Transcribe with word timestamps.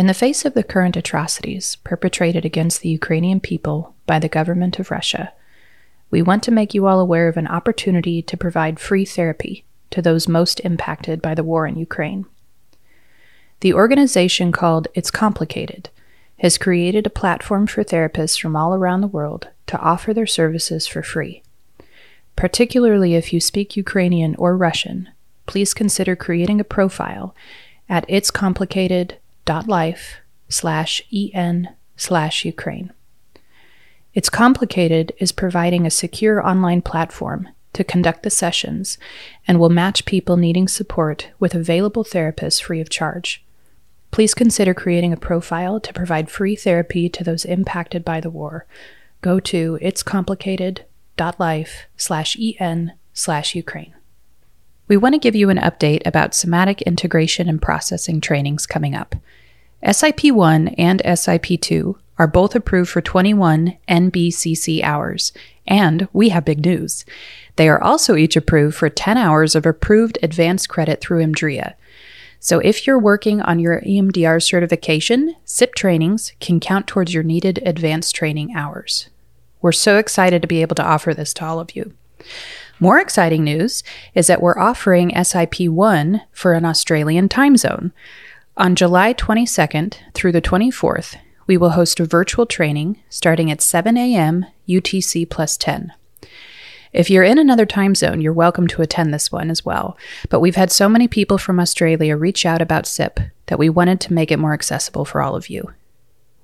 In 0.00 0.06
the 0.06 0.14
face 0.14 0.46
of 0.46 0.54
the 0.54 0.62
current 0.62 0.96
atrocities 0.96 1.76
perpetrated 1.84 2.46
against 2.46 2.80
the 2.80 2.88
Ukrainian 2.88 3.38
people 3.38 3.94
by 4.06 4.18
the 4.18 4.30
government 4.30 4.78
of 4.78 4.90
Russia, 4.90 5.34
we 6.10 6.22
want 6.22 6.42
to 6.44 6.50
make 6.50 6.72
you 6.72 6.86
all 6.86 7.00
aware 7.00 7.28
of 7.28 7.36
an 7.36 7.46
opportunity 7.46 8.22
to 8.22 8.36
provide 8.38 8.80
free 8.80 9.04
therapy 9.04 9.66
to 9.90 10.00
those 10.00 10.26
most 10.26 10.58
impacted 10.60 11.20
by 11.20 11.34
the 11.34 11.44
war 11.44 11.66
in 11.66 11.76
Ukraine. 11.76 12.24
The 13.60 13.74
organization 13.74 14.52
called 14.52 14.88
It's 14.94 15.10
Complicated 15.10 15.90
has 16.38 16.56
created 16.56 17.06
a 17.06 17.10
platform 17.10 17.66
for 17.66 17.84
therapists 17.84 18.40
from 18.40 18.56
all 18.56 18.72
around 18.72 19.02
the 19.02 19.06
world 19.06 19.48
to 19.66 19.78
offer 19.80 20.14
their 20.14 20.26
services 20.26 20.86
for 20.86 21.02
free. 21.02 21.42
Particularly 22.36 23.16
if 23.16 23.34
you 23.34 23.38
speak 23.38 23.76
Ukrainian 23.76 24.34
or 24.36 24.56
Russian, 24.56 25.10
please 25.44 25.74
consider 25.74 26.16
creating 26.16 26.58
a 26.58 26.64
profile 26.64 27.34
at 27.86 28.08
itscomplicated.life 29.50 30.20
slash 30.48 31.02
en 31.12 31.74
slash 31.96 32.44
Ukraine. 32.44 32.92
It's 34.14 34.30
Complicated 34.30 35.12
is 35.18 35.32
providing 35.32 35.86
a 35.86 35.90
secure 35.90 36.46
online 36.46 36.82
platform 36.82 37.48
to 37.72 37.84
conduct 37.84 38.24
the 38.24 38.30
sessions 38.30 38.98
and 39.46 39.60
will 39.60 39.68
match 39.68 40.04
people 40.04 40.36
needing 40.36 40.66
support 40.66 41.28
with 41.38 41.54
available 41.54 42.04
therapists 42.04 42.60
free 42.60 42.80
of 42.80 42.90
charge. 42.90 43.44
Please 44.10 44.34
consider 44.34 44.74
creating 44.74 45.12
a 45.12 45.16
profile 45.16 45.78
to 45.78 45.92
provide 45.92 46.28
free 46.28 46.56
therapy 46.56 47.08
to 47.08 47.22
those 47.22 47.44
impacted 47.44 48.04
by 48.04 48.20
the 48.20 48.30
war. 48.30 48.66
Go 49.20 49.38
to 49.40 49.78
itscomplicated.life 49.80 51.86
slash 51.96 52.36
en 52.58 52.92
slash 53.12 53.54
Ukraine. 53.54 53.94
We 54.88 54.96
want 54.96 55.14
to 55.14 55.20
give 55.20 55.36
you 55.36 55.50
an 55.50 55.58
update 55.58 56.04
about 56.04 56.34
somatic 56.34 56.82
integration 56.82 57.48
and 57.48 57.62
processing 57.62 58.20
trainings 58.20 58.66
coming 58.66 58.96
up. 58.96 59.14
SIP 59.88 60.24
1 60.24 60.68
and 60.68 61.00
SIP 61.14 61.58
2 61.60 61.96
are 62.18 62.26
both 62.26 62.54
approved 62.54 62.90
for 62.90 63.00
21 63.00 63.78
NBCC 63.88 64.82
hours, 64.82 65.32
and 65.66 66.06
we 66.12 66.28
have 66.28 66.44
big 66.44 66.64
news. 66.64 67.06
They 67.56 67.66
are 67.66 67.82
also 67.82 68.14
each 68.14 68.36
approved 68.36 68.76
for 68.76 68.90
10 68.90 69.16
hours 69.16 69.54
of 69.54 69.64
approved 69.64 70.18
advanced 70.22 70.68
credit 70.68 71.00
through 71.00 71.24
EMDRIA. 71.24 71.74
So 72.40 72.58
if 72.58 72.86
you're 72.86 72.98
working 72.98 73.40
on 73.40 73.58
your 73.58 73.80
EMDR 73.80 74.42
certification, 74.42 75.34
SIP 75.44 75.74
trainings 75.74 76.32
can 76.40 76.60
count 76.60 76.86
towards 76.86 77.14
your 77.14 77.22
needed 77.22 77.62
advanced 77.64 78.14
training 78.14 78.54
hours. 78.54 79.08
We're 79.62 79.72
so 79.72 79.96
excited 79.96 80.42
to 80.42 80.48
be 80.48 80.60
able 80.60 80.76
to 80.76 80.86
offer 80.86 81.14
this 81.14 81.32
to 81.34 81.44
all 81.46 81.58
of 81.58 81.74
you. 81.74 81.94
More 82.78 82.98
exciting 82.98 83.44
news 83.44 83.82
is 84.14 84.26
that 84.26 84.40
we're 84.40 84.58
offering 84.58 85.12
SIP 85.22 85.60
1 85.60 86.22
for 86.32 86.54
an 86.54 86.64
Australian 86.64 87.28
time 87.28 87.58
zone. 87.58 87.92
On 88.56 88.74
July 88.74 89.14
22nd 89.14 89.94
through 90.12 90.32
the 90.32 90.42
24th, 90.42 91.16
we 91.46 91.56
will 91.56 91.70
host 91.70 92.00
a 92.00 92.04
virtual 92.04 92.46
training 92.46 93.00
starting 93.08 93.50
at 93.50 93.62
7 93.62 93.96
a.m. 93.96 94.44
UTC 94.68 95.30
plus 95.30 95.56
10. 95.56 95.92
If 96.92 97.08
you're 97.08 97.22
in 97.22 97.38
another 97.38 97.64
time 97.64 97.94
zone, 97.94 98.20
you're 98.20 98.32
welcome 98.32 98.66
to 98.66 98.82
attend 98.82 99.14
this 99.14 99.30
one 99.30 99.50
as 99.50 99.64
well. 99.64 99.96
But 100.28 100.40
we've 100.40 100.56
had 100.56 100.72
so 100.72 100.88
many 100.88 101.06
people 101.06 101.38
from 101.38 101.60
Australia 101.60 102.16
reach 102.16 102.44
out 102.44 102.60
about 102.60 102.88
SIP 102.88 103.20
that 103.46 103.58
we 103.58 103.68
wanted 103.68 104.00
to 104.00 104.12
make 104.12 104.32
it 104.32 104.38
more 104.38 104.52
accessible 104.52 105.04
for 105.04 105.22
all 105.22 105.36
of 105.36 105.48
you. 105.48 105.72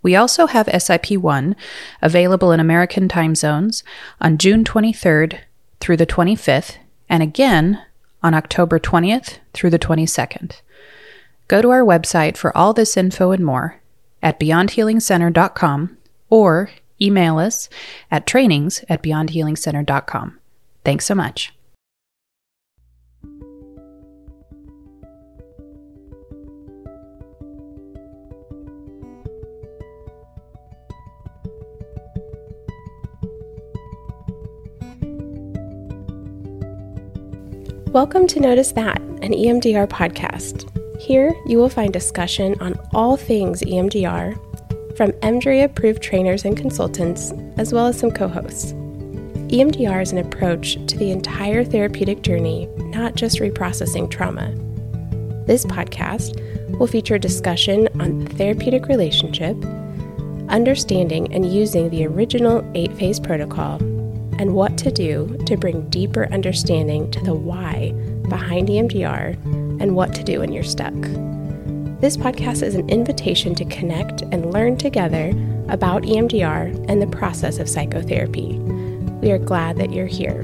We 0.00 0.14
also 0.14 0.46
have 0.46 0.70
SIP 0.80 1.10
1 1.10 1.56
available 2.00 2.52
in 2.52 2.60
American 2.60 3.08
time 3.08 3.34
zones 3.34 3.82
on 4.20 4.38
June 4.38 4.62
23rd 4.62 5.40
through 5.80 5.96
the 5.96 6.06
25th, 6.06 6.76
and 7.08 7.24
again 7.24 7.82
on 8.22 8.32
October 8.32 8.78
20th 8.78 9.38
through 9.52 9.70
the 9.70 9.78
22nd. 9.78 10.60
Go 11.48 11.62
to 11.62 11.70
our 11.70 11.84
website 11.84 12.36
for 12.36 12.56
all 12.56 12.72
this 12.72 12.96
info 12.96 13.30
and 13.30 13.44
more 13.44 13.80
at 14.22 14.40
beyondhealingcenter.com 14.40 15.96
or 16.28 16.70
email 17.00 17.38
us 17.38 17.68
at 18.10 18.26
trainings 18.26 18.84
at 18.88 19.02
beyondhealingcenter.com. 19.02 20.38
Thanks 20.84 21.04
so 21.04 21.14
much. 21.14 21.52
Welcome 37.92 38.26
to 38.26 38.40
Notice 38.40 38.72
That, 38.72 39.00
an 39.00 39.32
EMDR 39.32 39.86
podcast. 39.86 40.70
Here 41.06 41.36
you 41.46 41.58
will 41.58 41.68
find 41.68 41.92
discussion 41.92 42.56
on 42.58 42.74
all 42.92 43.16
things 43.16 43.62
EMDR 43.62 44.34
from 44.96 45.12
EMDRIA 45.12 45.66
approved 45.66 46.02
trainers 46.02 46.44
and 46.44 46.56
consultants, 46.56 47.32
as 47.58 47.72
well 47.72 47.86
as 47.86 47.96
some 47.96 48.10
co 48.10 48.26
hosts. 48.26 48.72
EMDR 49.52 50.02
is 50.02 50.10
an 50.10 50.18
approach 50.18 50.84
to 50.88 50.98
the 50.98 51.12
entire 51.12 51.62
therapeutic 51.62 52.22
journey, 52.22 52.66
not 52.78 53.14
just 53.14 53.38
reprocessing 53.38 54.10
trauma. 54.10 54.52
This 55.46 55.64
podcast 55.64 56.40
will 56.76 56.88
feature 56.88 57.18
discussion 57.18 57.88
on 58.00 58.24
the 58.24 58.34
therapeutic 58.34 58.88
relationship, 58.88 59.56
understanding 60.48 61.32
and 61.32 61.54
using 61.54 61.88
the 61.88 62.04
original 62.04 62.68
eight 62.74 62.92
phase 62.94 63.20
protocol, 63.20 63.76
and 64.40 64.56
what 64.56 64.76
to 64.78 64.90
do 64.90 65.38
to 65.46 65.56
bring 65.56 65.88
deeper 65.88 66.26
understanding 66.32 67.08
to 67.12 67.20
the 67.20 67.32
why 67.32 67.92
behind 68.28 68.66
EMDR 68.66 69.55
and 69.86 69.94
what 69.94 70.12
to 70.12 70.24
do 70.24 70.40
when 70.40 70.52
you're 70.52 70.64
stuck. 70.64 70.94
This 72.00 72.16
podcast 72.16 72.64
is 72.64 72.74
an 72.74 72.90
invitation 72.90 73.54
to 73.54 73.64
connect 73.66 74.22
and 74.22 74.52
learn 74.52 74.76
together 74.76 75.28
about 75.68 76.02
EMDR 76.02 76.86
and 76.88 77.00
the 77.00 77.06
process 77.06 77.60
of 77.60 77.68
psychotherapy. 77.68 78.58
We 79.22 79.30
are 79.30 79.38
glad 79.38 79.76
that 79.76 79.92
you're 79.92 80.06
here. 80.06 80.42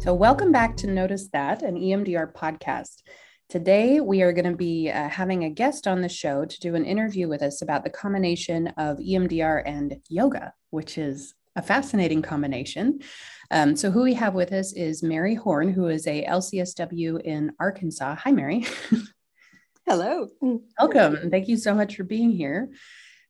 So, 0.00 0.14
welcome 0.14 0.52
back 0.52 0.74
to 0.78 0.86
Notice 0.86 1.28
That, 1.34 1.62
an 1.62 1.76
EMDR 1.76 2.32
podcast. 2.32 3.02
Today, 3.48 3.98
we 4.00 4.20
are 4.20 4.34
going 4.34 4.50
to 4.50 4.54
be 4.54 4.90
uh, 4.90 5.08
having 5.08 5.44
a 5.44 5.48
guest 5.48 5.86
on 5.86 6.02
the 6.02 6.08
show 6.10 6.44
to 6.44 6.60
do 6.60 6.74
an 6.74 6.84
interview 6.84 7.28
with 7.28 7.40
us 7.40 7.62
about 7.62 7.82
the 7.82 7.88
combination 7.88 8.66
of 8.76 8.98
EMDR 8.98 9.62
and 9.64 9.96
yoga, 10.10 10.52
which 10.68 10.98
is 10.98 11.32
a 11.56 11.62
fascinating 11.62 12.20
combination. 12.20 13.00
Um, 13.50 13.74
so, 13.74 13.90
who 13.90 14.02
we 14.02 14.12
have 14.12 14.34
with 14.34 14.52
us 14.52 14.74
is 14.74 15.02
Mary 15.02 15.34
Horn, 15.34 15.72
who 15.72 15.86
is 15.86 16.06
a 16.06 16.26
LCSW 16.26 17.22
in 17.22 17.52
Arkansas. 17.58 18.16
Hi, 18.16 18.32
Mary. 18.32 18.66
Hello. 19.86 20.28
Welcome. 20.78 21.30
Thank 21.30 21.48
you 21.48 21.56
so 21.56 21.74
much 21.74 21.96
for 21.96 22.04
being 22.04 22.32
here. 22.32 22.68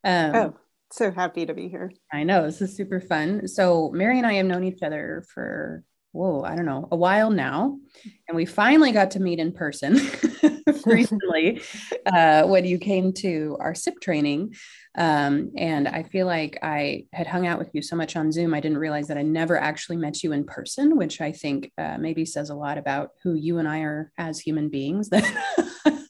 Um, 0.03 0.35
oh, 0.35 0.57
so 0.91 1.13
happy 1.13 1.47
to 1.47 1.55
be 1.55 1.69
here. 1.69 1.93
I 2.13 2.25
know 2.25 2.43
this 2.43 2.61
is 2.61 2.77
super 2.77 3.01
fun. 3.01 3.47
So, 3.47 3.93
Mary 3.95 4.19
and 4.19 4.27
I 4.27 4.33
have 4.33 4.47
known 4.47 4.65
each 4.65 4.83
other 4.83 5.25
for 5.33 5.85
whoa, 6.19 6.43
I 6.43 6.57
don't 6.57 6.67
know, 6.67 6.89
a 6.91 6.97
while 6.97 7.31
now. 7.31 7.79
And 8.27 8.37
we 8.37 8.45
finally 8.45 8.91
got 8.91 9.13
to 9.13 9.21
meet 9.21 9.39
in 9.39 9.53
person 9.53 10.01
recently 10.85 11.63
uh, 12.07 12.43
when 12.43 12.65
you 12.65 12.79
came 12.79 13.13
to 13.15 13.57
our 13.61 13.73
SIP 13.73 14.01
training. 14.01 14.55
Um, 14.99 15.53
and 15.57 15.87
I 15.87 16.03
feel 16.03 16.27
like 16.27 16.59
I 16.61 17.05
had 17.13 17.29
hung 17.29 17.47
out 17.47 17.61
with 17.61 17.71
you 17.73 17.83
so 17.83 17.95
much 17.95 18.17
on 18.17 18.33
Zoom, 18.33 18.53
I 18.53 18.59
didn't 18.59 18.79
realize 18.79 19.07
that 19.07 19.17
I 19.17 19.23
never 19.23 19.57
actually 19.57 19.97
met 19.97 20.25
you 20.25 20.33
in 20.33 20.43
person, 20.43 20.97
which 20.97 21.21
I 21.21 21.31
think 21.31 21.71
uh, 21.79 21.99
maybe 21.99 22.25
says 22.25 22.51
a 22.51 22.57
lot 22.57 22.79
about 22.79 23.13
who 23.23 23.35
you 23.35 23.59
and 23.59 23.69
I 23.69 23.83
are 23.83 24.11
as 24.19 24.41
human 24.41 24.69
beings. 24.69 25.09
That, 25.11 25.25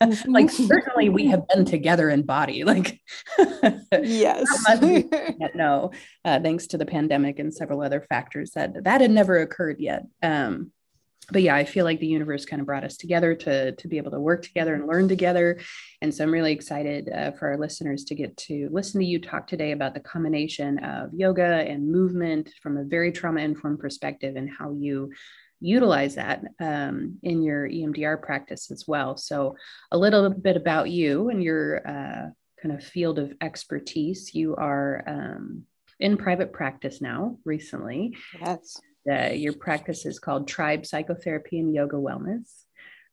like, 0.26 0.50
certainly 0.50 1.10
we 1.10 1.26
have 1.31 1.47
been 1.49 1.66
together 1.66 2.09
in 2.09 2.22
body. 2.22 2.65
Like, 2.78 3.00
yes, 3.93 4.47
no, 5.55 5.91
uh, 6.25 6.38
thanks 6.41 6.66
to 6.69 6.78
the 6.78 6.84
pandemic 6.84 7.38
and 7.38 7.53
several 7.53 7.81
other 7.81 8.03
factors 8.03 8.50
that 8.50 8.84
that 8.84 9.00
had 9.00 9.10
never 9.10 9.38
occurred 9.38 9.81
yet. 9.81 10.05
Um, 10.23 10.70
but 11.30 11.42
yeah, 11.42 11.54
I 11.54 11.64
feel 11.64 11.84
like 11.84 12.00
the 12.00 12.06
universe 12.06 12.44
kind 12.46 12.60
of 12.60 12.66
brought 12.66 12.84
us 12.84 12.96
together 12.96 13.34
to 13.34 13.72
to 13.72 13.88
be 13.88 13.98
able 13.98 14.10
to 14.12 14.20
work 14.20 14.42
together 14.42 14.75
and 14.75 14.86
learn 14.86 15.08
together. 15.08 15.58
And 16.00 16.14
so 16.14 16.25
I'm 16.25 16.32
really 16.32 16.52
excited 16.52 17.10
uh, 17.10 17.32
for 17.32 17.48
our 17.48 17.58
listeners 17.58 18.04
to 18.04 18.14
get 18.14 18.36
to 18.48 18.69
listen 18.72 19.00
to 19.00 19.06
you 19.06 19.20
talk 19.20 19.46
today 19.46 19.72
about 19.72 19.94
the 19.94 20.00
combination 20.00 20.78
of 20.78 21.12
yoga 21.12 21.44
and 21.69 21.90
movement 21.90 22.50
from 22.62 22.76
a 22.76 22.84
very 22.84 23.12
trauma 23.12 23.40
informed 23.40 23.80
perspective 23.80 24.36
and 24.36 24.48
how 24.48 24.72
you 24.72 25.12
utilize 25.60 26.14
that 26.14 26.44
um, 26.60 27.19
in 27.22 27.42
your 27.42 27.69
EMDR 27.69 28.22
practice 28.22 28.70
as 28.70 28.86
well. 28.86 29.16
So 29.16 29.56
a 29.90 29.98
little 29.98 30.30
bit 30.30 30.56
about 30.56 30.88
you 30.90 31.30
and 31.30 31.42
your 31.42 31.86
uh, 31.86 32.30
kind 32.62 32.75
of 32.75 32.82
field 32.82 33.19
of 33.19 33.32
expertise. 33.40 34.34
You 34.34 34.54
are 34.56 35.04
um, 35.06 35.64
in 36.00 36.16
private 36.16 36.52
practice 36.52 37.00
now 37.00 37.38
recently. 37.44 38.16
Yes. 38.40 38.80
Uh, 39.10 39.31
your 39.32 39.52
practice 39.55 40.06
is 40.06 40.19
called 40.19 40.49
Tribe 40.49 40.84
Psychotherapy 40.84 41.58
and 41.58 41.75
Yoga 41.75 41.96
Wellness 41.96 42.64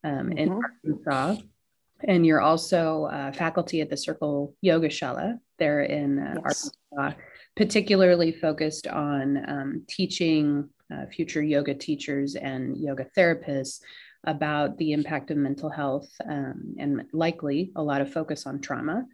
um, 0.03 0.29
mm-hmm. 0.29 0.37
in 0.37 0.51
Arkansas. 0.51 1.41
And 2.03 2.25
you're 2.25 2.41
also 2.41 3.05
uh, 3.05 3.31
faculty 3.31 3.81
at 3.81 3.89
the 3.89 3.97
Circle 3.97 4.55
Yoga 4.61 4.89
Shala 4.89 5.39
there 5.57 5.83
in 5.83 6.19
uh, 6.19 6.35
yes. 6.45 6.69
Arkansas. 6.97 7.21
particularly 7.55 8.31
focused 8.31 8.87
on 8.87 9.49
um, 9.49 9.85
teaching 9.87 10.69
uh, 10.93 11.05
future 11.07 11.41
yoga 11.41 11.73
teachers 11.73 12.35
and 12.35 12.77
yoga 12.77 13.07
therapists 13.17 13.79
about 14.25 14.77
the 14.77 14.91
impact 14.91 15.31
of 15.31 15.37
mental 15.37 15.69
health 15.69 16.09
um, 16.29 16.75
and 16.79 17.03
likely 17.13 17.71
a 17.75 17.81
lot 17.81 18.01
of 18.01 18.11
focus 18.11 18.45
on 18.45 18.59
trauma, 18.59 19.05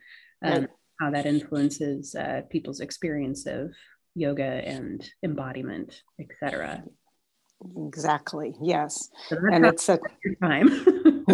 um, 0.43 0.67
how 0.99 1.11
that 1.11 1.25
influences 1.25 2.15
uh, 2.15 2.41
people's 2.49 2.79
experience 2.79 3.45
of 3.45 3.71
yoga 4.15 4.43
and 4.43 5.07
embodiment, 5.23 6.01
etc. 6.19 6.83
Exactly. 7.87 8.55
Yes. 8.61 9.09
So 9.27 9.37
and 9.51 9.65
it's 9.65 9.87
a 9.89 9.99
time. 10.41 10.67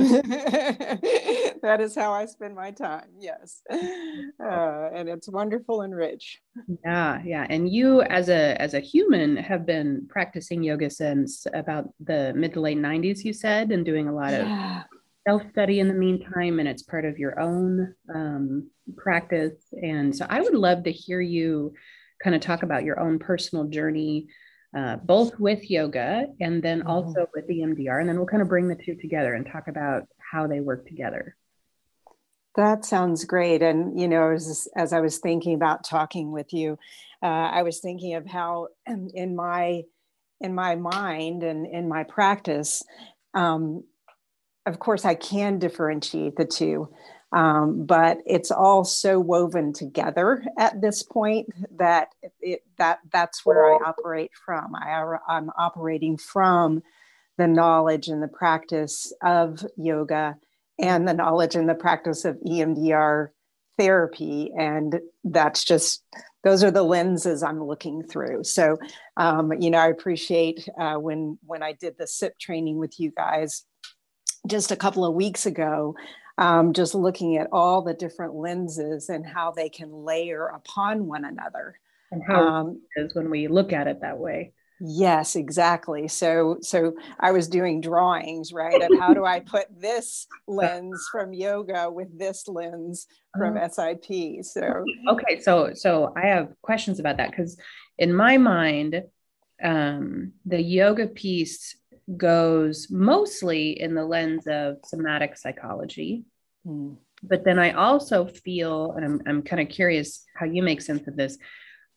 that 1.62 1.78
is 1.80 1.96
how 1.96 2.12
I 2.12 2.26
spend 2.26 2.56
my 2.56 2.72
time. 2.72 3.08
Yes. 3.20 3.62
Uh, 3.72 4.90
and 4.94 5.10
it's 5.10 5.30
wonderful 5.30 5.82
and 5.82 5.96
rich. 5.96 6.42
Yeah, 6.84 7.22
yeah. 7.26 7.48
And 7.50 7.70
you 7.72 8.02
as 8.04 8.30
a 8.30 8.62
as 8.62 8.74
a 8.74 8.80
human 8.80 9.38
have 9.38 9.66
been 9.66 10.06
practicing 10.10 10.64
yoga 10.64 10.90
since 10.90 11.48
about 11.54 11.90
the 12.00 12.34
mid 12.36 12.54
to 12.54 12.62
late 12.62 12.78
90s 12.78 13.24
you 13.24 13.34
said 13.34 13.72
and 13.72 13.86
doing 13.86 14.08
a 14.08 14.14
lot 14.14 14.32
yeah. 14.32 14.82
of 14.82 14.86
self-study 15.28 15.80
in 15.80 15.88
the 15.88 15.94
meantime 15.94 16.60
and 16.60 16.68
it's 16.68 16.84
part 16.84 17.06
of 17.06 17.18
your 17.18 17.40
own 17.40 17.94
um, 18.14 18.70
practice 18.96 19.56
and 19.82 20.16
so 20.16 20.26
I 20.30 20.40
would 20.40 20.54
love 20.54 20.84
to 20.84 20.92
hear 20.92 21.20
you 21.20 21.74
kind 22.24 22.36
of 22.36 22.42
talk 22.42 22.64
about 22.64 22.84
your 22.84 23.00
own 23.00 23.20
personal 23.20 23.66
journey 23.66 24.28
uh, 24.76 24.98
both 24.98 25.40
with 25.40 25.70
yoga 25.70 26.28
and 26.40 26.62
then 26.62 26.80
mm-hmm. 26.80 26.90
also 26.90 27.28
with 27.34 27.48
the 27.48 27.60
EMDR. 27.60 28.00
And 28.00 28.10
then 28.10 28.18
we'll 28.18 28.28
kind 28.28 28.42
of 28.42 28.50
bring 28.50 28.68
the 28.68 28.76
two 28.76 28.96
together 28.96 29.34
and 29.34 29.46
talk 29.46 29.68
about 29.68 30.04
how 30.32 30.48
they 30.48 30.60
work 30.60 30.86
together. 30.86 31.36
That 32.56 32.86
sounds 32.86 33.24
great. 33.26 33.62
And, 33.62 34.00
you 34.00 34.08
know, 34.08 34.32
as, 34.32 34.68
as 34.76 34.92
I 34.92 35.00
was 35.00 35.20
thinking 35.20 35.54
about 35.54 35.84
talking 35.84 36.32
with 36.32 36.54
you, 36.54 36.78
uh, 37.24 37.26
I 37.26 37.64
was 37.64 37.80
thinking 37.80 38.16
of 38.16 38.26
how 38.26 38.68
in 38.88 39.36
my 39.36 39.84
in 40.40 40.54
my 40.54 40.76
mind 40.76 41.42
and 41.42 41.66
in 41.66 41.88
my 41.90 42.04
practice, 42.04 42.84
um, 43.34 43.84
of 44.68 44.78
course, 44.78 45.04
I 45.04 45.16
can 45.16 45.58
differentiate 45.58 46.36
the 46.36 46.46
two. 46.46 46.90
Um, 47.34 47.86
but 47.86 48.20
it's 48.26 48.52
all 48.52 48.86
so 48.86 49.20
woven 49.20 49.74
together 49.74 50.46
at 50.58 50.82
this 50.82 51.04
point 51.04 51.50
that 51.78 52.10
it, 52.40 52.64
that 52.78 53.00
that's 53.12 53.46
where 53.46 53.66
I 53.66 53.90
operate 53.90 54.32
from. 54.34 54.74
I, 54.76 55.18
I'm 55.28 55.52
operating 55.58 56.18
from 56.18 56.84
the 57.38 57.48
knowledge 57.48 58.08
and 58.08 58.24
the 58.24 58.30
practice 58.30 59.14
of 59.22 59.66
yoga 59.76 60.38
and 60.80 61.08
the 61.08 61.14
knowledge 61.14 61.56
and 61.56 61.68
the 61.68 61.76
practice 61.76 62.24
of 62.24 62.38
EMDR 62.48 63.30
therapy. 63.78 64.52
And 64.58 65.00
that's 65.24 65.64
just, 65.64 66.04
those 66.44 66.64
are 66.64 66.72
the 66.72 66.84
lenses 66.84 67.44
I'm 67.44 67.64
looking 67.64 68.04
through. 68.04 68.44
So, 68.44 68.78
um, 69.18 69.52
you 69.60 69.70
know, 69.70 69.80
I 69.80 69.88
appreciate 69.88 70.68
uh, 70.80 70.96
when, 70.96 71.38
when 71.46 71.62
I 71.62 71.74
did 71.74 71.96
the 71.98 72.08
SIP 72.08 72.40
training 72.40 72.78
with 72.78 73.00
you 73.00 73.12
guys 73.12 73.66
just 74.48 74.72
a 74.72 74.78
couple 74.78 75.06
of 75.06 75.14
weeks 75.14 75.46
ago, 75.46 75.96
um, 76.38 76.74
just 76.74 76.94
looking 76.96 77.38
at 77.38 77.48
all 77.52 77.82
the 77.82 77.94
different 77.94 78.36
lenses 78.36 79.10
and 79.10 79.26
how 79.26 79.52
they 79.52 79.70
can 79.70 79.92
layer 79.92 80.48
upon 80.48 81.08
one 81.08 81.26
another. 81.26 81.80
And 82.12 82.22
how 82.26 82.48
um, 82.48 82.82
is 82.96 83.16
when 83.16 83.30
we 83.30 83.48
look 83.48 83.74
at 83.74 83.88
it 83.88 84.02
that 84.02 84.18
way. 84.18 84.54
Yes, 84.80 85.36
exactly. 85.36 86.08
So, 86.08 86.58
so 86.62 86.94
I 87.20 87.32
was 87.32 87.48
doing 87.48 87.82
drawings, 87.82 88.54
right? 88.54 88.82
Of 88.82 89.00
how 89.00 89.14
do 89.14 89.26
I 89.26 89.40
put 89.46 89.66
this 89.76 90.28
lens 90.48 91.10
from 91.12 91.34
yoga 91.34 91.90
with 91.90 92.18
this 92.18 92.48
lens 92.48 93.08
from 93.36 93.58
uh-huh. 93.58 93.70
SIP? 93.70 94.46
So, 94.46 94.86
okay, 95.10 95.40
so 95.42 95.72
so 95.74 96.14
I 96.16 96.28
have 96.28 96.54
questions 96.62 97.00
about 97.00 97.18
that 97.18 97.32
because 97.32 97.58
in 97.98 98.14
my 98.14 98.38
mind, 98.38 99.02
um, 99.64 100.34
the 100.46 100.62
yoga 100.62 101.08
piece 101.08 101.76
goes 102.16 102.88
mostly 102.90 103.80
in 103.80 103.94
the 103.94 104.06
lens 104.06 104.48
of 104.48 104.78
somatic 104.86 105.38
psychology. 105.38 106.24
Mm. 106.66 106.98
But 107.24 107.44
then 107.44 107.60
I 107.60 107.72
also 107.72 108.28
feel, 108.28 108.94
and 108.94 109.04
I'm, 109.04 109.22
I'm 109.28 109.42
kind 109.42 109.62
of 109.62 109.70
curious 109.70 110.24
how 110.36 110.46
you 110.46 110.62
make 110.62 110.82
sense 110.82 111.08
of 111.08 111.16
this. 111.18 111.38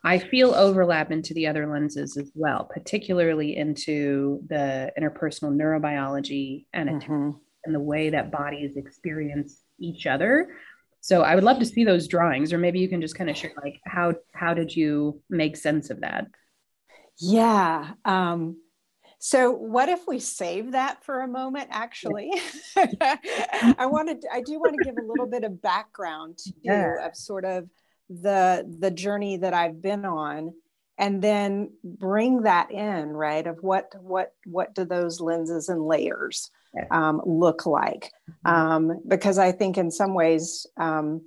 I 0.02 0.18
feel 0.18 0.54
overlap 0.54 1.10
into 1.10 1.34
the 1.34 1.46
other 1.46 1.70
lenses 1.70 2.16
as 2.16 2.32
well, 2.34 2.64
particularly 2.72 3.56
into 3.56 4.42
the 4.48 4.90
interpersonal 4.98 5.54
neurobiology 5.54 6.64
and, 6.72 7.02
mm-hmm. 7.02 7.30
and 7.64 7.74
the 7.74 7.80
way 7.80 8.10
that 8.10 8.32
bodies 8.32 8.76
experience 8.76 9.60
each 9.78 10.06
other. 10.06 10.48
So 11.02 11.22
I 11.22 11.34
would 11.34 11.44
love 11.44 11.58
to 11.58 11.66
see 11.66 11.84
those 11.84 12.08
drawings, 12.08 12.52
or 12.52 12.58
maybe 12.58 12.78
you 12.78 12.88
can 12.88 13.00
just 13.00 13.14
kind 13.14 13.30
of 13.30 13.36
share 13.36 13.52
like 13.62 13.80
how 13.86 14.14
how 14.34 14.52
did 14.52 14.74
you 14.74 15.22
make 15.30 15.56
sense 15.56 15.88
of 15.90 16.00
that? 16.00 16.26
Yeah. 17.18 17.92
Um, 18.04 18.56
so, 19.22 19.50
what 19.50 19.90
if 19.90 20.08
we 20.08 20.18
save 20.18 20.72
that 20.72 21.04
for 21.04 21.20
a 21.20 21.28
moment? 21.28 21.68
Actually, 21.70 22.32
I 22.76 23.86
wanted, 23.86 24.24
I 24.32 24.40
do 24.40 24.58
want 24.58 24.76
to 24.78 24.82
give 24.84 24.96
a 24.96 25.06
little 25.06 25.26
bit 25.26 25.44
of 25.44 25.60
background 25.60 26.38
to 26.38 26.52
yeah. 26.62 27.06
of 27.06 27.14
sort 27.14 27.44
of 27.44 27.68
the 28.08 28.64
the 28.80 28.90
journey 28.90 29.36
that 29.36 29.52
I've 29.52 29.82
been 29.82 30.06
on, 30.06 30.54
and 30.96 31.20
then 31.20 31.70
bring 31.84 32.44
that 32.44 32.70
in, 32.70 33.08
right? 33.08 33.46
Of 33.46 33.58
what 33.60 33.92
what 34.00 34.32
what 34.46 34.74
do 34.74 34.86
those 34.86 35.20
lenses 35.20 35.68
and 35.68 35.84
layers 35.84 36.50
um, 36.90 37.20
look 37.26 37.66
like? 37.66 38.10
Mm-hmm. 38.46 38.50
Um, 38.50 39.00
because 39.06 39.36
I 39.36 39.52
think 39.52 39.76
in 39.76 39.90
some 39.90 40.14
ways, 40.14 40.66
um, 40.78 41.20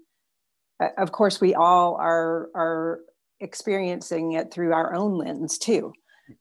of 0.97 1.11
course, 1.11 1.39
we 1.39 1.53
all 1.53 1.97
are 1.97 2.49
are 2.55 3.01
experiencing 3.39 4.31
it 4.31 4.51
through 4.51 4.73
our 4.73 4.95
own 4.95 5.15
lens 5.15 5.59
too 5.59 5.93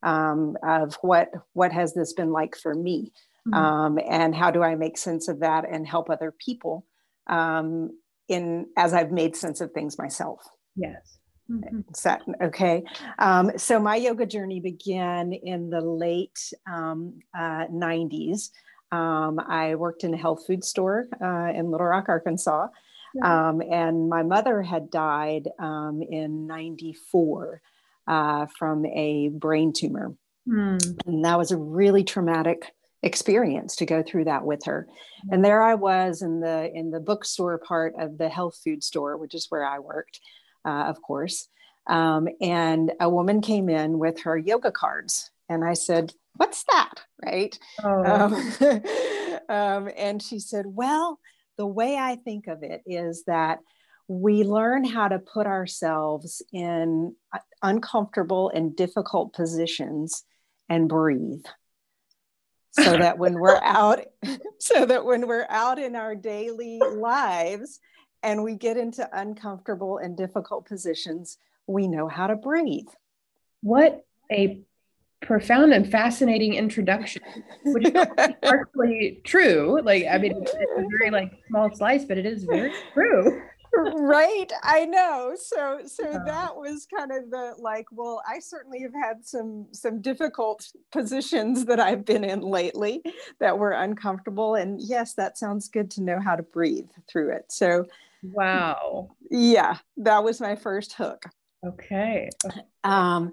um, 0.02 0.56
of 0.62 0.94
what 1.02 1.30
what 1.52 1.72
has 1.72 1.94
this 1.94 2.12
been 2.12 2.32
like 2.32 2.56
for 2.56 2.74
me? 2.74 3.12
Mm-hmm. 3.48 3.58
um, 3.58 3.98
and 4.08 4.36
how 4.36 4.52
do 4.52 4.62
i 4.62 4.76
make 4.76 4.96
sense 4.96 5.26
of 5.26 5.40
that 5.40 5.68
and 5.68 5.84
help 5.84 6.08
other 6.08 6.30
people 6.30 6.86
um, 7.26 7.90
in 8.28 8.68
as 8.76 8.94
i've 8.94 9.10
made 9.10 9.34
sense 9.34 9.60
of 9.60 9.72
things 9.72 9.98
myself? 9.98 10.40
Yes. 10.76 11.18
Mm-hmm. 11.50 12.32
okay? 12.40 12.84
Um, 13.18 13.50
so 13.58 13.80
my 13.80 13.96
yoga 13.96 14.26
journey 14.26 14.60
began 14.60 15.32
in 15.32 15.70
the 15.70 15.80
late 15.80 16.52
um, 16.70 17.18
uh, 17.36 17.66
90s 17.66 18.50
um, 18.92 19.40
i 19.48 19.74
worked 19.74 20.04
in 20.04 20.14
a 20.14 20.16
health 20.16 20.46
food 20.46 20.62
store 20.62 21.08
uh, 21.20 21.52
in 21.52 21.70
little 21.70 21.86
rock 21.86 22.08
arkansas. 22.08 22.68
Um, 23.22 23.60
and 23.60 24.08
my 24.08 24.22
mother 24.22 24.62
had 24.62 24.90
died 24.90 25.48
um, 25.58 26.00
in 26.00 26.46
94 26.46 27.60
uh, 28.06 28.46
from 28.58 28.86
a 28.86 29.28
brain 29.28 29.72
tumor. 29.72 30.14
Mm. 30.48 31.06
And 31.06 31.24
that 31.24 31.38
was 31.38 31.50
a 31.50 31.56
really 31.56 32.04
traumatic 32.04 32.72
experience 33.02 33.76
to 33.76 33.86
go 33.86 34.02
through 34.02 34.24
that 34.24 34.44
with 34.44 34.64
her. 34.64 34.86
And 35.30 35.44
there 35.44 35.62
I 35.62 35.74
was 35.74 36.22
in 36.22 36.40
the 36.40 36.70
in 36.72 36.90
the 36.90 37.00
bookstore 37.00 37.58
part 37.58 37.94
of 37.98 38.18
the 38.18 38.28
health 38.28 38.58
food 38.62 38.82
store, 38.82 39.16
which 39.16 39.34
is 39.34 39.46
where 39.48 39.64
I 39.64 39.78
worked, 39.78 40.20
uh, 40.64 40.84
of 40.84 41.02
course. 41.02 41.48
Um, 41.88 42.28
and 42.40 42.92
a 43.00 43.10
woman 43.10 43.40
came 43.40 43.68
in 43.68 43.98
with 43.98 44.22
her 44.22 44.38
yoga 44.38 44.70
cards, 44.70 45.30
and 45.48 45.64
I 45.64 45.74
said, 45.74 46.12
"What's 46.36 46.64
that?" 46.70 46.94
Right? 47.24 47.58
Oh. 47.82 48.04
Um, 48.04 48.84
um, 49.48 49.90
and 49.96 50.22
she 50.22 50.38
said, 50.38 50.66
"Well, 50.66 51.18
the 51.56 51.66
way 51.66 51.96
I 51.96 52.16
think 52.16 52.46
of 52.46 52.62
it 52.62 52.82
is 52.86 53.24
that." 53.26 53.58
We 54.12 54.44
learn 54.44 54.84
how 54.84 55.08
to 55.08 55.18
put 55.18 55.46
ourselves 55.46 56.42
in 56.52 57.14
uh, 57.32 57.38
uncomfortable 57.62 58.50
and 58.54 58.76
difficult 58.76 59.32
positions 59.32 60.24
and 60.68 60.88
breathe. 60.88 61.44
So 62.72 62.96
that 62.98 63.18
when 63.18 63.34
we're 63.34 63.60
out 63.62 64.00
so 64.58 64.84
that 64.86 65.04
when 65.04 65.26
we're 65.26 65.46
out 65.48 65.78
in 65.78 65.96
our 65.96 66.14
daily 66.14 66.78
lives 66.94 67.80
and 68.22 68.44
we 68.44 68.54
get 68.54 68.76
into 68.76 69.08
uncomfortable 69.12 69.98
and 69.98 70.16
difficult 70.16 70.66
positions 70.66 71.38
we 71.66 71.88
know 71.88 72.08
how 72.08 72.26
to 72.26 72.36
breathe. 72.36 72.88
What 73.62 74.04
a 74.30 74.60
profound 75.22 75.72
and 75.72 75.88
fascinating 75.90 76.54
introduction 76.54 77.22
which 77.64 77.86
is 77.86 77.92
partially 78.42 79.20
true. 79.24 79.80
Like 79.82 80.04
i 80.10 80.18
mean 80.18 80.34
it's 80.42 80.52
a 80.52 80.84
very 80.98 81.10
like 81.10 81.32
small 81.48 81.74
slice 81.74 82.04
but 82.04 82.18
it 82.18 82.26
is 82.26 82.44
very 82.44 82.72
true 82.92 83.40
right 83.74 84.52
i 84.62 84.84
know 84.84 85.34
so 85.34 85.80
so 85.86 86.04
yeah. 86.04 86.18
that 86.26 86.54
was 86.54 86.86
kind 86.86 87.10
of 87.10 87.30
the 87.30 87.54
like 87.58 87.86
well 87.90 88.22
i 88.28 88.38
certainly 88.38 88.80
have 88.80 88.92
had 88.94 89.24
some 89.24 89.66
some 89.72 90.00
difficult 90.00 90.66
positions 90.90 91.64
that 91.64 91.80
i've 91.80 92.04
been 92.04 92.24
in 92.24 92.40
lately 92.40 93.02
that 93.40 93.58
were 93.58 93.72
uncomfortable 93.72 94.54
and 94.54 94.80
yes 94.80 95.14
that 95.14 95.38
sounds 95.38 95.68
good 95.68 95.90
to 95.90 96.02
know 96.02 96.20
how 96.20 96.36
to 96.36 96.42
breathe 96.42 96.90
through 97.10 97.30
it 97.30 97.44
so 97.50 97.86
wow. 98.22 99.10
Yeah 99.30 99.78
that 99.96 100.22
was 100.22 100.40
my 100.40 100.54
first 100.54 100.92
hook. 100.92 101.24
Okay 101.66 102.28
um 102.84 103.32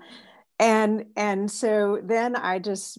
and 0.58 1.06
and 1.16 1.52
so 1.52 2.00
then 2.04 2.36
i 2.36 2.60
just 2.60 2.98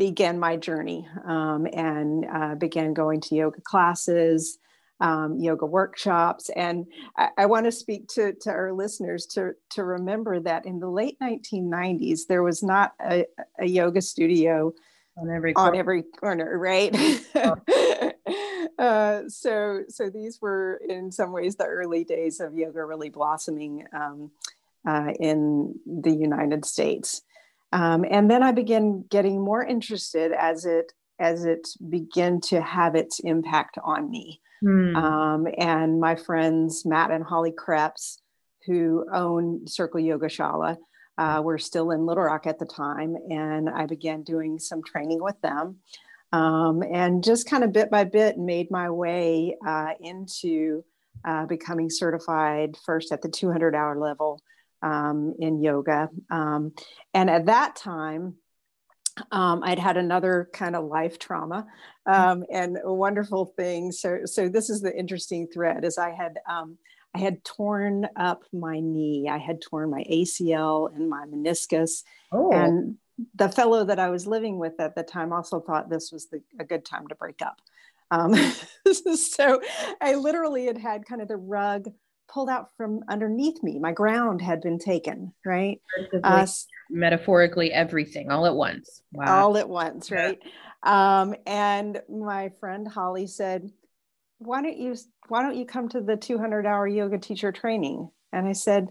began 0.00 0.38
my 0.38 0.56
journey 0.56 1.06
um, 1.26 1.66
and 1.74 2.24
uh, 2.24 2.54
began 2.54 2.94
going 2.94 3.20
to 3.20 3.34
yoga 3.34 3.60
classes 3.60 4.58
um, 5.00 5.38
yoga 5.38 5.66
workshops. 5.66 6.50
And 6.50 6.86
I, 7.16 7.28
I 7.38 7.46
want 7.46 7.66
to 7.66 7.72
speak 7.72 8.08
to, 8.08 8.34
to 8.42 8.50
our 8.50 8.72
listeners 8.72 9.26
to, 9.26 9.52
to 9.70 9.84
remember 9.84 10.40
that 10.40 10.66
in 10.66 10.78
the 10.78 10.88
late 10.88 11.18
1990s, 11.20 12.20
there 12.28 12.42
was 12.42 12.62
not 12.62 12.94
a, 13.00 13.26
a 13.58 13.66
yoga 13.66 14.02
studio 14.02 14.72
on 15.16 15.30
every 15.30 15.52
corner. 15.52 15.70
on 15.70 15.78
every 15.78 16.02
corner, 16.02 16.58
right? 16.58 16.94
Oh. 17.34 18.12
uh, 18.78 19.22
so, 19.28 19.82
so 19.88 20.10
these 20.10 20.40
were 20.40 20.80
in 20.88 21.10
some 21.10 21.32
ways 21.32 21.56
the 21.56 21.64
early 21.64 22.04
days 22.04 22.40
of 22.40 22.54
yoga 22.54 22.84
really 22.84 23.10
blossoming 23.10 23.86
um, 23.92 24.30
uh, 24.86 25.12
in 25.18 25.74
the 25.86 26.14
United 26.14 26.64
States. 26.64 27.22
Um, 27.72 28.04
and 28.10 28.30
then 28.30 28.42
I 28.42 28.52
began 28.52 29.04
getting 29.08 29.40
more 29.40 29.64
interested 29.64 30.32
as 30.32 30.64
it 30.64 30.92
as 31.20 31.44
it 31.44 31.68
began 31.90 32.40
to 32.40 32.62
have 32.62 32.94
its 32.94 33.20
impact 33.20 33.76
on 33.84 34.10
me. 34.10 34.40
Mm. 34.62 34.96
Um, 34.96 35.48
and 35.58 36.00
my 36.00 36.16
friends 36.16 36.84
Matt 36.84 37.10
and 37.10 37.24
Holly 37.24 37.52
Krebs, 37.56 38.20
who 38.66 39.06
own 39.12 39.66
Circle 39.66 40.00
Yoga 40.00 40.26
Shala, 40.26 40.76
uh, 41.18 41.40
were 41.42 41.58
still 41.58 41.90
in 41.90 42.06
Little 42.06 42.24
Rock 42.24 42.46
at 42.46 42.58
the 42.58 42.66
time, 42.66 43.16
and 43.30 43.68
I 43.68 43.86
began 43.86 44.22
doing 44.22 44.58
some 44.58 44.82
training 44.82 45.22
with 45.22 45.40
them. 45.42 45.76
Um, 46.32 46.82
and 46.82 47.24
just 47.24 47.48
kind 47.48 47.64
of 47.64 47.72
bit 47.72 47.90
by 47.90 48.04
bit 48.04 48.38
made 48.38 48.70
my 48.70 48.88
way 48.90 49.56
uh, 49.66 49.94
into 50.00 50.84
uh, 51.24 51.46
becoming 51.46 51.90
certified 51.90 52.76
first 52.84 53.12
at 53.12 53.20
the 53.20 53.28
200 53.28 53.74
hour 53.74 53.98
level 53.98 54.40
um, 54.82 55.34
in 55.38 55.60
yoga. 55.60 56.08
Um, 56.30 56.72
and 57.12 57.28
at 57.28 57.46
that 57.46 57.76
time, 57.76 58.36
um, 59.30 59.62
I'd 59.62 59.78
had 59.78 59.96
another 59.96 60.48
kind 60.52 60.76
of 60.76 60.84
life 60.84 61.18
trauma 61.18 61.66
um, 62.06 62.44
and 62.50 62.78
a 62.82 62.92
wonderful 62.92 63.46
thing. 63.56 63.92
So, 63.92 64.20
so 64.24 64.48
this 64.48 64.70
is 64.70 64.80
the 64.80 64.96
interesting 64.96 65.46
thread 65.46 65.84
is 65.84 65.98
I 65.98 66.10
had, 66.10 66.38
um, 66.48 66.78
I 67.14 67.18
had 67.18 67.44
torn 67.44 68.08
up 68.16 68.44
my 68.52 68.80
knee. 68.80 69.28
I 69.28 69.38
had 69.38 69.60
torn 69.60 69.90
my 69.90 70.04
ACL 70.10 70.94
and 70.94 71.08
my 71.08 71.26
meniscus. 71.26 72.04
Oh. 72.32 72.52
And 72.52 72.96
the 73.34 73.48
fellow 73.48 73.84
that 73.84 73.98
I 73.98 74.10
was 74.10 74.26
living 74.26 74.58
with 74.58 74.80
at 74.80 74.94
the 74.94 75.02
time 75.02 75.32
also 75.32 75.60
thought 75.60 75.90
this 75.90 76.12
was 76.12 76.28
the, 76.28 76.40
a 76.58 76.64
good 76.64 76.84
time 76.84 77.08
to 77.08 77.14
break 77.14 77.42
up. 77.42 77.60
Um, 78.10 78.34
so 79.16 79.60
I 80.00 80.14
literally 80.14 80.66
had 80.66 80.78
had 80.78 81.06
kind 81.06 81.20
of 81.20 81.28
the 81.28 81.36
rug 81.36 81.88
pulled 82.32 82.48
out 82.48 82.70
from 82.76 83.00
underneath 83.08 83.62
me. 83.62 83.78
My 83.78 83.92
ground 83.92 84.40
had 84.40 84.60
been 84.60 84.78
taken, 84.78 85.32
right? 85.44 85.80
Uh, 86.22 86.46
metaphorically, 86.88 87.72
everything 87.72 88.30
all 88.30 88.46
at 88.46 88.54
once. 88.54 89.02
Wow. 89.12 89.40
All 89.40 89.56
at 89.56 89.68
once, 89.68 90.10
right? 90.10 90.38
Yeah. 90.44 91.20
Um, 91.22 91.34
and 91.46 92.00
my 92.08 92.50
friend 92.60 92.86
Holly 92.88 93.26
said, 93.26 93.70
"Why 94.38 94.62
don't 94.62 94.78
you 94.78 94.96
Why 95.28 95.42
don't 95.42 95.56
you 95.56 95.66
come 95.66 95.88
to 95.90 96.00
the 96.00 96.16
200 96.16 96.66
hour 96.66 96.86
yoga 96.86 97.18
teacher 97.18 97.52
training?" 97.52 98.10
And 98.32 98.46
I 98.46 98.52
said, 98.52 98.88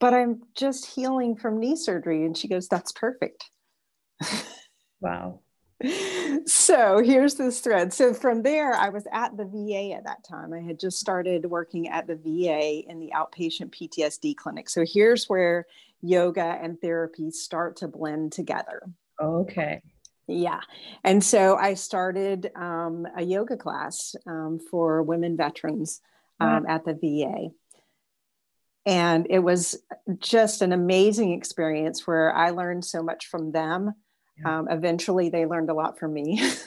"But 0.00 0.12
I'm 0.12 0.42
just 0.54 0.86
healing 0.86 1.36
from 1.36 1.58
knee 1.58 1.76
surgery." 1.76 2.24
And 2.24 2.36
she 2.36 2.48
goes, 2.48 2.68
"That's 2.68 2.92
perfect." 2.92 3.44
wow 5.00 5.40
so 6.46 7.02
here's 7.02 7.34
this 7.34 7.60
thread. 7.60 7.92
So 7.92 8.14
from 8.14 8.42
there, 8.42 8.74
I 8.74 8.88
was 8.88 9.06
at 9.12 9.36
the 9.36 9.44
VA 9.44 9.94
at 9.94 10.04
that 10.04 10.24
time. 10.24 10.52
I 10.52 10.60
had 10.60 10.80
just 10.80 10.98
started 10.98 11.44
working 11.46 11.88
at 11.88 12.06
the 12.06 12.16
VA 12.16 12.88
in 12.88 12.98
the 12.98 13.12
outpatient 13.14 13.70
PTSD 13.70 14.36
clinic. 14.36 14.70
So 14.70 14.84
here's 14.86 15.28
where 15.28 15.66
yoga 16.00 16.58
and 16.62 16.80
therapy 16.80 17.30
start 17.30 17.76
to 17.76 17.88
blend 17.88 18.32
together. 18.32 18.82
Okay. 19.20 19.82
Yeah. 20.26 20.60
And 21.04 21.22
so 21.22 21.56
I 21.56 21.74
started 21.74 22.50
um, 22.56 23.06
a 23.16 23.22
yoga 23.22 23.56
class 23.56 24.16
um, 24.26 24.58
for 24.70 25.02
women 25.02 25.36
veterans 25.36 26.00
um, 26.40 26.64
wow. 26.64 26.74
at 26.74 26.84
the 26.84 26.94
VA. 26.94 27.48
And 28.86 29.26
it 29.28 29.40
was 29.40 29.80
just 30.18 30.62
an 30.62 30.72
amazing 30.72 31.32
experience 31.32 32.06
where 32.06 32.32
I 32.34 32.50
learned 32.50 32.84
so 32.84 33.02
much 33.02 33.26
from 33.26 33.52
them 33.52 33.94
um, 34.44 34.68
eventually, 34.70 35.28
they 35.28 35.46
learned 35.46 35.70
a 35.70 35.74
lot 35.74 35.98
from 35.98 36.12
me. 36.12 36.38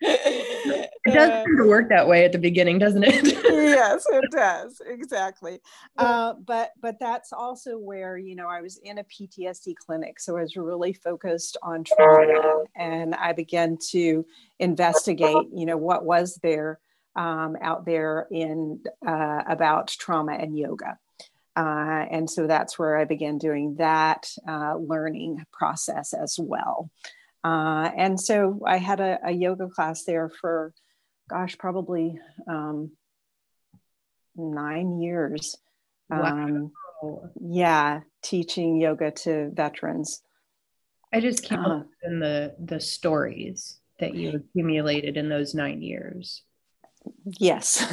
it 0.00 0.90
does 1.06 1.28
tend 1.28 1.58
to 1.58 1.68
work 1.68 1.88
that 1.88 2.08
way 2.08 2.24
at 2.24 2.32
the 2.32 2.38
beginning, 2.38 2.78
doesn't 2.78 3.04
it? 3.04 3.24
yes, 3.44 4.04
it 4.10 4.30
does 4.30 4.80
exactly. 4.86 5.60
Uh, 5.98 6.34
but 6.44 6.70
but 6.80 6.96
that's 7.00 7.32
also 7.32 7.78
where 7.78 8.16
you 8.16 8.34
know 8.34 8.48
I 8.48 8.60
was 8.60 8.78
in 8.78 8.98
a 8.98 9.04
PTSD 9.04 9.74
clinic, 9.76 10.20
so 10.20 10.36
I 10.36 10.42
was 10.42 10.56
really 10.56 10.92
focused 10.92 11.56
on 11.62 11.84
trauma, 11.84 12.64
and 12.76 13.14
I 13.14 13.32
began 13.32 13.76
to 13.90 14.24
investigate. 14.58 15.48
You 15.52 15.66
know 15.66 15.76
what 15.76 16.04
was 16.04 16.38
there 16.42 16.80
um, 17.16 17.56
out 17.60 17.84
there 17.84 18.26
in 18.30 18.80
uh, 19.06 19.42
about 19.46 19.88
trauma 19.88 20.34
and 20.34 20.58
yoga. 20.58 20.98
Uh, 21.56 22.04
and 22.10 22.28
so 22.28 22.46
that's 22.46 22.78
where 22.78 22.96
I 22.96 23.04
began 23.04 23.38
doing 23.38 23.76
that 23.76 24.28
uh, 24.48 24.74
learning 24.76 25.44
process 25.52 26.12
as 26.12 26.36
well. 26.38 26.90
Uh, 27.44 27.90
and 27.96 28.20
so 28.20 28.60
I 28.66 28.78
had 28.78 29.00
a, 29.00 29.18
a, 29.24 29.30
yoga 29.30 29.68
class 29.68 30.04
there 30.04 30.30
for, 30.30 30.72
gosh, 31.28 31.56
probably 31.58 32.18
um, 32.48 32.90
nine 34.34 35.00
years. 35.00 35.56
Um, 36.10 36.72
wow. 37.02 37.30
Yeah, 37.40 38.00
teaching 38.22 38.80
yoga 38.80 39.10
to 39.10 39.50
veterans. 39.52 40.22
I 41.12 41.20
just 41.20 41.44
keep 41.44 41.58
uh, 41.58 41.82
in 42.02 42.18
the 42.18 42.56
the 42.58 42.80
stories 42.80 43.78
that 44.00 44.14
you 44.14 44.30
accumulated 44.30 45.16
in 45.16 45.28
those 45.28 45.54
nine 45.54 45.82
years. 45.82 46.42
Yes, 47.38 47.86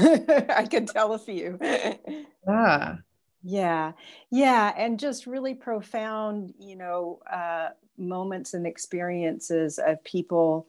I 0.50 0.66
could 0.66 0.88
tell 0.88 1.14
a 1.14 1.20
few. 1.20 1.60
Ah, 2.50 2.98
yeah, 3.44 3.94
yeah, 4.30 4.74
and 4.78 5.00
just 5.00 5.26
really 5.26 5.56
profound, 5.56 6.54
you 6.60 6.76
know, 6.76 7.20
uh, 7.32 7.70
moments 7.98 8.54
and 8.54 8.68
experiences 8.68 9.80
of 9.80 10.04
people 10.04 10.68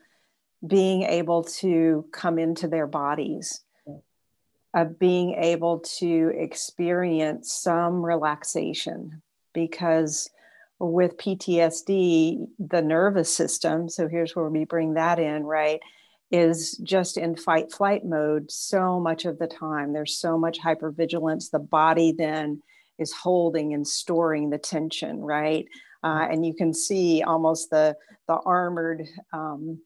being 0.66 1.02
able 1.02 1.44
to 1.44 2.06
come 2.12 2.38
into 2.38 2.68
their 2.68 2.86
bodies, 2.86 3.62
of 4.74 4.98
being 4.98 5.34
able 5.34 5.80
to 5.80 6.32
experience 6.34 7.52
some 7.52 8.04
relaxation, 8.04 9.22
because 9.52 10.30
with 10.78 11.16
PTSD, 11.16 12.46
the 12.58 12.82
nervous 12.82 13.34
system, 13.34 13.88
so 13.88 14.08
here's 14.08 14.34
where 14.34 14.48
we 14.48 14.64
bring 14.64 14.94
that 14.94 15.18
in, 15.18 15.44
right? 15.44 15.80
Is 16.32 16.78
just 16.78 17.18
in 17.18 17.36
fight 17.36 17.70
flight 17.70 18.04
mode 18.04 18.50
so 18.50 18.98
much 18.98 19.26
of 19.26 19.38
the 19.38 19.46
time. 19.46 19.92
There's 19.92 20.16
so 20.18 20.38
much 20.38 20.58
hypervigilance. 20.58 21.50
The 21.50 21.58
body 21.58 22.12
then 22.12 22.62
is 22.98 23.12
holding 23.12 23.74
and 23.74 23.86
storing 23.86 24.48
the 24.48 24.58
tension, 24.58 25.20
right? 25.20 25.66
Uh, 26.02 26.26
and 26.30 26.44
you 26.44 26.54
can 26.54 26.72
see 26.72 27.22
almost 27.22 27.70
the 27.70 27.96
the 28.26 28.34
armored 28.34 29.06
um, 29.32 29.80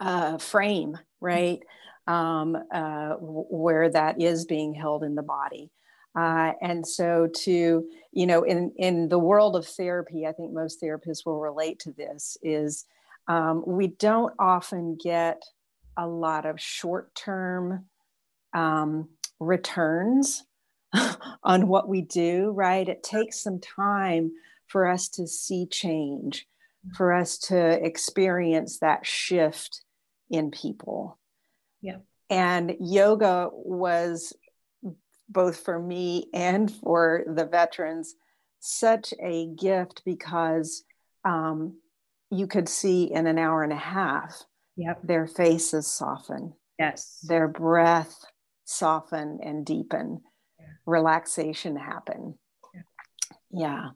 uh, 0.00 0.36
frame, 0.38 0.98
right, 1.20 1.60
um, 2.08 2.56
uh, 2.72 3.14
where 3.20 3.88
that 3.88 4.20
is 4.20 4.44
being 4.44 4.74
held 4.74 5.04
in 5.04 5.14
the 5.14 5.22
body. 5.22 5.70
Uh, 6.14 6.52
and 6.60 6.86
so 6.86 7.28
to 7.34 7.88
you 8.12 8.26
know 8.26 8.42
in 8.42 8.72
in 8.76 9.08
the 9.08 9.18
world 9.18 9.56
of 9.56 9.66
therapy 9.66 10.26
i 10.26 10.32
think 10.32 10.52
most 10.52 10.82
therapists 10.82 11.24
will 11.24 11.40
relate 11.40 11.78
to 11.78 11.90
this 11.92 12.36
is 12.42 12.84
um, 13.28 13.62
we 13.66 13.88
don't 13.88 14.34
often 14.38 14.96
get 15.02 15.42
a 15.96 16.06
lot 16.06 16.46
of 16.46 16.60
short 16.60 17.14
term 17.14 17.86
um, 18.54 19.08
returns 19.38 20.44
on 21.44 21.68
what 21.68 21.88
we 21.88 22.02
do, 22.02 22.50
right? 22.50 22.88
It 22.88 23.02
takes 23.02 23.40
some 23.40 23.60
time 23.60 24.32
for 24.66 24.86
us 24.86 25.08
to 25.10 25.26
see 25.26 25.66
change, 25.66 26.46
for 26.96 27.12
us 27.12 27.38
to 27.38 27.84
experience 27.84 28.78
that 28.78 29.06
shift 29.06 29.82
in 30.30 30.50
people. 30.50 31.18
Yeah. 31.80 31.98
And 32.30 32.76
yoga 32.80 33.50
was 33.52 34.32
both 35.28 35.60
for 35.60 35.78
me 35.78 36.26
and 36.32 36.70
for 36.70 37.24
the 37.26 37.46
veterans 37.46 38.14
such 38.60 39.12
a 39.20 39.46
gift 39.46 40.02
because 40.04 40.84
um, 41.24 41.76
you 42.32 42.46
could 42.46 42.68
see 42.68 43.12
in 43.12 43.26
an 43.26 43.38
hour 43.38 43.62
and 43.62 43.72
a 43.72 43.76
half 43.76 44.42
yep. 44.74 45.00
their 45.04 45.26
faces 45.26 45.86
soften. 45.86 46.54
Yes. 46.78 47.18
Their 47.28 47.46
breath 47.46 48.24
soften 48.64 49.38
and 49.42 49.66
deepen. 49.66 50.22
Yeah. 50.58 50.66
Relaxation 50.86 51.76
happen. 51.76 52.38
Yeah. 52.74 52.80
yeah. 53.50 53.88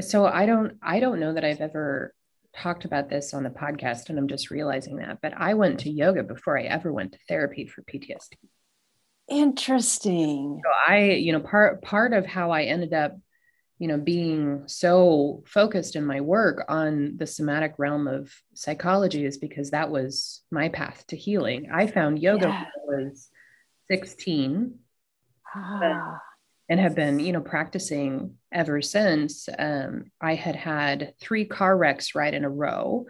So 0.00 0.24
I 0.24 0.46
don't 0.46 0.78
I 0.80 1.00
don't 1.00 1.18
know 1.18 1.34
that 1.34 1.44
I've 1.44 1.60
ever 1.60 2.14
talked 2.54 2.84
about 2.84 3.08
this 3.10 3.34
on 3.34 3.42
the 3.42 3.50
podcast 3.50 4.10
and 4.10 4.18
I'm 4.18 4.28
just 4.28 4.50
realizing 4.50 4.96
that, 4.96 5.18
but 5.20 5.32
I 5.36 5.54
went 5.54 5.80
to 5.80 5.90
yoga 5.90 6.22
before 6.22 6.56
I 6.56 6.62
ever 6.62 6.92
went 6.92 7.12
to 7.12 7.18
therapy 7.28 7.66
for 7.66 7.82
PTSD. 7.82 8.36
Interesting. 9.28 10.60
So 10.64 10.70
I, 10.94 11.10
you 11.10 11.32
know, 11.32 11.40
part 11.40 11.82
part 11.82 12.12
of 12.12 12.26
how 12.26 12.52
I 12.52 12.64
ended 12.64 12.92
up 12.92 13.16
you 13.82 13.88
know 13.88 13.98
being 13.98 14.62
so 14.68 15.42
focused 15.44 15.96
in 15.96 16.06
my 16.06 16.20
work 16.20 16.64
on 16.68 17.16
the 17.16 17.26
somatic 17.26 17.74
realm 17.78 18.06
of 18.06 18.32
psychology 18.54 19.24
is 19.24 19.38
because 19.38 19.72
that 19.72 19.90
was 19.90 20.42
my 20.52 20.68
path 20.68 21.04
to 21.08 21.16
healing 21.16 21.68
i 21.74 21.88
found 21.88 22.20
yoga 22.20 22.46
yeah. 22.46 22.64
when 22.84 23.00
i 23.00 23.02
was 23.02 23.28
16 23.90 24.78
ah. 25.56 26.16
and 26.68 26.78
have 26.78 26.94
been 26.94 27.18
you 27.18 27.32
know 27.32 27.40
practicing 27.40 28.36
ever 28.52 28.80
since 28.80 29.48
um, 29.58 30.04
i 30.20 30.36
had 30.36 30.54
had 30.54 31.14
three 31.20 31.44
car 31.44 31.76
wrecks 31.76 32.14
right 32.14 32.34
in 32.34 32.44
a 32.44 32.48
row 32.48 33.04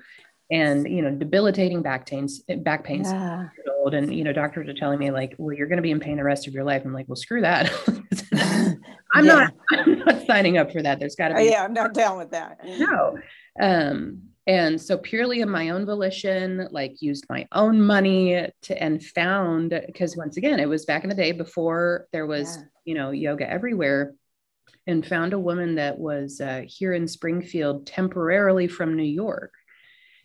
and 0.50 0.88
you 0.88 1.02
know 1.02 1.10
debilitating 1.10 1.82
back 1.82 2.06
pains 2.06 2.40
back 2.60 2.82
pains 2.82 3.12
yeah. 3.12 3.48
and 3.92 4.14
you 4.14 4.24
know 4.24 4.32
doctors 4.32 4.70
are 4.70 4.74
telling 4.74 4.98
me 4.98 5.10
like 5.10 5.34
well 5.36 5.54
you're 5.54 5.68
going 5.68 5.76
to 5.76 5.82
be 5.82 5.90
in 5.90 6.00
pain 6.00 6.16
the 6.16 6.24
rest 6.24 6.46
of 6.46 6.54
your 6.54 6.64
life 6.64 6.80
i'm 6.86 6.94
like 6.94 7.08
well 7.08 7.16
screw 7.16 7.42
that 7.42 7.70
i'm 9.14 9.24
yeah. 9.24 9.34
not 9.34 9.54
i'm 9.86 9.98
not 10.00 10.26
signing 10.26 10.58
up 10.58 10.72
for 10.72 10.82
that 10.82 10.98
there's 10.98 11.16
got 11.16 11.28
to 11.28 11.34
be 11.34 11.44
yeah 11.44 11.64
i'm 11.64 11.72
not 11.72 11.94
down 11.94 12.18
with 12.18 12.30
that 12.30 12.58
no 12.78 13.18
um 13.60 14.22
and 14.46 14.80
so 14.80 14.98
purely 14.98 15.40
of 15.40 15.48
my 15.48 15.70
own 15.70 15.86
volition 15.86 16.66
like 16.70 17.00
used 17.00 17.26
my 17.28 17.46
own 17.52 17.80
money 17.80 18.48
to 18.62 18.82
and 18.82 19.04
found 19.04 19.70
because 19.86 20.16
once 20.16 20.36
again 20.36 20.58
it 20.58 20.68
was 20.68 20.84
back 20.84 21.04
in 21.04 21.10
the 21.10 21.16
day 21.16 21.32
before 21.32 22.06
there 22.12 22.26
was 22.26 22.56
yeah. 22.56 22.62
you 22.84 22.94
know 22.94 23.10
yoga 23.10 23.48
everywhere 23.48 24.14
and 24.86 25.06
found 25.06 25.32
a 25.32 25.38
woman 25.38 25.76
that 25.76 25.96
was 25.96 26.40
uh, 26.40 26.62
here 26.66 26.92
in 26.92 27.06
springfield 27.06 27.86
temporarily 27.86 28.66
from 28.66 28.96
new 28.96 29.02
york 29.02 29.52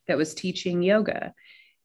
that 0.08 0.17
was 0.17 0.34
teaching 0.34 0.82
yoga 0.82 1.34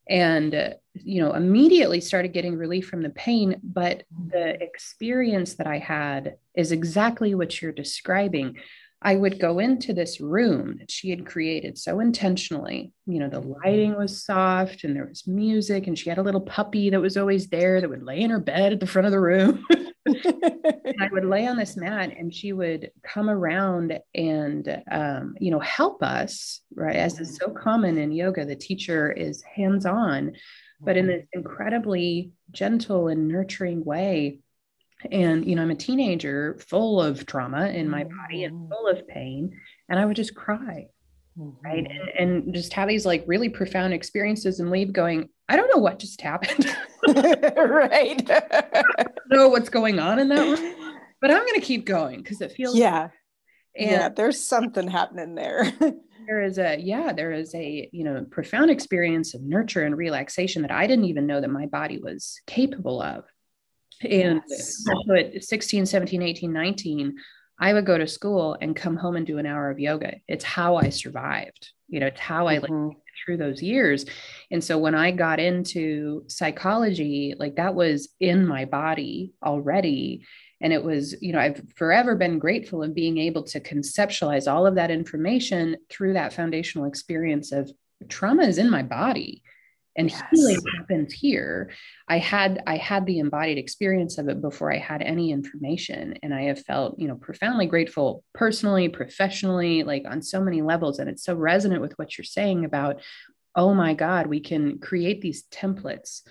and 0.09 0.55
uh, 0.55 0.71
you 0.95 1.23
know 1.23 1.33
immediately 1.33 2.01
started 2.01 2.33
getting 2.33 2.57
relief 2.57 2.89
from 2.89 3.03
the 3.03 3.11
pain 3.11 3.61
but 3.63 4.03
the 4.31 4.61
experience 4.63 5.55
that 5.55 5.67
i 5.67 5.79
had 5.79 6.37
is 6.55 6.73
exactly 6.73 7.35
what 7.35 7.61
you're 7.61 7.73
describing. 7.73 8.57
I 9.05 9.17
would 9.17 9.41
go 9.41 9.59
into 9.59 9.93
this 9.93 10.21
room 10.21 10.77
that 10.79 10.89
she 10.89 11.11
had 11.11 11.27
created 11.27 11.77
so 11.77 11.99
intentionally 11.99 12.93
you 13.07 13.19
know 13.19 13.29
the 13.29 13.41
lighting 13.41 13.97
was 13.97 14.25
soft 14.25 14.85
and 14.85 14.95
there 14.95 15.07
was 15.07 15.27
music 15.27 15.89
and 15.89 15.99
she 15.99 16.09
had 16.09 16.19
a 16.19 16.23
little 16.23 16.41
puppy 16.41 16.89
that 16.91 17.01
was 17.01 17.17
always 17.17 17.49
there 17.49 17.81
that 17.81 17.91
would 17.91 18.05
lay 18.05 18.21
in 18.21 18.31
her 18.31 18.39
bed 18.39 18.73
at 18.73 18.79
the 18.79 18.87
front 18.87 19.07
of 19.07 19.13
the 19.13 19.19
room 19.19 19.65
I 20.07 21.09
would 21.11 21.25
lay 21.25 21.47
on 21.47 21.57
this 21.57 21.77
mat 21.77 22.13
and 22.17 22.35
she 22.35 22.53
would 22.53 22.91
come 23.03 23.31
around 23.31 23.99
and, 24.15 24.83
um, 24.91 25.35
you 25.41 25.51
know, 25.51 25.61
help 25.61 26.03
us, 26.03 26.61
right? 26.75 26.97
As 26.97 27.21
is 27.21 27.37
so 27.37 27.51
common 27.51 27.99
in 27.99 28.13
yoga, 28.13 28.45
the 28.45 28.57
teacher 28.57 29.13
is 29.13 29.43
hands 29.43 29.87
on, 29.87 30.33
but 30.81 30.97
in 30.97 31.07
this 31.07 31.25
incredibly 31.33 32.33
gentle 32.51 33.09
and 33.09 33.29
nurturing 33.29 33.85
way. 33.85 34.41
And, 35.11 35.45
you 35.47 35.57
know, 35.57 35.63
I'm 35.63 35.71
a 35.71 35.77
teenager 35.77 36.59
full 36.69 37.01
of 37.01 37.27
trauma 37.27 37.69
in 37.69 37.89
my 37.89 38.05
body 38.05 38.45
and 38.45 38.69
full 38.69 38.89
of 38.89 39.07
pain. 39.07 39.59
And 39.89 39.99
I 39.99 40.05
would 40.05 40.17
just 40.17 40.35
cry. 40.35 40.89
Mm-hmm. 41.39 41.67
Right. 41.67 41.91
And, 41.91 42.45
and 42.45 42.55
just 42.55 42.73
have 42.75 42.89
these 42.89 43.07
like 43.07 43.25
really 43.27 43.49
profound 43.49 43.95
experiences 43.95 44.61
and 44.61 44.71
leave 44.71 44.93
going, 44.93 45.29
I 45.49 45.57
don't 45.57 45.75
know 45.75 45.81
what 45.81 45.99
just 45.99 46.21
happened. 46.21 46.77
Right. 47.17 48.31
I 48.31 49.03
don't 49.03 49.29
know 49.31 49.49
what's 49.49 49.69
going 49.69 49.99
on 49.99 50.19
in 50.19 50.29
that 50.29 50.41
room, 50.41 50.75
but 51.21 51.31
I'm 51.31 51.45
going 51.45 51.61
to 51.61 51.67
keep 51.67 51.87
going 51.87 52.23
because 52.23 52.41
it 52.41 52.53
feels. 52.53 52.77
Yeah. 52.77 53.09
And 53.77 53.91
yeah. 53.91 54.09
There's 54.11 54.41
something 54.41 54.87
happening 54.89 55.35
there. 55.35 55.73
there 56.27 56.43
is 56.43 56.59
a, 56.59 56.79
yeah, 56.79 57.13
there 57.13 57.33
is 57.33 57.55
a, 57.55 57.89
you 57.93 58.05
know, 58.05 58.27
profound 58.31 58.71
experience 58.71 59.35
of 59.35 59.43
nurture 59.43 59.85
and 59.85 59.97
relaxation 59.97 60.63
that 60.63 60.71
I 60.71 60.87
didn't 60.87 61.07
even 61.07 61.27
know 61.27 61.41
that 61.41 61.51
my 61.51 61.67
body 61.67 61.99
was 61.99 62.41
capable 62.47 63.01
of. 63.01 63.25
And 64.03 64.43
yes. 64.49 64.85
so 64.85 65.15
at 65.15 65.43
16, 65.43 65.87
17, 65.87 66.23
18, 66.23 66.53
19, 66.53 67.15
I 67.61 67.73
would 67.73 67.87
go 67.87 67.97
to 67.97 68.07
school 68.07 68.57
and 68.61 68.75
come 68.75 68.97
home 68.97 69.17
and 69.17 69.27
do 69.27 69.39
an 69.39 69.47
hour 69.47 69.71
of 69.71 69.79
yoga. 69.79 70.17
It's 70.27 70.45
how 70.45 70.77
I 70.77 70.89
survived. 70.89 71.71
You 71.89 72.01
know, 72.01 72.07
it's 72.07 72.21
how 72.21 72.49
I 72.49 72.59
mm-hmm. 72.59 72.99
Through 73.25 73.37
those 73.39 73.63
years. 73.63 74.05
And 74.51 74.63
so 74.63 74.79
when 74.79 74.95
I 74.95 75.11
got 75.11 75.41
into 75.41 76.25
psychology, 76.29 77.35
like 77.39 77.57
that 77.57 77.75
was 77.75 78.09
in 78.21 78.47
my 78.47 78.65
body 78.65 79.33
already. 79.43 80.27
And 80.61 80.73
it 80.73 80.85
was, 80.85 81.21
you 81.21 81.33
know, 81.33 81.41
I've 81.41 81.63
forever 81.75 82.15
been 82.15 82.39
grateful 82.39 82.83
of 82.83 82.95
being 82.95 83.19
able 83.19 83.43
to 83.45 83.61
conceptualize 83.61 84.51
all 84.51 84.67
of 84.67 84.77
that 84.77 84.91
information 84.91 85.77
through 85.91 86.13
that 86.15 86.33
foundational 86.33 86.87
experience 86.87 87.53
of 87.53 87.71
trauma 88.09 88.45
is 88.45 88.59
in 88.59 88.71
my 88.71 88.83
body 88.83 89.43
and 89.97 90.11
yes. 90.11 90.23
healing 90.33 90.61
happens 90.77 91.13
here 91.13 91.71
i 92.09 92.19
had 92.19 92.63
i 92.67 92.77
had 92.77 93.05
the 93.07 93.19
embodied 93.19 93.59
experience 93.59 94.19
of 94.19 94.29
it 94.29 94.41
before 94.41 94.73
i 94.73 94.79
had 94.79 95.03
any 95.03 95.31
information 95.31 96.15
and 96.23 96.35
i 96.35 96.43
have 96.43 96.61
felt 96.61 96.99
you 96.99 97.09
know 97.09 97.17
profoundly 97.17 97.67
grateful 97.67 98.25
personally 98.35 98.89
professionally 98.89 99.83
like 99.83 100.05
on 100.09 100.23
so 100.23 100.41
many 100.41 100.63
levels 100.63 100.99
and 100.99 101.09
it's 101.09 101.25
so 101.25 101.35
resonant 101.35 101.81
with 101.81 101.93
what 101.99 102.17
you're 102.17 102.25
saying 102.25 102.65
about 102.65 103.01
oh 103.55 103.75
my 103.75 103.95
god 103.95 104.27
we 104.27 104.41
can 104.41 104.79
create 104.79 105.21
these 105.21 105.45
templates 105.51 106.23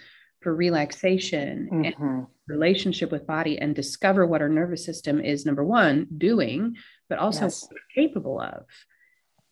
for 0.42 0.56
relaxation 0.56 1.70
mm-hmm. 1.72 2.02
and 2.04 2.28
relationship 2.48 3.12
with 3.12 3.28
body 3.28 3.60
and 3.60 3.76
discover 3.76 4.26
what 4.26 4.42
our 4.42 4.50
nervous 4.50 4.84
system 4.84 5.22
is 5.22 5.46
number 5.46 5.64
one 5.64 6.08
doing 6.18 6.76
but 7.10 7.20
also 7.20 7.44
yes. 7.44 7.68
capable 7.94 8.40
of 8.40 8.66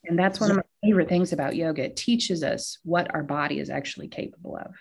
and 0.09 0.17
that's 0.17 0.39
one 0.39 0.49
of 0.49 0.57
my 0.57 0.63
favorite 0.83 1.07
things 1.07 1.31
about 1.33 1.55
yoga. 1.55 1.85
It 1.85 1.95
teaches 1.95 2.43
us 2.43 2.79
what 2.83 3.13
our 3.13 3.23
body 3.23 3.59
is 3.59 3.69
actually 3.69 4.07
capable 4.07 4.57
of. 4.57 4.73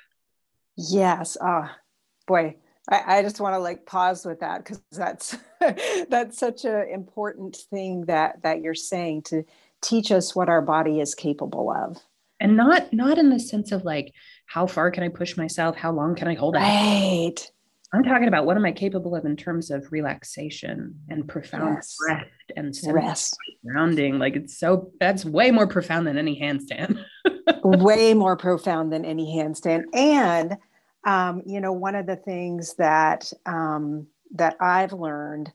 Yes. 0.77 1.37
Ah, 1.41 1.71
oh, 1.71 1.81
boy. 2.27 2.57
I, 2.89 3.19
I 3.19 3.23
just 3.23 3.39
want 3.39 3.55
to 3.55 3.59
like 3.59 3.85
pause 3.85 4.25
with 4.25 4.41
that 4.41 4.65
because 4.65 4.81
that's 4.91 5.37
that's 6.09 6.39
such 6.39 6.65
an 6.65 6.89
important 6.89 7.57
thing 7.71 8.07
that 8.07 8.43
that 8.43 8.63
you're 8.63 8.75
saying 8.75 9.23
to 9.25 9.45
teach 9.83 10.11
us 10.11 10.35
what 10.35 10.49
our 10.49 10.63
body 10.63 11.01
is 11.01 11.15
capable 11.15 11.71
of. 11.71 11.99
And 12.41 12.57
not 12.57 12.91
not 12.93 13.19
in 13.19 13.29
the 13.29 13.39
sense 13.39 13.71
of 13.71 13.85
like 13.85 14.15
how 14.47 14.67
far 14.67 14.91
can 14.91 15.03
I 15.03 15.09
push 15.09 15.37
myself? 15.37 15.77
How 15.77 15.93
long 15.93 16.15
can 16.15 16.29
I 16.29 16.35
hold 16.35 16.57
it? 16.57 16.61
Right. 16.61 17.51
I'm 17.93 18.05
talking 18.05 18.29
about 18.29 18.45
what 18.45 18.57
am 18.57 18.67
I 18.67 18.73
capable 18.73 19.17
of 19.17 19.25
in 19.25 19.35
terms 19.35 19.71
of 19.71 19.91
relaxation 19.91 20.95
and 21.09 21.27
profound 21.27 21.77
yes. 21.77 21.97
rest 22.07 22.27
and 22.55 22.95
rest 22.95 23.37
grounding. 23.65 24.19
Like 24.19 24.37
it's 24.37 24.59
so 24.59 24.93
that's 25.01 25.25
way 25.25 25.51
more 25.51 25.67
profound 25.67 26.07
than 26.07 26.19
any 26.19 26.39
handstand. 26.39 27.03
way 27.65 28.13
more 28.13 28.37
profound 28.37 28.93
than 28.93 29.07
any 29.07 29.35
handstand. 29.37 29.85
And 29.95 30.59
um, 31.07 31.43
you 31.47 31.61
know, 31.61 31.73
one 31.73 31.95
of 31.95 32.07
the 32.07 32.17
things 32.17 32.75
that 32.75 33.33
um, 33.47 34.07
that 34.35 34.57
I've 34.61 34.93
learned 34.93 35.51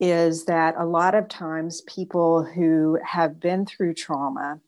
is 0.00 0.44
that 0.46 0.74
a 0.76 0.84
lot 0.84 1.14
of 1.14 1.28
times 1.28 1.82
people 1.82 2.44
who 2.44 2.98
have 3.04 3.38
been 3.38 3.64
through 3.64 3.94
trauma 3.94 4.60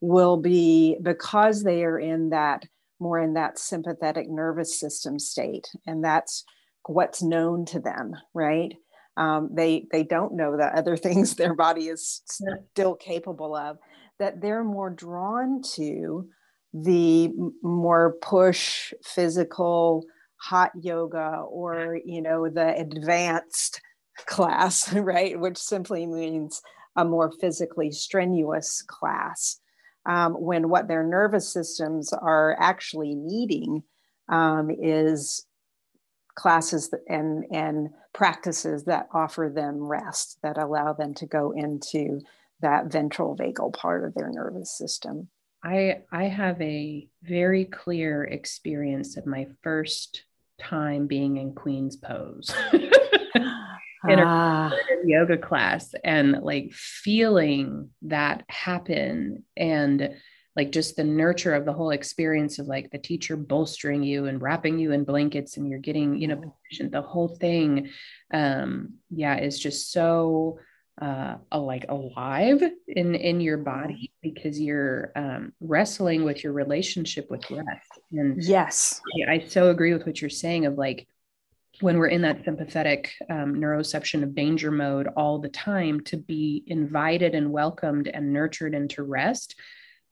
will 0.00 0.36
be 0.36 0.96
because 1.02 1.64
they 1.64 1.84
are 1.84 1.98
in 1.98 2.30
that 2.30 2.64
more 3.00 3.18
in 3.18 3.34
that 3.34 3.58
sympathetic 3.58 4.28
nervous 4.28 4.78
system 4.78 5.18
state 5.18 5.68
and 5.86 6.04
that's 6.04 6.44
what's 6.86 7.22
known 7.22 7.64
to 7.66 7.80
them, 7.80 8.14
right? 8.34 8.74
Um, 9.16 9.50
they 9.52 9.86
they 9.92 10.02
don't 10.02 10.34
know 10.34 10.56
the 10.56 10.66
other 10.76 10.96
things 10.96 11.34
their 11.34 11.54
body 11.54 11.88
is 11.88 12.22
still 12.26 12.94
capable 12.94 13.54
of. 13.54 13.78
That 14.18 14.40
they're 14.40 14.64
more 14.64 14.90
drawn 14.90 15.62
to 15.76 16.28
the 16.72 17.30
more 17.62 18.16
push 18.20 18.92
physical 19.02 20.04
hot 20.36 20.70
yoga 20.80 21.42
or 21.48 21.98
you 22.04 22.22
know 22.22 22.48
the 22.48 22.74
advanced 22.78 23.80
class 24.26 24.92
right 24.94 25.38
which 25.38 25.58
simply 25.58 26.06
means 26.06 26.62
a 26.96 27.04
more 27.04 27.32
physically 27.40 27.90
strenuous 27.90 28.82
class 28.86 29.58
um, 30.06 30.32
when 30.32 30.68
what 30.68 30.88
their 30.88 31.04
nervous 31.04 31.52
systems 31.52 32.12
are 32.12 32.56
actually 32.58 33.14
needing 33.14 33.82
um, 34.28 34.70
is 34.70 35.44
classes 36.40 36.92
and 37.06 37.44
and 37.52 37.90
practices 38.14 38.84
that 38.84 39.08
offer 39.12 39.52
them 39.54 39.76
rest 39.76 40.38
that 40.42 40.56
allow 40.56 40.94
them 40.94 41.12
to 41.12 41.26
go 41.26 41.50
into 41.50 42.18
that 42.62 42.86
ventral 42.86 43.36
vagal 43.36 43.74
part 43.74 44.04
of 44.04 44.14
their 44.14 44.30
nervous 44.30 44.76
system 44.76 45.28
i 45.62 45.98
i 46.10 46.24
have 46.24 46.58
a 46.62 47.06
very 47.22 47.66
clear 47.66 48.24
experience 48.24 49.18
of 49.18 49.26
my 49.26 49.46
first 49.62 50.24
time 50.58 51.06
being 51.06 51.36
in 51.36 51.52
queen's 51.52 51.96
pose 51.96 52.50
in 52.72 54.18
a 54.18 54.24
ah. 54.24 54.72
yoga 55.04 55.36
class 55.36 55.94
and 56.02 56.40
like 56.40 56.72
feeling 56.72 57.90
that 58.00 58.44
happen 58.48 59.44
and 59.58 60.14
like 60.60 60.72
just 60.72 60.94
the 60.94 61.04
nurture 61.04 61.54
of 61.54 61.64
the 61.64 61.72
whole 61.72 61.90
experience 61.90 62.58
of 62.58 62.66
like 62.66 62.90
the 62.90 62.98
teacher 62.98 63.34
bolstering 63.34 64.02
you 64.02 64.26
and 64.26 64.42
wrapping 64.42 64.78
you 64.78 64.92
in 64.92 65.04
blankets 65.04 65.56
and 65.56 65.66
you're 65.70 65.78
getting 65.78 66.20
you 66.20 66.28
know 66.28 66.36
mm-hmm. 66.36 66.88
the 66.90 67.00
whole 67.00 67.28
thing 67.28 67.88
um 68.34 68.92
yeah 69.08 69.38
is 69.38 69.58
just 69.58 69.90
so 69.90 70.58
uh 71.00 71.36
like 71.50 71.86
alive 71.88 72.62
in 72.88 73.14
in 73.14 73.40
your 73.40 73.56
mm-hmm. 73.56 73.86
body 73.86 74.12
because 74.20 74.60
you're 74.60 75.12
um 75.16 75.50
wrestling 75.62 76.24
with 76.24 76.44
your 76.44 76.52
relationship 76.52 77.30
with 77.30 77.42
rest 77.50 77.92
and 78.12 78.42
yes 78.42 79.00
yeah, 79.14 79.30
i 79.30 79.38
so 79.38 79.70
agree 79.70 79.94
with 79.94 80.04
what 80.04 80.20
you're 80.20 80.28
saying 80.28 80.66
of 80.66 80.74
like 80.76 81.08
when 81.80 81.96
we're 81.96 82.08
in 82.08 82.20
that 82.20 82.44
sympathetic 82.44 83.14
um, 83.30 83.54
neuroception 83.54 84.22
of 84.22 84.34
danger 84.34 84.70
mode 84.70 85.08
all 85.16 85.38
the 85.38 85.48
time 85.48 86.00
to 86.00 86.18
be 86.18 86.62
invited 86.66 87.34
and 87.34 87.50
welcomed 87.50 88.08
and 88.08 88.30
nurtured 88.30 88.74
into 88.74 89.02
rest 89.02 89.54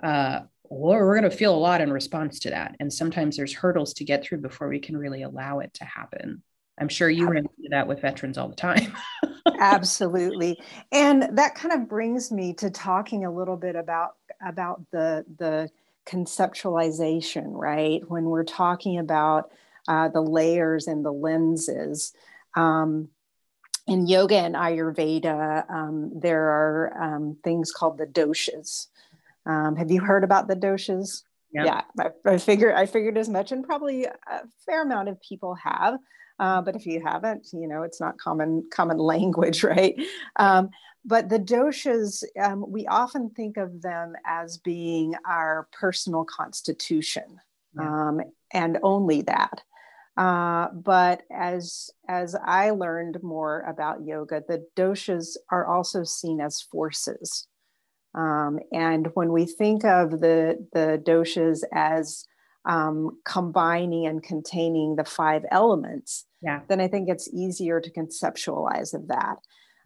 uh, 0.02 0.40
or 0.64 1.06
we're 1.06 1.18
going 1.18 1.30
to 1.30 1.37
feel 1.37 1.54
a 1.54 1.56
lot 1.56 1.80
in 1.80 1.92
response 1.92 2.38
to 2.40 2.50
that 2.50 2.76
and 2.80 2.92
sometimes 2.92 3.37
there's 3.37 3.54
hurdles 3.54 3.94
to 3.94 4.04
get 4.04 4.22
through 4.22 4.38
before 4.38 4.68
we 4.68 4.78
can 4.78 4.96
really 4.96 5.22
allow 5.22 5.61
it 5.61 5.72
to 5.74 5.84
happen 5.84 6.42
i'm 6.78 6.88
sure 6.88 7.08
you 7.08 7.26
run 7.26 7.38
into 7.38 7.68
that 7.70 7.88
with 7.88 8.02
veterans 8.02 8.37
all 8.37 8.48
the 8.48 8.54
time 8.54 8.92
absolutely 9.61 10.61
and 10.92 11.37
that 11.38 11.54
kind 11.54 11.72
of 11.72 11.88
brings 11.88 12.30
me 12.30 12.52
to 12.52 12.70
talking 12.70 13.24
a 13.24 13.32
little 13.32 13.56
bit 13.56 13.76
about 13.76 14.16
about 14.46 14.82
the 14.90 15.24
the 15.38 15.70
conceptualization 16.06 17.46
right 17.48 18.02
when 18.08 18.24
we're 18.24 18.44
talking 18.44 18.98
about 18.98 19.50
uh, 19.88 20.08
the 20.08 20.20
layers 20.20 20.87
and 20.87 21.04
the 21.04 21.12
lenses. 21.12 22.12
Um, 22.54 23.08
in 23.87 24.06
yoga 24.06 24.37
and 24.37 24.54
Ayurveda, 24.54 25.68
um, 25.70 26.12
there 26.14 26.44
are 26.44 27.02
um, 27.02 27.38
things 27.42 27.72
called 27.72 27.96
the 27.96 28.06
doshas. 28.06 28.88
Um, 29.48 29.76
have 29.76 29.90
you 29.90 30.00
heard 30.00 30.22
about 30.22 30.46
the 30.46 30.54
doshas? 30.54 31.22
Yep. 31.52 31.66
Yeah, 31.66 31.80
I, 31.98 32.32
I 32.34 32.38
figured 32.38 32.74
I 32.74 32.87
figured 32.87 33.16
as 33.16 33.28
much, 33.28 33.52
and 33.52 33.64
probably 33.64 34.04
a 34.04 34.12
fair 34.66 34.82
amount 34.82 35.08
of 35.08 35.20
people 35.22 35.54
have. 35.54 35.98
Uh, 36.38 36.62
but 36.62 36.76
if 36.76 36.87
you 36.87 37.00
haven't, 37.00 37.48
you 37.52 37.66
know, 37.66 37.82
it's 37.82 38.00
not 38.00 38.18
common 38.18 38.68
common 38.70 38.98
language, 39.14 39.64
right? 39.64 39.94
Um, 40.37 40.68
but 41.04 41.28
the 41.28 41.38
doshas, 41.38 42.22
um, 42.40 42.64
we 42.68 42.87
often 42.87 43.30
think 43.30 43.56
of 43.56 43.80
them 43.80 44.12
as 44.26 44.58
being 44.58 45.14
our 45.26 45.68
personal 45.72 46.24
constitution, 46.24 47.40
yeah. 47.74 48.08
um, 48.08 48.20
and 48.52 48.78
only 48.82 49.22
that. 49.22 49.62
Uh, 50.18 50.68
but 50.72 51.22
as 51.32 51.90
as 52.08 52.34
I 52.34 52.70
learned 52.70 53.22
more 53.22 53.61
about 53.61 54.04
yoga, 54.04 54.44
the 54.46 54.66
doshas 54.76 55.37
are 55.50 55.66
also 55.66 56.04
seen 56.04 56.40
as 56.40 56.61
forces. 56.61 57.47
Um, 58.18 58.59
and 58.72 59.07
when 59.14 59.31
we 59.33 59.46
think 59.46 59.85
of 59.85 60.11
the 60.11 60.66
the 60.72 61.00
doshas 61.07 61.62
as 61.72 62.26
um, 62.64 63.18
combining 63.24 64.07
and 64.07 64.22
containing 64.22 64.96
the 64.96 65.04
five 65.04 65.44
elements, 65.52 66.26
yeah. 66.42 66.61
then 66.68 66.81
I 66.81 66.88
think 66.88 67.09
it's 67.09 67.33
easier 67.33 67.81
to 67.81 67.90
conceptualize 67.92 68.92
of 68.92 69.09
that. 69.09 69.37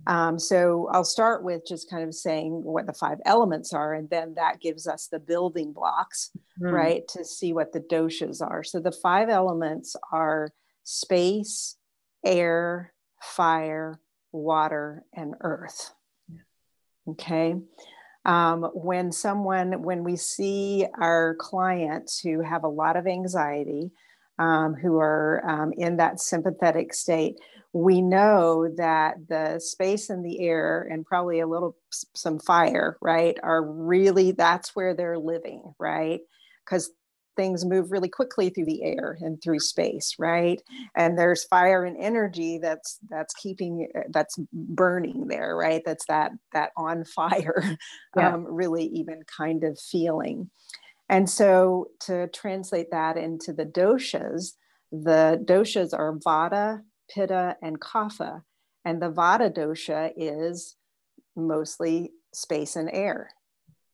Um, 0.07 0.39
so 0.39 0.89
I'll 0.91 1.05
start 1.05 1.45
with 1.45 1.63
just 1.69 1.91
kind 1.91 2.03
of 2.09 2.15
saying 2.15 2.65
what 2.65 2.87
the 2.87 2.95
five 2.95 3.19
elements 3.27 3.75
are, 3.75 3.93
and 3.93 4.09
then 4.09 4.35
that 4.35 4.61
gives 4.61 4.87
us 4.87 5.09
the 5.09 5.21
building 5.21 5.73
blocks, 5.73 6.31
mm. 6.61 6.73
right, 6.73 7.07
to 7.09 7.25
see 7.25 7.53
what 7.53 7.73
the 7.73 7.81
doshas 7.81 8.41
are. 8.41 8.65
So 8.65 8.81
the 8.81 8.91
five 8.91 9.29
elements 9.29 9.95
are 10.11 10.49
space, 10.85 11.77
air, 12.25 12.95
fire, 13.21 14.01
water, 14.33 15.05
and 15.15 15.35
earth. 15.43 15.93
Okay. 17.07 17.57
Um, 18.25 18.63
when 18.75 19.11
someone, 19.11 19.83
when 19.83 20.05
we 20.05 20.17
see 20.17 20.87
our 21.01 21.35
clients 21.41 22.21
who 22.21 22.41
have 22.41 22.63
a 22.65 22.69
lot 22.69 22.97
of 22.97 23.07
anxiety, 23.07 23.91
um, 24.39 24.75
who 24.75 24.99
are 24.99 25.43
um, 25.47 25.73
in 25.77 25.97
that 25.99 26.21
sympathetic 26.21 26.95
state, 26.95 27.37
we 27.73 28.01
know 28.01 28.69
that 28.77 29.17
the 29.29 29.59
space 29.59 30.11
and 30.11 30.25
the 30.25 30.41
air 30.41 30.87
and 30.91 31.07
probably 31.07 31.41
a 31.41 31.47
little 31.47 31.77
some 32.15 32.39
fire 32.39 32.99
right 33.01 33.37
are 33.43 33.63
really 33.65 34.33
that's 34.33 34.77
where 34.77 34.95
they're 34.95 35.19
living 35.19 35.63
right? 35.79 36.21
Because 36.65 36.91
things 37.37 37.65
move 37.65 37.91
really 37.91 38.09
quickly 38.09 38.51
through 38.51 38.65
the 38.65 38.83
air 38.83 39.17
and 39.21 39.43
through 39.43 39.59
space 39.59 40.15
right 40.19 40.61
and 40.97 41.19
there's 41.19 41.45
fire 41.45 41.85
and 41.85 41.97
energy 41.99 42.59
that's 42.59 42.99
that's 43.09 43.35
keeping 43.35 43.89
that's 44.11 44.39
burning 44.53 45.27
there 45.29 45.57
right 45.57 45.83
that's 45.85 46.07
that 46.07 46.33
that 46.53 46.71
on 46.77 47.05
fire 47.05 47.63
yeah. 48.17 48.35
um, 48.35 48.45
really 48.45 48.85
even 48.87 49.23
kind 49.25 49.65
of 49.65 49.79
feeling 49.79 50.51
and 51.09 51.29
so 51.29 51.89
to 52.01 52.29
translate 52.29 52.91
that 52.91 53.17
into 53.17 53.53
the 53.53 53.67
doshas 53.67 54.53
the 54.91 55.43
doshas 55.47 55.99
are 55.99 56.15
vata 56.17 56.83
pitta, 57.13 57.57
and 57.63 57.81
kapha. 57.81 58.43
And 58.85 59.01
the 59.01 59.11
vata 59.11 59.51
dosha 59.51 60.13
is 60.17 60.77
mostly 61.37 62.13
space 62.33 62.77
and 62.77 62.91
air. 62.93 63.31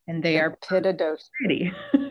And 0.06 0.22
they 0.22 0.34
the 0.34 0.40
are 0.40 0.58
pitta 0.68 0.92
dosha. 0.94 1.74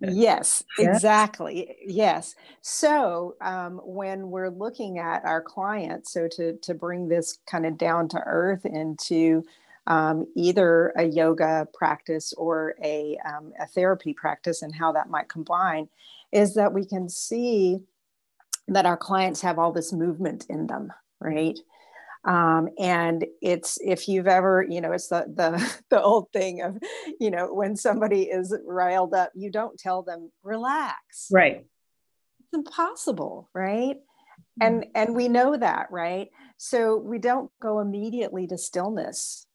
yes, 0.00 0.64
exactly. 0.78 1.76
Yes. 1.86 2.34
So 2.60 3.36
um, 3.40 3.80
when 3.84 4.30
we're 4.30 4.50
looking 4.50 4.98
at 4.98 5.24
our 5.24 5.42
clients, 5.42 6.12
so 6.12 6.28
to, 6.36 6.56
to 6.58 6.74
bring 6.74 7.08
this 7.08 7.38
kind 7.46 7.66
of 7.66 7.78
down 7.78 8.08
to 8.08 8.22
earth 8.26 8.64
into 8.64 9.42
um, 9.86 10.26
either 10.36 10.92
a 10.96 11.04
yoga 11.04 11.66
practice 11.74 12.32
or 12.34 12.74
a, 12.82 13.16
um, 13.26 13.52
a 13.58 13.66
therapy 13.66 14.12
practice 14.12 14.62
and 14.62 14.74
how 14.74 14.92
that 14.92 15.10
might 15.10 15.28
combine, 15.28 15.88
is 16.32 16.54
that 16.54 16.72
we 16.72 16.84
can 16.84 17.08
see 17.08 17.80
that 18.68 18.86
our 18.86 18.96
clients 18.96 19.40
have 19.40 19.58
all 19.58 19.72
this 19.72 19.92
movement 19.92 20.46
in 20.48 20.66
them, 20.66 20.92
right? 21.20 21.58
Um, 22.24 22.68
and 22.78 23.24
it's 23.40 23.78
if 23.82 24.06
you've 24.08 24.26
ever, 24.26 24.64
you 24.68 24.80
know, 24.80 24.92
it's 24.92 25.08
the 25.08 25.24
the 25.26 25.80
the 25.90 26.02
old 26.02 26.30
thing 26.32 26.62
of, 26.62 26.78
you 27.18 27.30
know, 27.30 27.52
when 27.52 27.76
somebody 27.76 28.22
is 28.22 28.54
riled 28.66 29.14
up, 29.14 29.32
you 29.34 29.50
don't 29.50 29.78
tell 29.78 30.02
them 30.02 30.30
relax. 30.42 31.28
Right. 31.30 31.66
It's 32.40 32.54
impossible, 32.54 33.48
right? 33.54 33.96
Mm-hmm. 33.96 34.62
And 34.62 34.86
and 34.94 35.14
we 35.14 35.28
know 35.28 35.56
that, 35.56 35.86
right? 35.90 36.28
So 36.56 36.96
we 36.98 37.18
don't 37.18 37.50
go 37.60 37.80
immediately 37.80 38.46
to 38.48 38.58
stillness 38.58 39.46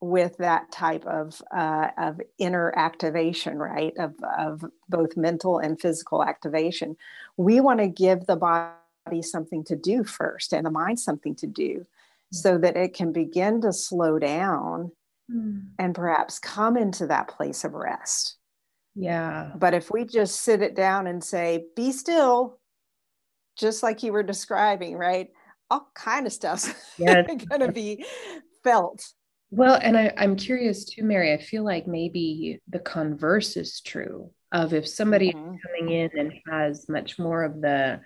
with 0.00 0.36
that 0.38 0.70
type 0.70 1.04
of 1.04 1.42
uh, 1.54 1.88
of 1.98 2.20
inner 2.38 2.72
activation, 2.76 3.58
right? 3.58 3.92
Of 3.98 4.14
of 4.38 4.64
both 4.88 5.16
mental 5.16 5.58
and 5.58 5.80
physical 5.80 6.24
activation. 6.24 6.96
We 7.36 7.60
want 7.60 7.80
to 7.80 7.88
give 7.88 8.26
the 8.26 8.36
body 8.36 9.22
something 9.22 9.64
to 9.64 9.76
do 9.76 10.04
first, 10.04 10.52
and 10.52 10.64
the 10.64 10.70
mind 10.70 11.00
something 11.00 11.34
to 11.36 11.46
do, 11.46 11.84
so 12.32 12.58
that 12.58 12.76
it 12.76 12.94
can 12.94 13.12
begin 13.12 13.60
to 13.62 13.72
slow 13.72 14.18
down 14.18 14.90
mm. 15.30 15.62
and 15.78 15.94
perhaps 15.94 16.38
come 16.38 16.76
into 16.76 17.06
that 17.06 17.28
place 17.28 17.64
of 17.64 17.72
rest. 17.72 18.36
Yeah. 18.94 19.52
But 19.56 19.74
if 19.74 19.90
we 19.90 20.04
just 20.04 20.40
sit 20.40 20.62
it 20.62 20.74
down 20.74 21.06
and 21.06 21.22
say, 21.22 21.66
"Be 21.76 21.92
still," 21.92 22.58
just 23.56 23.82
like 23.82 24.02
you 24.02 24.12
were 24.12 24.22
describing, 24.22 24.96
right? 24.96 25.28
All 25.70 25.90
kind 25.94 26.26
of 26.26 26.32
stuff's 26.32 26.72
yeah. 26.98 27.22
going 27.22 27.60
to 27.60 27.72
be 27.72 28.04
felt 28.64 29.04
well, 29.50 29.78
and 29.80 29.96
I, 29.96 30.12
I'm 30.16 30.36
curious 30.36 30.84
too, 30.84 31.04
Mary. 31.04 31.32
I 31.32 31.38
feel 31.38 31.64
like 31.64 31.86
maybe 31.86 32.60
the 32.68 32.78
converse 32.80 33.56
is 33.56 33.80
true 33.80 34.30
of 34.52 34.74
if 34.74 34.86
somebody 34.86 35.32
mm-hmm. 35.32 35.54
is 35.54 35.60
coming 35.66 35.94
in 35.94 36.10
and 36.18 36.32
has 36.50 36.88
much 36.88 37.18
more 37.18 37.44
of 37.44 37.60
the 37.60 38.00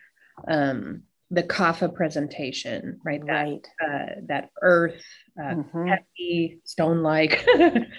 um, 0.47 1.03
the 1.33 1.43
kapha 1.43 1.93
presentation, 1.93 3.01
right? 3.05 3.23
Right. 3.25 3.67
That, 3.81 3.87
uh, 3.87 4.21
that 4.27 4.51
earth, 4.61 5.03
uh, 5.41 5.55
mm-hmm. 5.55 5.87
heavy, 5.89 6.61
stone 6.65 7.03
like. 7.03 7.45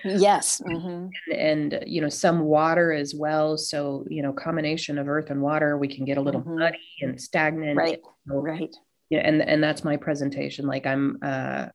yes. 0.05 0.61
Mm-hmm. 0.73 1.07
And, 1.33 1.73
and, 1.73 1.83
you 1.87 1.99
know, 1.99 2.09
some 2.09 2.41
water 2.41 2.93
as 2.93 3.13
well. 3.13 3.57
So, 3.57 4.05
you 4.07 4.21
know, 4.21 4.33
combination 4.33 4.97
of 4.97 5.07
earth 5.07 5.29
and 5.29 5.41
water, 5.41 5.77
we 5.77 5.87
can 5.87 6.05
get 6.05 6.17
a 6.17 6.21
little 6.21 6.41
mm-hmm. 6.41 6.59
muddy 6.59 6.77
and 7.01 7.19
stagnant. 7.19 7.75
Right. 7.75 7.99
You 8.27 8.33
know, 8.33 8.39
right. 8.39 8.75
Yeah. 9.09 9.19
And, 9.19 9.41
and 9.41 9.63
that's 9.63 9.83
my 9.83 9.97
presentation. 9.97 10.67
Like 10.67 10.85
I'm, 10.85 11.17
uh, 11.21 11.67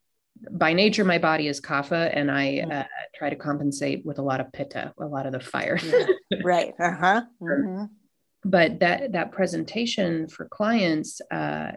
by 0.53 0.73
nature, 0.73 1.05
my 1.05 1.19
body 1.19 1.49
is 1.49 1.61
kapha, 1.61 2.11
and 2.15 2.31
I 2.31 2.65
mm. 2.65 2.73
uh, 2.73 2.85
try 3.17 3.29
to 3.29 3.35
compensate 3.35 4.07
with 4.07 4.21
a 4.21 4.23
lot 4.23 4.41
of 4.41 4.53
pitta, 4.53 4.95
a 5.01 5.05
lot 5.05 5.27
of 5.27 5.33
the 5.33 5.41
fire. 5.41 5.79
yeah. 5.83 6.07
Right. 6.45 6.73
Uh 6.79 6.93
huh. 6.93 7.23
Mm-hmm. 7.43 7.85
But 8.45 8.81
that 8.81 9.13
that 9.13 9.33
presentation 9.33 10.29
for 10.29 10.49
clients, 10.49 11.21
uh, 11.31 11.73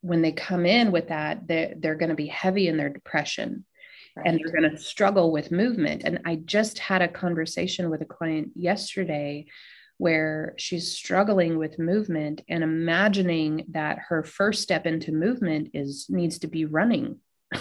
when 0.00 0.22
they 0.22 0.32
come 0.32 0.64
in 0.64 0.92
with 0.92 1.08
that, 1.08 1.46
they're, 1.46 1.74
they're 1.76 1.94
going 1.94 2.10
to 2.10 2.14
be 2.14 2.26
heavy 2.26 2.68
in 2.68 2.76
their 2.76 2.88
depression. 2.88 3.64
Right. 4.16 4.26
And 4.26 4.38
they're 4.38 4.52
going 4.52 4.70
to 4.70 4.78
struggle 4.78 5.30
with 5.30 5.50
movement. 5.50 6.02
And 6.04 6.20
I 6.24 6.36
just 6.36 6.78
had 6.78 7.02
a 7.02 7.08
conversation 7.08 7.90
with 7.90 8.00
a 8.00 8.06
client 8.06 8.52
yesterday 8.54 9.46
where 9.98 10.54
she's 10.56 10.92
struggling 10.92 11.58
with 11.58 11.78
movement 11.78 12.42
and 12.48 12.64
imagining 12.64 13.66
that 13.70 13.98
her 14.08 14.22
first 14.22 14.62
step 14.62 14.86
into 14.86 15.12
movement 15.12 15.70
is 15.74 16.06
needs 16.08 16.38
to 16.40 16.46
be 16.46 16.64
running 16.64 17.18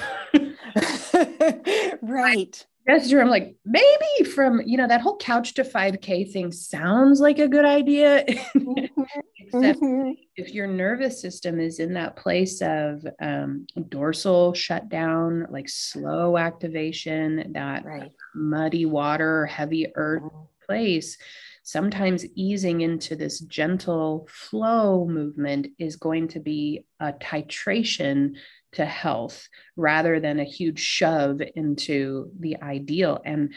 right. 2.02 2.66
Gesture, 2.88 3.20
I'm 3.20 3.30
like, 3.30 3.56
maybe 3.66 4.30
from, 4.30 4.62
you 4.64 4.78
know, 4.78 4.88
that 4.88 5.02
whole 5.02 5.18
couch 5.18 5.56
to 5.56 5.64
5K 5.64 6.32
thing 6.32 6.52
sounds 6.52 7.20
like 7.20 7.40
a 7.40 7.48
good 7.48 7.66
idea. 7.66 8.24
Except 8.28 9.80
mm-hmm. 9.80 10.12
if 10.36 10.54
your 10.54 10.68
nervous 10.68 11.20
system 11.20 11.60
is 11.60 11.80
in 11.80 11.94
that 11.94 12.16
place 12.16 12.62
of 12.62 13.06
um, 13.20 13.66
dorsal 13.90 14.54
shutdown, 14.54 15.48
like 15.50 15.68
slow 15.68 16.38
activation, 16.38 17.54
that 17.54 17.86
right. 17.86 18.12
muddy 18.36 18.86
water, 18.86 19.48
heavy 19.48 19.88
earth 19.96 20.22
mm-hmm. 20.22 20.66
place, 20.66 21.18
sometimes 21.64 22.24
easing 22.36 22.82
into 22.82 23.16
this 23.16 23.40
gentle 23.40 24.28
flow 24.30 25.08
movement 25.08 25.68
is 25.80 25.96
going 25.96 26.28
to 26.28 26.40
be 26.40 26.86
a 27.00 27.12
titration 27.14 28.36
to 28.76 28.86
health 28.86 29.48
rather 29.76 30.20
than 30.20 30.40
a 30.40 30.46
huge 30.46 30.80
shove 30.80 31.42
into 31.56 32.32
the 32.40 32.58
ideal. 32.62 33.22
And 33.26 33.54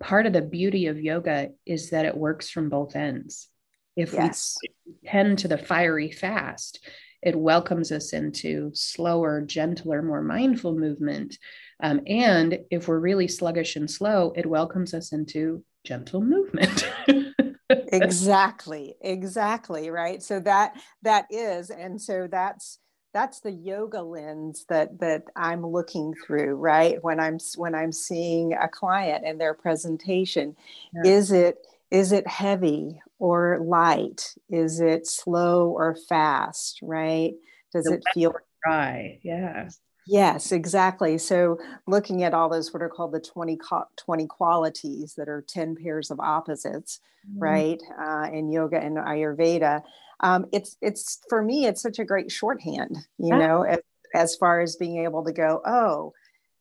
part 0.00 0.26
of 0.26 0.32
the 0.32 0.42
beauty 0.42 0.86
of 0.86 1.00
yoga 1.00 1.50
is 1.64 1.90
that 1.90 2.04
it 2.04 2.16
works 2.16 2.50
from 2.50 2.68
both 2.68 2.96
ends. 2.96 3.48
If 3.96 4.12
yes. 4.12 4.56
we 4.62 4.94
tend 5.08 5.38
to 5.38 5.48
the 5.48 5.58
fiery 5.58 6.10
fast, 6.10 6.84
it 7.22 7.34
welcomes 7.34 7.90
us 7.90 8.12
into 8.12 8.70
slower, 8.74 9.40
gentler, 9.40 10.02
more 10.02 10.22
mindful 10.22 10.78
movement. 10.78 11.38
Um, 11.82 12.00
and 12.06 12.58
if 12.70 12.88
we're 12.88 12.98
really 12.98 13.28
sluggish 13.28 13.76
and 13.76 13.90
slow, 13.90 14.32
it 14.36 14.46
welcomes 14.46 14.94
us 14.94 15.12
into 15.12 15.64
gentle 15.84 16.20
movement. 16.20 16.86
exactly, 17.70 18.96
exactly, 19.00 19.90
right. 19.90 20.22
So 20.22 20.40
that 20.40 20.74
that 21.02 21.26
is, 21.30 21.70
and 21.70 22.00
so 22.00 22.28
that's 22.30 22.78
that's 23.16 23.40
the 23.40 23.50
yoga 23.50 24.02
lens 24.02 24.66
that 24.68 25.00
that 25.00 25.22
I'm 25.34 25.66
looking 25.66 26.12
through, 26.26 26.56
right? 26.56 27.02
When 27.02 27.18
I'm 27.18 27.38
when 27.56 27.74
I'm 27.74 27.90
seeing 27.90 28.52
a 28.52 28.68
client 28.68 29.24
and 29.26 29.40
their 29.40 29.54
presentation, 29.54 30.54
yeah. 30.92 31.10
is 31.10 31.32
it 31.32 31.56
is 31.90 32.12
it 32.12 32.26
heavy 32.26 33.00
or 33.18 33.58
light? 33.62 34.34
Is 34.50 34.80
it 34.80 35.06
slow 35.06 35.70
or 35.70 35.96
fast, 36.10 36.80
right? 36.82 37.32
Does 37.72 37.86
the 37.86 37.94
it 37.94 38.04
feel 38.12 38.34
dry? 38.62 39.18
Yeah. 39.22 39.70
Yes, 40.06 40.52
exactly. 40.52 41.16
So, 41.16 41.58
looking 41.88 42.22
at 42.22 42.34
all 42.34 42.50
those 42.50 42.72
what 42.72 42.82
are 42.82 42.88
called 42.88 43.12
the 43.12 43.20
20, 43.20 43.58
20 43.96 44.26
qualities 44.26 45.14
that 45.16 45.28
are 45.28 45.42
10 45.48 45.74
pairs 45.74 46.12
of 46.12 46.20
opposites, 46.20 47.00
mm-hmm. 47.28 47.42
right, 47.42 47.82
uh, 47.98 48.28
in 48.30 48.52
yoga 48.52 48.78
and 48.78 48.98
Ayurveda, 48.98 49.82
um, 50.20 50.46
it's, 50.52 50.76
it's 50.80 51.20
for 51.28 51.42
me, 51.42 51.66
it's 51.66 51.82
such 51.82 51.98
a 51.98 52.04
great 52.04 52.30
shorthand, 52.30 52.96
you 53.18 53.28
yeah. 53.28 53.38
know, 53.38 53.62
as, 53.62 53.80
as 54.14 54.36
far 54.36 54.60
as 54.60 54.76
being 54.76 55.04
able 55.04 55.24
to 55.24 55.32
go, 55.32 55.60
oh, 55.66 56.12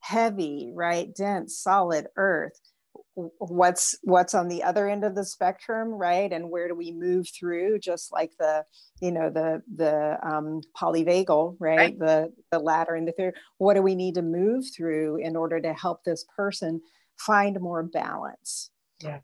heavy, 0.06 0.72
right, 0.74 1.14
dense, 1.16 1.58
solid 1.58 2.08
earth. 2.16 2.60
What's 3.16 3.98
what's 4.04 4.34
on 4.34 4.50
the 4.50 4.64
other 4.64 4.90
end 4.90 5.06
of 5.06 5.16
the 5.16 5.24
spectrum 5.24 5.88
right? 5.88 6.32
And 6.32 6.50
where 6.50 6.68
do 6.68 6.76
we 6.76 6.92
move 6.92 7.28
through? 7.30 7.80
Just 7.80 8.12
like 8.12 8.32
the 8.40 8.66
you 9.00 9.10
know 9.10 9.30
the 9.30 9.62
the 9.74 10.18
um, 10.22 10.60
polyvagal 10.78 11.56
right? 11.58 11.78
right, 11.78 12.00
the 12.00 12.34
the 12.52 12.60
ladder 12.60 12.94
and 12.94 13.08
the 13.08 13.14
third. 13.14 13.36
What 13.58 13.76
do 13.76 13.82
we 13.82 13.96
need 13.96 14.16
to 14.16 14.22
move 14.22 14.66
through 14.76 15.18
in 15.18 15.38
order 15.38 15.62
to 15.62 15.74
help 15.74 16.04
this 16.04 16.26
person 16.36 16.82
find 17.18 17.58
more 17.62 17.84
balance? 17.84 18.70
Yeah. 19.02 19.20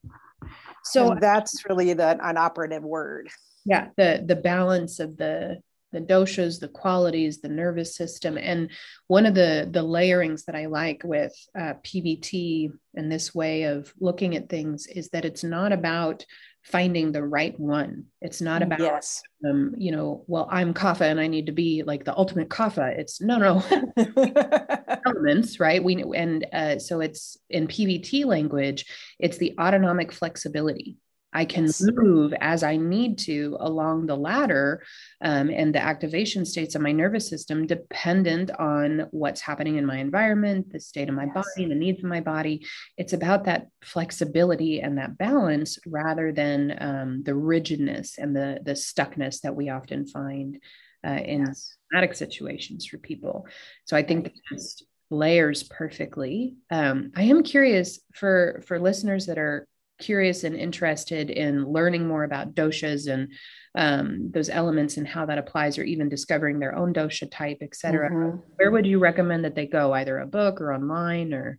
So 0.85 1.11
and 1.11 1.21
that's 1.21 1.65
really 1.67 1.91
the 1.91 2.17
an 2.25 2.37
operative 2.37 2.83
word 2.83 3.29
yeah 3.65 3.89
the 3.97 4.23
the 4.25 4.35
balance 4.35 4.99
of 4.99 5.17
the 5.17 5.61
the 5.91 6.01
doshas, 6.01 6.59
the 6.59 6.67
qualities, 6.67 7.41
the 7.41 7.49
nervous 7.49 7.95
system. 7.95 8.37
And 8.37 8.71
one 9.07 9.25
of 9.25 9.35
the 9.35 9.67
the 9.69 9.83
layerings 9.83 10.45
that 10.45 10.55
I 10.55 10.67
like 10.67 11.01
with 11.03 11.33
uh, 11.57 11.73
PVT 11.83 12.71
and 12.95 13.11
this 13.11 13.35
way 13.35 13.63
of 13.63 13.93
looking 13.99 14.35
at 14.35 14.49
things 14.49 14.87
is 14.87 15.09
that 15.09 15.25
it's 15.25 15.43
not 15.43 15.71
about 15.71 16.25
finding 16.63 17.11
the 17.11 17.23
right 17.23 17.59
one. 17.59 18.05
It's 18.21 18.39
not 18.39 18.61
about, 18.61 18.79
yes. 18.79 19.21
um, 19.45 19.73
you 19.77 19.91
know, 19.91 20.23
well, 20.27 20.47
I'm 20.51 20.75
kapha 20.75 21.01
and 21.01 21.19
I 21.19 21.25
need 21.25 21.47
to 21.47 21.51
be 21.51 21.81
like 21.81 22.05
the 22.05 22.15
ultimate 22.15 22.49
kapha. 22.49 22.97
It's 22.97 23.19
no, 23.19 23.37
no 23.39 23.63
elements, 25.05 25.59
right? 25.59 25.83
We 25.83 26.03
and 26.15 26.45
uh, 26.53 26.79
so 26.79 27.01
it's 27.01 27.37
in 27.49 27.67
PVT 27.67 28.25
language, 28.25 28.85
it's 29.19 29.37
the 29.37 29.55
autonomic 29.59 30.11
flexibility. 30.11 30.97
I 31.33 31.45
can 31.45 31.65
yes. 31.65 31.81
move 31.81 32.33
as 32.41 32.63
I 32.63 32.77
need 32.77 33.17
to 33.19 33.57
along 33.59 34.05
the 34.05 34.15
ladder 34.15 34.83
um, 35.21 35.49
and 35.49 35.73
the 35.73 35.81
activation 35.81 36.45
states 36.45 36.75
of 36.75 36.81
my 36.81 36.91
nervous 36.91 37.29
system 37.29 37.67
dependent 37.67 38.51
on 38.51 39.07
what's 39.11 39.41
happening 39.41 39.77
in 39.77 39.85
my 39.85 39.97
environment, 39.97 40.71
the 40.71 40.79
state 40.79 41.09
of 41.09 41.15
my 41.15 41.25
yes. 41.25 41.33
body, 41.33 41.67
the 41.67 41.75
needs 41.75 41.99
of 41.99 42.09
my 42.09 42.21
body. 42.21 42.65
It's 42.97 43.13
about 43.13 43.45
that 43.45 43.67
flexibility 43.83 44.81
and 44.81 44.97
that 44.97 45.17
balance 45.17 45.79
rather 45.85 46.31
than 46.31 46.77
um, 46.79 47.23
the 47.23 47.35
rigidness 47.35 48.17
and 48.17 48.35
the, 48.35 48.59
the 48.63 48.73
stuckness 48.73 49.41
that 49.41 49.55
we 49.55 49.69
often 49.69 50.05
find 50.07 50.59
uh, 51.05 51.11
in 51.11 51.45
yes. 51.45 51.75
somatic 51.91 52.13
situations 52.13 52.85
for 52.85 52.97
people. 52.97 53.47
So 53.85 53.95
I 53.95 54.03
think 54.03 54.25
right. 54.25 54.33
that 54.51 54.81
layers 55.11 55.63
perfectly. 55.63 56.55
Um, 56.69 57.11
I 57.15 57.23
am 57.23 57.43
curious 57.43 57.99
for 58.13 58.63
for 58.65 58.79
listeners 58.79 59.25
that 59.25 59.37
are 59.37 59.67
curious 60.01 60.43
and 60.43 60.55
interested 60.55 61.29
in 61.29 61.65
learning 61.65 62.07
more 62.07 62.25
about 62.25 62.55
doshas 62.55 63.07
and 63.07 63.31
um, 63.75 64.31
those 64.31 64.49
elements 64.49 64.97
and 64.97 65.07
how 65.07 65.25
that 65.27 65.37
applies, 65.37 65.77
or 65.77 65.83
even 65.83 66.09
discovering 66.09 66.59
their 66.59 66.75
own 66.75 66.93
dosha 66.93 67.29
type, 67.31 67.59
et 67.61 67.73
cetera, 67.73 68.09
mm-hmm. 68.09 68.37
where 68.57 68.71
would 68.71 68.85
you 68.85 68.99
recommend 68.99 69.45
that 69.45 69.55
they 69.55 69.67
go? 69.67 69.93
Either 69.93 70.19
a 70.19 70.27
book 70.27 70.59
or 70.59 70.73
online, 70.73 71.33
or? 71.33 71.57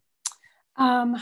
Um, 0.77 1.17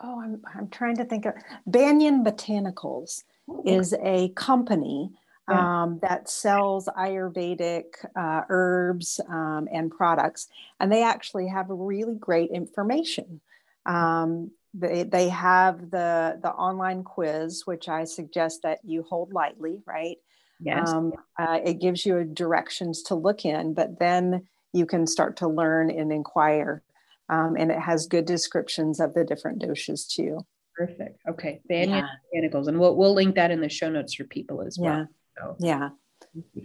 oh, 0.00 0.20
I'm 0.22 0.42
I'm 0.54 0.68
trying 0.68 0.96
to 0.98 1.04
think 1.04 1.26
of 1.26 1.34
Banyan 1.66 2.22
Botanicals 2.22 3.24
oh. 3.48 3.62
is 3.66 3.94
a 4.00 4.28
company. 4.36 5.10
Yeah. 5.48 5.82
Um, 5.82 6.00
that 6.02 6.28
sells 6.28 6.88
Ayurvedic 6.88 7.84
uh, 8.16 8.42
herbs 8.48 9.20
um, 9.28 9.68
and 9.72 9.92
products, 9.92 10.48
and 10.80 10.90
they 10.90 11.04
actually 11.04 11.46
have 11.46 11.66
really 11.68 12.16
great 12.16 12.50
information. 12.50 13.40
Um, 13.84 14.50
they, 14.78 15.02
they 15.04 15.28
have 15.28 15.90
the 15.90 16.38
the 16.42 16.50
online 16.50 17.02
quiz 17.02 17.62
which 17.66 17.88
i 17.88 18.04
suggest 18.04 18.62
that 18.62 18.78
you 18.84 19.02
hold 19.02 19.32
lightly 19.32 19.82
right? 19.86 20.18
Yes. 20.58 20.88
Um, 20.88 21.12
uh, 21.38 21.58
it 21.62 21.80
gives 21.80 22.06
you 22.06 22.24
directions 22.24 23.02
to 23.04 23.14
look 23.14 23.44
in 23.44 23.74
but 23.74 23.98
then 23.98 24.46
you 24.76 24.86
can 24.86 25.06
start 25.06 25.36
to 25.38 25.48
learn 25.48 25.90
and 25.90 26.12
inquire. 26.12 26.82
Um, 27.28 27.56
and 27.58 27.72
it 27.72 27.80
has 27.80 28.06
good 28.06 28.24
descriptions 28.24 29.00
of 29.00 29.14
the 29.14 29.24
different 29.24 29.60
doshas 29.60 30.06
too. 30.06 30.46
Perfect. 30.76 31.18
Okay. 31.28 31.60
Banyan 31.68 32.06
yeah. 32.32 32.48
and 32.52 32.78
we'll, 32.78 32.94
we'll 32.94 33.14
link 33.14 33.34
that 33.34 33.50
in 33.50 33.60
the 33.60 33.68
show 33.68 33.88
notes 33.88 34.14
for 34.14 34.24
people 34.24 34.62
as 34.62 34.78
well 34.78 34.98
yeah. 34.98 35.06
so. 35.38 35.56
yeah. 35.58 35.88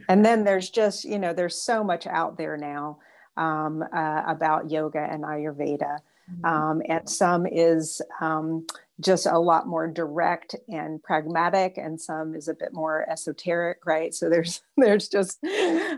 And 0.10 0.24
then 0.24 0.44
there's 0.44 0.70
just 0.70 1.06
you 1.06 1.18
know 1.18 1.34
there's 1.34 1.62
so 1.62 1.84
much 1.84 2.06
out 2.06 2.38
there 2.38 2.58
now 2.58 3.00
um, 3.38 3.82
uh, 3.82 4.24
about 4.28 4.70
yoga 4.70 5.00
and 5.00 5.24
ayurveda. 5.24 6.00
Um, 6.44 6.82
and 6.88 7.10
some 7.10 7.46
is 7.46 8.02
um, 8.20 8.66
just 9.00 9.26
a 9.26 9.38
lot 9.38 9.68
more 9.68 9.88
direct 9.88 10.56
and 10.68 11.02
pragmatic, 11.02 11.78
and 11.78 12.00
some 12.00 12.36
is 12.36 12.48
a 12.48 12.54
bit 12.54 12.74
more 12.74 13.10
esoteric, 13.10 13.86
right? 13.86 14.14
So 14.14 14.30
there's 14.30 14.62
there's 14.78 15.08
just 15.08 15.40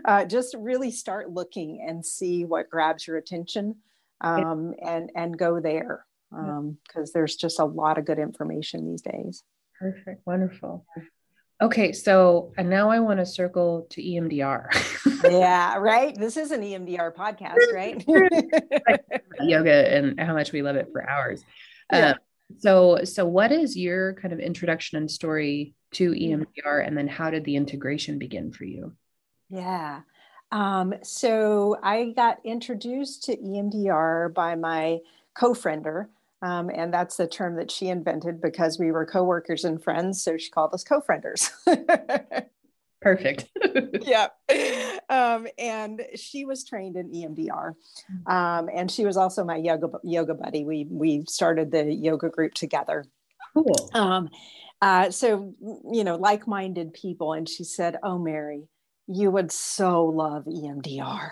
uh, 0.04 0.24
just 0.24 0.54
really 0.58 0.90
start 0.90 1.30
looking 1.30 1.84
and 1.86 2.04
see 2.04 2.44
what 2.44 2.70
grabs 2.70 3.06
your 3.06 3.16
attention, 3.16 3.76
um, 4.20 4.74
and 4.82 5.10
and 5.14 5.38
go 5.38 5.60
there 5.60 6.04
because 6.30 7.08
um, 7.08 7.12
there's 7.14 7.36
just 7.36 7.60
a 7.60 7.64
lot 7.64 7.98
of 7.98 8.04
good 8.04 8.18
information 8.18 8.90
these 8.90 9.02
days. 9.02 9.42
Perfect, 9.78 10.26
wonderful. 10.26 10.84
Okay, 11.62 11.92
so 11.92 12.52
and 12.56 12.68
now 12.68 12.90
I 12.90 12.98
want 12.98 13.20
to 13.20 13.26
circle 13.26 13.86
to 13.90 14.02
EMDR. 14.02 14.68
yeah, 15.30 15.76
right. 15.76 16.16
This 16.18 16.36
is 16.36 16.50
an 16.50 16.62
EMDR 16.62 17.14
podcast, 17.14 17.72
right? 17.72 18.04
Yoga 19.40 19.94
and 19.94 20.18
how 20.18 20.34
much 20.34 20.52
we 20.52 20.62
love 20.62 20.76
it 20.76 20.88
for 20.92 21.08
hours. 21.08 21.44
Yeah. 21.92 22.10
Um, 22.10 22.16
so, 22.58 23.04
so 23.04 23.24
what 23.24 23.52
is 23.52 23.76
your 23.76 24.14
kind 24.14 24.34
of 24.34 24.40
introduction 24.40 24.98
and 24.98 25.10
story 25.10 25.74
to. 25.94 26.12
EMDR, 26.12 26.86
and 26.86 26.96
then 26.96 27.08
how 27.08 27.30
did 27.30 27.44
the 27.44 27.56
integration 27.56 28.18
begin 28.18 28.52
for 28.52 28.64
you? 28.64 28.92
Yeah. 29.48 30.00
Um, 30.52 30.94
so 31.02 31.78
I 31.82 32.12
got 32.14 32.38
introduced 32.44 33.24
to 33.24 33.36
EMDR 33.36 34.32
by 34.34 34.54
my 34.56 34.98
co-friender, 35.34 36.08
um, 36.44 36.70
and 36.74 36.92
that's 36.92 37.16
the 37.16 37.26
term 37.26 37.56
that 37.56 37.70
she 37.70 37.88
invented 37.88 38.42
because 38.42 38.78
we 38.78 38.92
were 38.92 39.06
coworkers 39.06 39.64
and 39.64 39.82
friends. 39.82 40.22
So 40.22 40.36
she 40.36 40.50
called 40.50 40.74
us 40.74 40.84
co-frienders. 40.84 41.50
Perfect. 43.00 43.48
yeah. 44.02 44.28
Um, 45.08 45.46
and 45.58 46.02
she 46.16 46.44
was 46.44 46.64
trained 46.64 46.96
in 46.96 47.10
EMDR. 47.10 47.72
Um, 48.26 48.68
and 48.74 48.90
she 48.90 49.06
was 49.06 49.16
also 49.16 49.42
my 49.42 49.56
yoga 49.56 49.88
yoga 50.02 50.34
buddy. 50.34 50.64
We 50.64 50.86
we 50.90 51.24
started 51.28 51.70
the 51.70 51.84
yoga 51.92 52.28
group 52.28 52.52
together. 52.52 53.06
Cool. 53.54 53.90
Um, 53.94 54.28
uh, 54.82 55.10
so 55.10 55.54
you 55.60 56.04
know, 56.04 56.16
like-minded 56.16 56.92
people. 56.92 57.32
And 57.32 57.48
she 57.48 57.64
said, 57.64 57.96
Oh, 58.02 58.18
Mary, 58.18 58.68
you 59.06 59.30
would 59.30 59.50
so 59.50 60.04
love 60.04 60.44
EMDR 60.44 61.30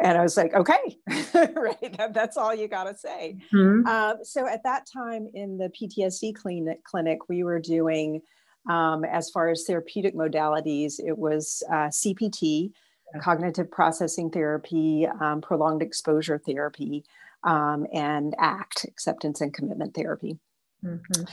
and 0.00 0.16
I 0.16 0.22
was 0.22 0.36
like, 0.36 0.54
okay, 0.54 0.98
right, 1.54 1.96
that, 1.98 2.12
that's 2.14 2.36
all 2.36 2.54
you 2.54 2.68
got 2.68 2.84
to 2.84 2.96
say. 2.96 3.36
Mm-hmm. 3.52 3.86
Um, 3.86 4.16
so 4.22 4.46
at 4.46 4.62
that 4.64 4.86
time 4.86 5.28
in 5.34 5.58
the 5.58 5.68
PTSD 5.68 6.34
clinic, 6.34 6.82
clinic 6.84 7.28
we 7.28 7.44
were 7.44 7.60
doing, 7.60 8.22
um, 8.68 9.04
as 9.04 9.30
far 9.30 9.48
as 9.50 9.64
therapeutic 9.66 10.14
modalities, 10.14 10.94
it 10.98 11.16
was 11.16 11.62
uh, 11.70 11.88
CPT, 11.88 12.72
yeah. 13.14 13.20
cognitive 13.20 13.70
processing 13.70 14.30
therapy, 14.30 15.06
um, 15.20 15.40
prolonged 15.40 15.82
exposure 15.82 16.38
therapy, 16.38 17.04
um, 17.44 17.86
and 17.92 18.34
ACT, 18.38 18.84
acceptance 18.84 19.40
and 19.40 19.52
commitment 19.52 19.94
therapy. 19.94 20.38
Mm-hmm. 20.84 21.24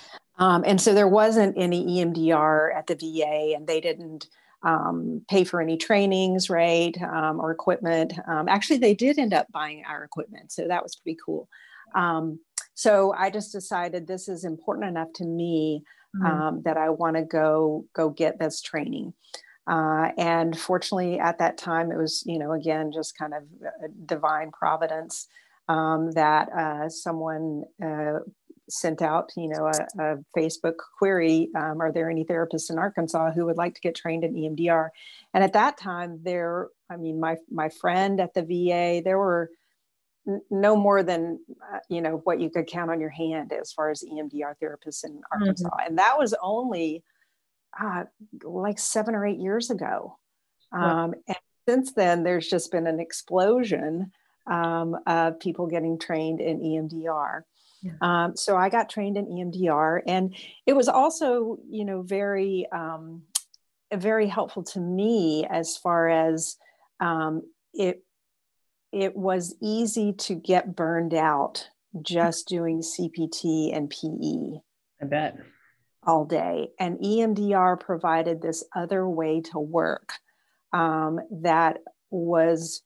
Um, 0.44 0.64
and 0.66 0.80
so 0.80 0.94
there 0.94 1.08
wasn't 1.08 1.58
any 1.58 1.86
EMDR 1.86 2.76
at 2.76 2.88
the 2.88 2.96
VA, 2.96 3.56
and 3.56 3.66
they 3.66 3.80
didn't 3.80 4.28
um, 4.64 5.24
pay 5.30 5.44
for 5.44 5.62
any 5.62 5.78
trainings, 5.78 6.50
right, 6.50 6.96
um, 7.02 7.40
or 7.40 7.52
equipment. 7.52 8.14
Um, 8.28 8.50
actually, 8.50 8.78
they 8.78 8.96
did 8.96 9.20
end 9.20 9.34
up 9.34 9.52
buying 9.52 9.84
our 9.88 10.04
equipment, 10.04 10.52
so 10.52 10.68
that 10.68 10.84
was 10.84 10.96
pretty 10.96 11.18
cool. 11.24 11.48
Um, 11.96 12.40
so 12.74 13.14
I 13.18 13.30
just 13.30 13.52
decided 13.52 14.06
this 14.06 14.28
is 14.28 14.44
important 14.44 14.88
enough 14.88 15.14
to 15.16 15.26
me 15.26 15.84
mm-hmm. 16.16 16.26
Um, 16.26 16.62
that 16.64 16.78
I 16.78 16.90
want 16.90 17.16
to 17.18 17.24
go 17.24 17.86
go 17.94 18.10
get 18.10 18.40
this 18.40 18.62
training. 18.62 19.14
Uh, 19.68 20.12
and 20.18 20.58
fortunately, 20.58 21.20
at 21.20 21.40
that 21.40 21.58
time, 21.58 21.92
it 21.92 21.98
was 21.98 22.24
you 22.26 22.40
know 22.40 22.54
again 22.54 22.92
just 22.92 23.18
kind 23.18 23.34
of 23.34 23.44
divine 24.06 24.52
providence 24.52 25.28
um, 25.70 26.12
that 26.12 26.50
uh, 26.50 26.90
someone 26.90 27.64
uh, 27.84 28.20
sent 28.70 29.02
out, 29.02 29.32
you 29.36 29.48
know, 29.48 29.68
a, 29.68 30.02
a 30.02 30.18
Facebook 30.36 30.76
query: 30.98 31.50
um, 31.56 31.82
Are 31.82 31.92
there 31.92 32.10
any 32.10 32.26
therapists 32.26 32.70
in 32.70 32.78
Arkansas 32.78 33.32
who 33.32 33.46
would 33.46 33.58
like 33.58 33.76
to 33.76 33.82
get 33.82 33.96
trained 33.96 34.24
in 34.24 34.34
EMDR? 34.34 34.90
And 35.34 35.44
at 35.44 35.54
that 35.54 35.78
time, 35.78 36.20
there, 36.24 36.70
I 36.90 36.98
mean, 36.98 37.20
my 37.20 37.38
my 37.50 37.70
friend 37.70 38.20
at 38.20 38.34
the 38.34 38.44
VA, 38.44 39.02
there 39.04 39.18
were 39.18 39.50
n- 40.28 40.42
no 40.50 40.76
more 40.76 41.04
than 41.04 41.40
uh, 41.74 41.80
you 41.90 42.02
know 42.02 42.22
what 42.24 42.40
you 42.40 42.50
could 42.50 42.68
count 42.68 42.92
on 42.92 43.00
your 43.00 43.10
hand 43.10 43.54
as 43.54 43.72
far 43.72 43.90
as 43.90 44.04
EMDR 44.04 44.56
therapists 44.62 45.04
in 45.06 45.22
Arkansas, 45.32 45.70
mm-hmm. 45.70 45.88
and 45.88 45.98
that 45.98 46.18
was 46.18 46.34
only 46.42 47.04
uh, 47.80 48.04
like 48.44 48.80
seven 48.80 49.16
or 49.16 49.26
eight 49.26 49.40
years 49.40 49.70
ago. 49.70 50.18
Um, 50.72 51.14
and 51.28 51.38
since 51.68 51.94
then, 51.94 52.24
there's 52.24 52.48
just 52.48 52.72
been 52.72 52.88
an 52.88 53.00
explosion 53.00 54.12
um, 54.48 54.98
of 55.06 55.40
people 55.40 55.68
getting 55.68 56.00
trained 56.00 56.40
in 56.40 56.60
EMDR. 56.60 57.42
Yeah. 57.88 58.26
Um, 58.26 58.36
so 58.36 58.56
I 58.56 58.70
got 58.70 58.90
trained 58.90 59.18
in 59.18 59.26
EMDR, 59.26 60.02
and 60.08 60.36
it 60.66 60.74
was 60.74 60.88
also, 60.88 61.58
you 61.70 61.86
know, 61.86 62.02
very, 62.02 62.68
um, 62.72 63.24
very 63.94 64.28
helpful 64.28 64.64
to 64.64 64.80
me 64.80 65.46
as 65.50 65.78
far 65.78 66.10
as 66.10 66.58
um, 67.00 67.44
it. 67.74 68.04
It 68.94 69.16
was 69.16 69.54
easy 69.62 70.14
to 70.14 70.36
get 70.36 70.76
burned 70.76 71.14
out 71.14 71.68
just 72.02 72.48
doing 72.48 72.82
CPT 72.82 73.76
and 73.76 73.90
PE. 73.90 74.60
I 75.02 75.06
bet 75.06 75.38
all 76.04 76.26
day, 76.26 76.70
and 76.80 76.98
EMDR 77.00 77.80
provided 77.80 78.42
this 78.42 78.64
other 78.76 79.08
way 79.08 79.42
to 79.42 79.60
work 79.60 80.14
um, 80.74 81.20
that 81.42 81.80
was 82.10 82.82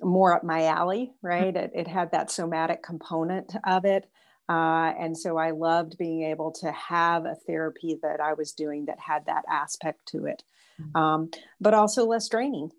more 0.00 0.34
up 0.34 0.44
my 0.44 0.66
alley, 0.66 1.12
right? 1.22 1.54
It, 1.54 1.72
it 1.74 1.88
had 1.88 2.12
that 2.12 2.30
somatic 2.30 2.82
component 2.82 3.54
of 3.66 3.84
it. 3.84 4.08
Uh, 4.52 4.92
and 4.98 5.16
so 5.16 5.38
I 5.38 5.52
loved 5.52 5.96
being 5.96 6.24
able 6.24 6.52
to 6.60 6.70
have 6.72 7.24
a 7.24 7.36
therapy 7.46 7.98
that 8.02 8.20
I 8.20 8.34
was 8.34 8.52
doing 8.52 8.84
that 8.84 8.98
had 9.00 9.24
that 9.24 9.44
aspect 9.48 10.04
to 10.08 10.26
it, 10.26 10.42
mm-hmm. 10.78 10.94
um, 10.94 11.30
but 11.58 11.72
also 11.72 12.04
less 12.04 12.28
draining 12.28 12.70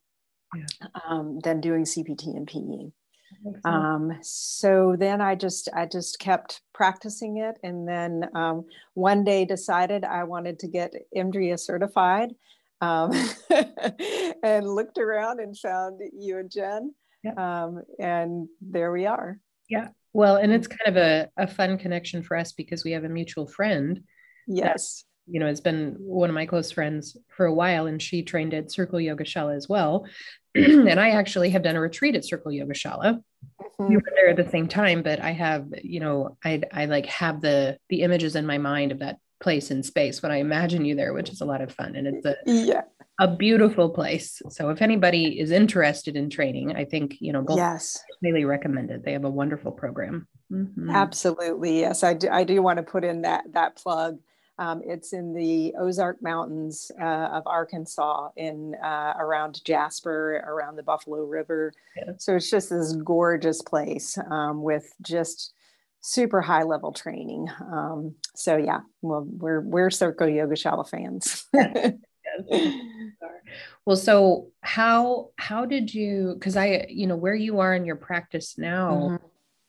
yeah. 0.55 0.87
um, 1.09 1.39
than 1.39 1.61
doing 1.61 1.85
CPT 1.85 2.37
and 2.37 2.45
PE. 2.45 2.91
Um, 3.65 4.19
so 4.21 4.95
then 4.99 5.19
I 5.19 5.33
just 5.33 5.67
I 5.73 5.87
just 5.87 6.19
kept 6.19 6.61
practicing 6.75 7.37
it, 7.37 7.57
and 7.63 7.87
then 7.87 8.29
um, 8.35 8.65
one 8.93 9.23
day 9.23 9.43
decided 9.43 10.05
I 10.05 10.25
wanted 10.25 10.59
to 10.59 10.67
get 10.67 10.93
EMDRIA 11.17 11.59
certified, 11.59 12.35
um, 12.81 13.11
and 14.43 14.69
looked 14.69 14.99
around 14.99 15.39
and 15.39 15.57
found 15.57 16.01
you 16.15 16.37
and 16.37 16.51
Jen, 16.51 16.93
um, 17.35 17.81
and 17.97 18.47
there 18.61 18.91
we 18.91 19.07
are. 19.07 19.39
Yeah. 19.73 19.87
Well, 20.13 20.35
and 20.35 20.51
it's 20.51 20.67
kind 20.67 20.95
of 20.95 20.97
a, 20.97 21.29
a 21.37 21.47
fun 21.47 21.77
connection 21.77 22.21
for 22.21 22.37
us 22.37 22.51
because 22.51 22.83
we 22.83 22.91
have 22.91 23.03
a 23.03 23.09
mutual 23.09 23.47
friend. 23.47 24.03
Yes. 24.47 25.03
That, 25.25 25.33
you 25.33 25.39
know, 25.39 25.47
has 25.47 25.61
been 25.61 25.95
one 25.99 26.29
of 26.29 26.35
my 26.35 26.45
close 26.45 26.71
friends 26.71 27.17
for 27.29 27.45
a 27.45 27.53
while, 27.53 27.87
and 27.87 28.01
she 28.01 28.23
trained 28.23 28.53
at 28.53 28.71
Circle 28.71 29.01
Yoga 29.01 29.23
Shala 29.23 29.55
as 29.55 29.67
well. 29.67 30.05
and 30.55 30.99
I 30.99 31.11
actually 31.11 31.49
have 31.51 31.63
done 31.63 31.75
a 31.75 31.81
retreat 31.81 32.15
at 32.15 32.25
Circle 32.25 32.51
Yogashala. 32.51 33.21
Mm-hmm. 33.79 33.87
We 33.87 33.95
were 33.95 34.11
there 34.13 34.29
at 34.29 34.37
the 34.37 34.49
same 34.49 34.67
time, 34.67 35.01
but 35.01 35.19
I 35.19 35.31
have, 35.31 35.65
you 35.81 35.99
know, 35.99 36.37
I 36.43 36.61
I 36.71 36.85
like 36.85 37.07
have 37.07 37.41
the 37.41 37.77
the 37.89 38.01
images 38.01 38.35
in 38.35 38.45
my 38.45 38.59
mind 38.59 38.91
of 38.91 38.99
that 38.99 39.17
place 39.41 39.71
in 39.71 39.81
space 39.81 40.21
when 40.21 40.31
I 40.31 40.37
imagine 40.37 40.85
you 40.85 40.95
there, 40.95 41.13
which 41.13 41.29
is 41.29 41.41
a 41.41 41.45
lot 41.45 41.61
of 41.61 41.73
fun. 41.73 41.95
And 41.95 42.05
it's 42.07 42.25
a 42.25 42.35
yeah 42.45 42.83
a 43.19 43.35
beautiful 43.35 43.89
place. 43.89 44.41
So 44.49 44.69
if 44.69 44.81
anybody 44.81 45.39
is 45.39 45.51
interested 45.51 46.15
in 46.15 46.29
training, 46.29 46.75
I 46.75 46.85
think, 46.85 47.17
you 47.19 47.31
know, 47.31 47.41
both 47.41 47.57
yes, 47.57 48.03
highly 48.23 48.45
recommended. 48.45 49.03
They 49.03 49.13
have 49.13 49.25
a 49.25 49.29
wonderful 49.29 49.71
program. 49.71 50.27
Mm-hmm. 50.51 50.89
Absolutely. 50.89 51.81
Yes. 51.81 52.03
I 52.03 52.13
do, 52.15 52.29
I 52.29 52.43
do 52.43 52.61
want 52.61 52.77
to 52.77 52.83
put 52.83 53.03
in 53.03 53.21
that, 53.21 53.43
that 53.53 53.75
plug. 53.75 54.17
Um, 54.59 54.81
it's 54.85 55.13
in 55.13 55.33
the 55.33 55.73
Ozark 55.79 56.21
Mountains 56.21 56.91
uh, 56.99 57.03
of 57.03 57.43
Arkansas 57.47 58.29
in 58.35 58.75
uh, 58.83 59.13
around 59.17 59.63
Jasper, 59.65 60.43
around 60.45 60.75
the 60.75 60.83
Buffalo 60.83 61.23
River. 61.23 61.73
Yeah. 61.95 62.13
So 62.17 62.35
it's 62.35 62.49
just 62.49 62.69
this 62.69 62.93
gorgeous 62.93 63.61
place 63.61 64.17
um, 64.29 64.61
with 64.61 64.91
just 65.01 65.53
super 66.01 66.41
high 66.41 66.63
level 66.63 66.91
training. 66.91 67.47
Um, 67.61 68.15
so 68.35 68.57
yeah, 68.57 68.81
well, 69.01 69.25
we're, 69.27 69.61
we're 69.61 69.89
Circle 69.89 70.27
Yogashala 70.27 70.87
fans. 70.87 71.47
well 73.85 73.95
so 73.95 74.49
how 74.61 75.29
how 75.37 75.65
did 75.65 75.93
you 75.93 76.35
because 76.37 76.57
i 76.57 76.85
you 76.89 77.07
know 77.07 77.15
where 77.15 77.35
you 77.35 77.59
are 77.59 77.73
in 77.73 77.85
your 77.85 77.95
practice 77.95 78.57
now 78.57 79.19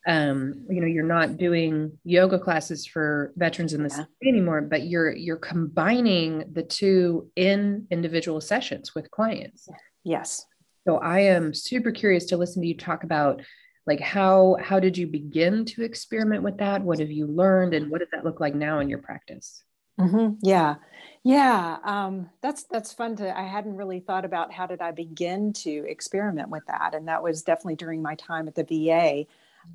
mm-hmm. 0.07 0.13
um 0.13 0.67
you 0.69 0.81
know 0.81 0.87
you're 0.87 1.05
not 1.05 1.37
doing 1.37 1.97
yoga 2.05 2.39
classes 2.39 2.87
for 2.87 3.33
veterans 3.37 3.73
in 3.73 3.83
the 3.83 3.89
yeah. 3.91 3.97
city 3.97 4.29
anymore 4.29 4.61
but 4.63 4.87
you're 4.87 5.15
you're 5.15 5.37
combining 5.37 6.45
the 6.53 6.63
two 6.63 7.31
in 7.37 7.87
individual 7.91 8.41
sessions 8.41 8.95
with 8.95 9.11
clients. 9.11 9.69
Yes. 10.05 10.45
So 10.87 10.99
i 10.99 11.21
am 11.21 11.55
super 11.55 11.91
curious 11.91 12.27
to 12.27 12.37
listen 12.37 12.63
to 12.63 12.69
you 12.69 12.77
talk 12.77 13.05
about 13.05 13.43
like 13.87 14.01
how 14.01 14.57
how 14.63 14.81
did 14.81 14.97
you 14.97 15.07
begin 15.07 15.65
to 15.67 15.83
experiment 15.83 16.43
with 16.43 16.59
that? 16.59 16.83
What 16.83 17.01
have 17.01 17.11
you 17.11 17.27
learned 17.27 17.75
and 17.75 17.91
what 17.91 17.99
does 17.99 18.09
that 18.13 18.25
look 18.25 18.41
like 18.41 18.55
now 18.55 18.79
in 18.79 18.89
your 18.89 19.01
practice 19.01 19.63
Mm-hmm. 20.01 20.35
Yeah, 20.43 20.77
yeah. 21.23 21.79
Um, 21.85 22.29
that's 22.43 22.65
that's 22.65 22.93
fun 22.93 23.15
to. 23.17 23.37
I 23.39 23.45
hadn't 23.45 23.77
really 23.77 24.01
thought 24.01 24.25
about 24.25 24.53
how 24.53 24.67
did 24.67 24.81
I 24.81 24.91
begin 24.91 25.53
to 25.55 25.85
experiment 25.89 26.49
with 26.51 26.65
that, 26.67 26.95
and 26.95 27.07
that 27.09 27.23
was 27.23 27.43
definitely 27.43 27.77
during 27.77 28.03
my 28.03 28.17
time 28.17 28.49
at 28.49 28.57
the 28.57 28.65
VA. 28.65 29.27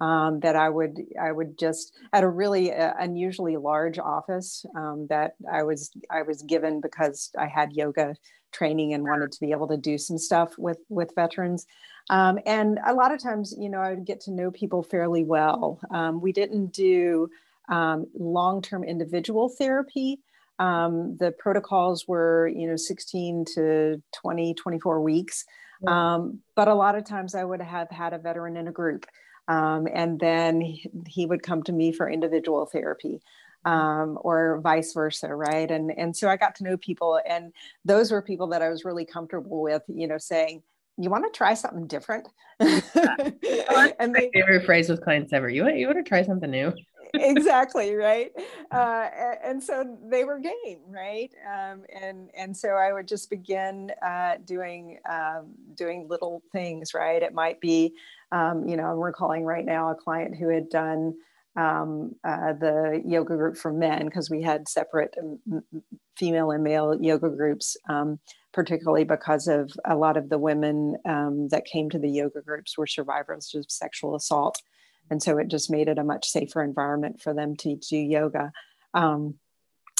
Um, 0.01 0.39
that 0.41 0.55
I 0.55 0.69
would 0.69 0.99
I 1.19 1.31
would 1.31 1.57
just 1.57 1.95
at 2.13 2.23
a 2.23 2.27
really 2.27 2.71
uh, 2.73 2.93
unusually 2.99 3.57
large 3.57 3.97
office 3.97 4.65
um, 4.75 5.07
that 5.09 5.35
I 5.51 5.63
was 5.63 5.89
I 6.11 6.21
was 6.23 6.41
given 6.43 6.81
because 6.81 7.31
I 7.37 7.47
had 7.47 7.73
yoga 7.73 8.15
training 8.51 8.93
and 8.93 9.03
wanted 9.03 9.31
to 9.31 9.39
be 9.39 9.51
able 9.51 9.67
to 9.69 9.77
do 9.77 9.97
some 9.97 10.17
stuff 10.17 10.57
with 10.57 10.79
with 10.89 11.15
veterans. 11.15 11.65
Um, 12.09 12.39
and 12.45 12.79
a 12.85 12.93
lot 12.93 13.13
of 13.13 13.21
times, 13.21 13.55
you 13.57 13.69
know, 13.69 13.79
I 13.79 13.91
would 13.91 14.05
get 14.05 14.19
to 14.21 14.31
know 14.31 14.51
people 14.51 14.81
fairly 14.83 15.23
well. 15.23 15.79
Um, 15.91 16.21
we 16.21 16.31
didn't 16.33 16.67
do 16.73 17.29
um, 17.69 18.07
long-term 18.17 18.83
individual 18.83 19.49
therapy. 19.49 20.19
Um, 20.57 21.15
the 21.17 21.31
protocols 21.31 22.07
were, 22.07 22.49
you 22.53 22.67
know, 22.67 22.75
16 22.75 23.45
to 23.55 24.01
20, 24.13 24.53
24 24.55 25.01
weeks. 25.01 25.45
Um, 25.87 26.39
but 26.55 26.67
a 26.67 26.73
lot 26.73 26.95
of 26.95 27.05
times 27.05 27.35
I 27.35 27.45
would 27.45 27.61
have 27.61 27.89
had 27.89 28.13
a 28.13 28.17
veteran 28.17 28.57
in 28.57 28.67
a 28.67 28.71
group. 28.71 29.05
Um, 29.47 29.87
and 29.93 30.19
then 30.19 30.59
he, 30.59 30.89
he, 31.07 31.25
would 31.25 31.41
come 31.41 31.63
to 31.63 31.71
me 31.71 31.93
for 31.93 32.09
individual 32.09 32.65
therapy. 32.65 33.21
Um, 33.65 34.17
or 34.21 34.61
vice 34.61 34.93
versa, 34.93 35.35
right? 35.35 35.69
And 35.69 35.91
and 35.91 36.15
so 36.15 36.29
I 36.29 36.37
got 36.37 36.55
to 36.55 36.63
know 36.63 36.77
people, 36.77 37.19
and 37.27 37.51
those 37.83 38.09
were 38.09 38.21
people 38.21 38.47
that 38.47 38.61
I 38.61 38.69
was 38.69 38.85
really 38.85 39.03
comfortable 39.03 39.61
with, 39.61 39.83
you 39.89 40.07
know, 40.07 40.17
saying, 40.17 40.63
you 40.97 41.09
want 41.09 41.25
to 41.25 41.37
try 41.37 41.53
something 41.55 41.85
different. 41.85 42.29
and 42.59 44.13
my 44.13 44.29
favorite 44.33 44.65
phrase 44.65 44.87
with 44.87 45.01
clients 45.01 45.33
ever. 45.33 45.49
You 45.49 45.63
want 45.63 45.75
you 45.75 45.87
want 45.87 45.97
to 45.97 46.07
try 46.07 46.23
something 46.23 46.49
new 46.49 46.71
exactly 47.13 47.95
right? 47.95 48.31
Uh, 48.71 49.09
and 49.43 49.63
so 49.63 49.97
they 50.11 50.23
were 50.23 50.37
game 50.37 50.77
right? 50.89 51.31
Um, 51.51 51.81
and 52.03 52.29
and 52.37 52.55
so 52.55 52.69
i 52.69 52.93
would 52.93 53.07
just 53.07 53.27
begin 53.27 53.91
uh, 54.05 54.35
doing 54.45 54.99
um, 55.09 55.47
doing 55.73 56.07
little 56.07 56.43
things 56.51 56.93
right? 56.93 57.23
It 57.23 57.33
might 57.33 57.59
be 57.61 57.95
um, 58.31 58.67
you 58.67 58.77
know 58.77 58.83
i'm 58.83 58.99
recalling 58.99 59.43
right 59.43 59.65
now 59.65 59.89
a 59.89 59.95
client 59.95 60.35
who 60.35 60.49
had 60.49 60.69
done 60.69 61.15
um, 61.55 62.13
uh, 62.23 62.53
the 62.53 63.01
yoga 63.03 63.35
group 63.35 63.57
for 63.57 63.73
men 63.73 64.05
because 64.05 64.29
we 64.29 64.43
had 64.43 64.69
separate 64.69 65.15
um, 65.19 65.63
female 66.15 66.51
and 66.51 66.63
male 66.63 66.95
yoga 67.01 67.29
groups 67.29 67.75
um, 67.89 68.19
particularly 68.53 69.03
because 69.03 69.47
of 69.47 69.71
a 69.85 69.95
lot 69.95 70.15
of 70.15 70.29
the 70.29 70.37
women 70.37 70.95
that 71.05 71.65
came 71.65 71.89
to 71.89 71.97
the 71.97 72.09
yoga 72.09 72.41
groups 72.41 72.77
were 72.77 72.87
survivors 72.87 73.51
of 73.55 73.65
sexual 73.67 74.15
assault 74.15 74.61
and 75.09 75.21
so 75.21 75.37
it 75.37 75.47
just 75.47 75.71
made 75.71 75.87
it 75.87 75.97
a 75.97 76.03
much 76.03 76.27
safer 76.27 76.63
environment 76.63 77.21
for 77.21 77.33
them 77.33 77.55
to 77.55 77.75
do 77.75 77.97
yoga 77.97 78.51
um, 78.93 79.35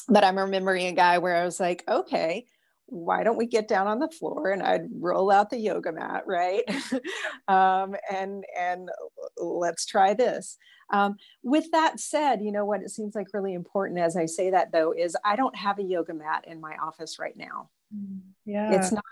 but 0.07 0.23
i'm 0.23 0.37
remembering 0.37 0.87
a 0.87 0.93
guy 0.93 1.17
where 1.17 1.35
i 1.35 1.45
was 1.45 1.59
like 1.59 1.83
okay 1.87 2.45
why 2.89 3.23
don't 3.23 3.37
we 3.37 3.45
get 3.45 3.67
down 3.67 3.87
on 3.87 3.99
the 3.99 4.09
floor 4.09 4.51
and 4.51 4.63
I'd 4.63 4.87
roll 4.99 5.31
out 5.31 5.49
the 5.49 5.59
yoga 5.59 5.91
mat, 5.91 6.23
right? 6.25 6.63
um, 7.47 7.95
and 8.11 8.43
and 8.57 8.89
let's 9.37 9.85
try 9.85 10.13
this. 10.13 10.57
Um, 10.91 11.17
with 11.43 11.69
that 11.71 11.99
said, 11.99 12.41
you 12.41 12.51
know 12.51 12.65
what 12.65 12.81
it 12.81 12.89
seems 12.89 13.15
like 13.15 13.27
really 13.33 13.53
important 13.53 13.99
as 13.99 14.17
I 14.17 14.25
say 14.25 14.51
that 14.51 14.71
though 14.71 14.91
is 14.91 15.15
I 15.23 15.35
don't 15.35 15.55
have 15.55 15.79
a 15.79 15.83
yoga 15.83 16.13
mat 16.13 16.45
in 16.47 16.59
my 16.59 16.75
office 16.81 17.19
right 17.19 17.37
now. 17.37 17.69
Mm, 17.95 18.21
yeah, 18.45 18.73
it's 18.73 18.91
not 18.91 19.05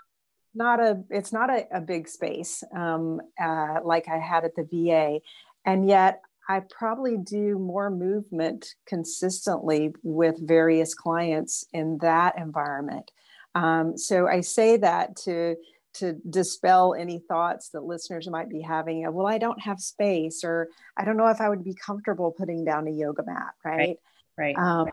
not 0.54 0.80
a 0.80 1.02
it's 1.10 1.32
not 1.32 1.50
a, 1.50 1.66
a 1.72 1.80
big 1.80 2.08
space 2.08 2.64
um, 2.74 3.20
uh, 3.40 3.76
like 3.84 4.08
I 4.08 4.18
had 4.18 4.44
at 4.44 4.56
the 4.56 4.64
VA, 4.64 5.20
and 5.68 5.86
yet 5.86 6.22
I 6.48 6.60
probably 6.60 7.18
do 7.18 7.58
more 7.58 7.90
movement 7.90 8.74
consistently 8.86 9.94
with 10.02 10.36
various 10.40 10.94
clients 10.94 11.66
in 11.74 11.98
that 11.98 12.38
environment. 12.38 13.10
Um, 13.54 13.98
so 13.98 14.26
I 14.26 14.40
say 14.40 14.78
that 14.78 15.16
to 15.24 15.56
to 15.94 16.12
dispel 16.30 16.94
any 16.94 17.18
thoughts 17.18 17.70
that 17.70 17.82
listeners 17.82 18.28
might 18.28 18.48
be 18.48 18.60
having 18.60 19.04
of, 19.04 19.14
well, 19.14 19.26
I 19.26 19.38
don't 19.38 19.60
have 19.60 19.80
space, 19.80 20.44
or 20.44 20.68
I 20.96 21.04
don't 21.04 21.16
know 21.16 21.26
if 21.26 21.40
I 21.40 21.48
would 21.48 21.64
be 21.64 21.74
comfortable 21.74 22.30
putting 22.30 22.64
down 22.64 22.86
a 22.86 22.90
yoga 22.90 23.24
mat, 23.26 23.54
right? 23.64 23.98
Right. 24.38 24.54
right. 24.56 24.58
Um, 24.58 24.90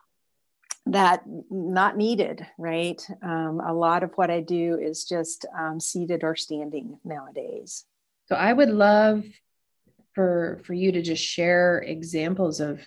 that 0.88 1.24
not 1.52 1.96
needed, 1.96 2.46
right? 2.58 3.06
Um, 3.22 3.62
a 3.66 3.74
lot 3.74 4.04
of 4.04 4.14
what 4.16 4.32
I 4.32 4.42
do 4.42 4.80
is 4.82 5.04
just 5.04 5.46
um, 5.58 5.80
seated 5.80 6.24
or 6.24 6.36
standing 6.36 6.98
nowadays. 7.04 7.86
So 8.28 8.36
I 8.36 8.52
would 8.52 8.70
love 8.70 9.24
for 10.16 10.62
for 10.66 10.74
you 10.74 10.92
to 10.94 11.02
just 11.02 11.24
share 11.24 11.80
examples 11.80 12.60
of 12.60 12.80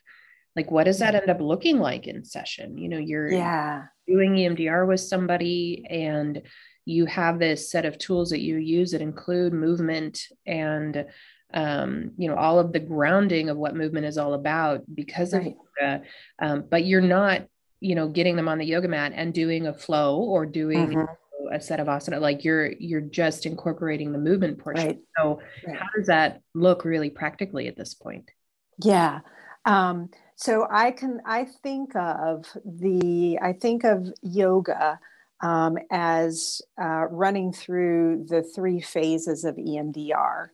like 0.57 0.71
what 0.71 0.85
does 0.85 0.99
that 0.99 1.15
end 1.15 1.31
up 1.31 1.41
looking 1.41 1.79
like 1.79 2.09
in 2.09 2.25
session? 2.25 2.79
You 2.79 2.89
know 2.89 2.99
you're 2.99 3.31
yeah. 3.31 3.85
doing 4.09 4.35
emdr 4.35 4.89
with 4.89 5.01
somebody 5.01 5.85
and 5.89 6.43
you 6.85 7.05
have 7.07 7.39
this 7.39 7.71
set 7.71 7.85
of 7.85 7.99
tools 7.99 8.31
that 8.31 8.41
you 8.41 8.57
use 8.57 8.93
that 8.93 9.03
include 9.03 9.53
movement 9.53 10.27
and 10.47 11.05
um, 11.55 12.13
you 12.17 12.29
know 12.29 12.37
all 12.37 12.59
of 12.59 12.73
the 12.73 12.81
grounding 12.81 13.51
of 13.51 13.57
what 13.57 13.77
movement 13.77 14.07
is 14.07 14.19
all 14.19 14.35
about 14.35 14.83
because 14.93 15.33
right. 15.35 15.49
of 15.49 15.53
yoga. 15.81 16.03
Um, 16.41 16.65
but 16.69 16.85
you're 16.85 17.01
not 17.01 17.47
you 17.81 17.95
know 17.95 18.09
getting 18.09 18.35
them 18.35 18.49
on 18.49 18.59
the 18.59 18.65
yoga 18.65 18.89
mat 18.89 19.13
and 19.15 19.33
doing 19.33 19.67
a 19.67 19.75
flow 19.75 20.17
or 20.17 20.47
doing 20.47 20.89
mm-hmm 20.89 21.05
a 21.51 21.61
set 21.61 21.81
of 21.81 21.87
asana 21.87 22.21
like 22.21 22.45
you're 22.45 22.73
you're 22.73 23.01
just 23.01 23.47
incorporating 23.47 24.13
the 24.13 24.19
movement 24.19 24.59
portion. 24.59 24.87
Right. 24.87 24.99
so 25.17 25.41
right. 25.67 25.77
how 25.77 25.87
does 25.97 26.07
that 26.07 26.43
look 26.55 26.85
really 26.85 27.11
practically 27.11 27.69
at 27.69 27.77
this 27.77 27.95
point? 27.95 28.31
Yeah. 28.83 29.21
Um, 29.65 30.11
so 30.39 30.69
i 30.71 30.91
can 30.93 31.21
i 31.27 31.45
think 31.63 31.95
of 31.97 32.47
the 32.65 33.39
i 33.43 33.53
think 33.53 33.85
of 33.85 34.09
yoga 34.23 34.99
um, 35.41 35.79
as 35.93 36.61
uh, 36.81 37.07
running 37.11 37.53
through 37.53 38.27
the 38.29 38.43
three 38.43 38.81
phases 38.81 39.45
of 39.45 39.57
emdr 39.57 40.49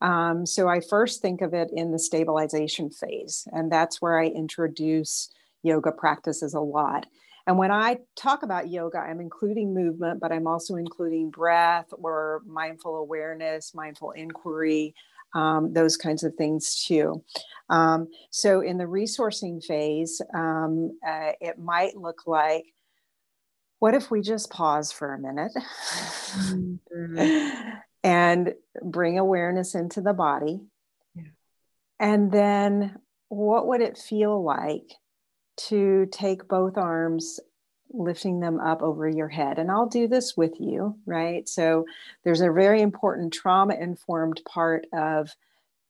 um, 0.00 0.44
so 0.44 0.68
i 0.68 0.80
first 0.80 1.22
think 1.22 1.40
of 1.40 1.54
it 1.54 1.70
in 1.72 1.92
the 1.92 1.98
stabilization 1.98 2.90
phase 2.90 3.46
and 3.52 3.70
that's 3.70 4.02
where 4.02 4.18
i 4.18 4.26
introduce 4.26 5.30
yoga 5.62 5.92
practices 5.92 6.52
a 6.52 6.60
lot 6.60 7.06
and 7.48 7.56
when 7.56 7.72
I 7.72 7.96
talk 8.14 8.42
about 8.42 8.68
yoga, 8.68 8.98
I'm 8.98 9.20
including 9.20 9.72
movement, 9.72 10.20
but 10.20 10.32
I'm 10.32 10.46
also 10.46 10.74
including 10.76 11.30
breath 11.30 11.86
or 11.92 12.42
mindful 12.46 12.96
awareness, 12.96 13.74
mindful 13.74 14.10
inquiry, 14.10 14.94
um, 15.34 15.72
those 15.72 15.96
kinds 15.96 16.24
of 16.24 16.34
things 16.34 16.84
too. 16.84 17.24
Um, 17.70 18.08
so 18.28 18.60
in 18.60 18.76
the 18.76 18.84
resourcing 18.84 19.64
phase, 19.64 20.20
um, 20.34 20.98
uh, 21.06 21.32
it 21.40 21.58
might 21.58 21.96
look 21.96 22.26
like 22.26 22.66
what 23.78 23.94
if 23.94 24.10
we 24.10 24.20
just 24.20 24.50
pause 24.50 24.92
for 24.92 25.14
a 25.14 25.18
minute 25.18 25.52
mm-hmm. 26.36 27.58
and 28.04 28.54
bring 28.82 29.18
awareness 29.18 29.74
into 29.74 30.02
the 30.02 30.12
body? 30.12 30.60
Yeah. 31.14 31.22
And 31.98 32.30
then 32.30 32.98
what 33.30 33.68
would 33.68 33.80
it 33.80 33.96
feel 33.96 34.44
like 34.44 34.92
to 35.66 36.06
take 36.06 36.48
both 36.48 36.76
arms 36.76 37.40
lifting 37.90 38.40
them 38.40 38.60
up 38.60 38.82
over 38.82 39.08
your 39.08 39.28
head. 39.28 39.58
And 39.58 39.70
i'll 39.70 39.88
do 39.88 40.06
this 40.08 40.36
with 40.36 40.60
you 40.60 40.96
right? 41.06 41.48
So 41.48 41.86
there's 42.24 42.40
a 42.40 42.52
very 42.52 42.82
important 42.82 43.32
trauma 43.32 43.74
informed 43.74 44.42
part 44.46 44.86
of 44.92 45.34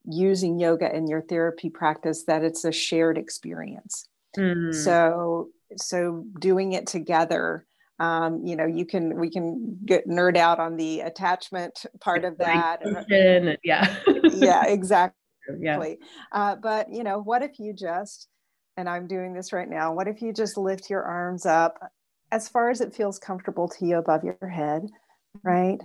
using 0.04 0.58
yoga 0.58 0.94
in 0.94 1.06
your 1.06 1.22
therapy 1.22 1.68
practice 1.68 2.24
that 2.24 2.44
it's 2.44 2.64
a 2.64 2.72
shared 2.72 3.18
experience. 3.18 4.08
Mm. 4.36 4.74
so 4.74 5.48
so 5.76 6.24
doing 6.38 6.72
it 6.72 6.86
together 6.86 7.66
um, 7.98 8.44
you 8.44 8.54
know 8.54 8.66
you 8.66 8.84
can 8.86 9.18
we 9.18 9.30
can 9.30 9.78
get 9.84 10.06
nerd 10.06 10.36
out 10.36 10.60
on 10.60 10.76
the 10.76 11.00
attachment 11.00 11.84
part 12.00 12.24
of 12.24 12.38
that. 12.38 12.80
Yeah. 13.64 13.96
Yeah 14.22 14.64
exactly. 14.66 15.14
Yeah. 15.60 15.94
Uh, 16.30 16.56
but 16.56 16.92
you 16.92 17.02
know 17.02 17.20
what 17.22 17.42
if 17.42 17.58
you 17.58 17.72
just 17.72 18.28
and 18.78 18.88
I'm 18.88 19.08
doing 19.08 19.34
this 19.34 19.52
right 19.52 19.68
now. 19.68 19.92
What 19.92 20.06
if 20.06 20.22
you 20.22 20.32
just 20.32 20.56
lift 20.56 20.88
your 20.88 21.02
arms 21.02 21.44
up 21.44 21.78
as 22.30 22.48
far 22.48 22.70
as 22.70 22.80
it 22.80 22.94
feels 22.94 23.18
comfortable 23.18 23.68
to 23.68 23.84
you 23.84 23.98
above 23.98 24.22
your 24.22 24.48
head, 24.48 24.86
right? 25.42 25.78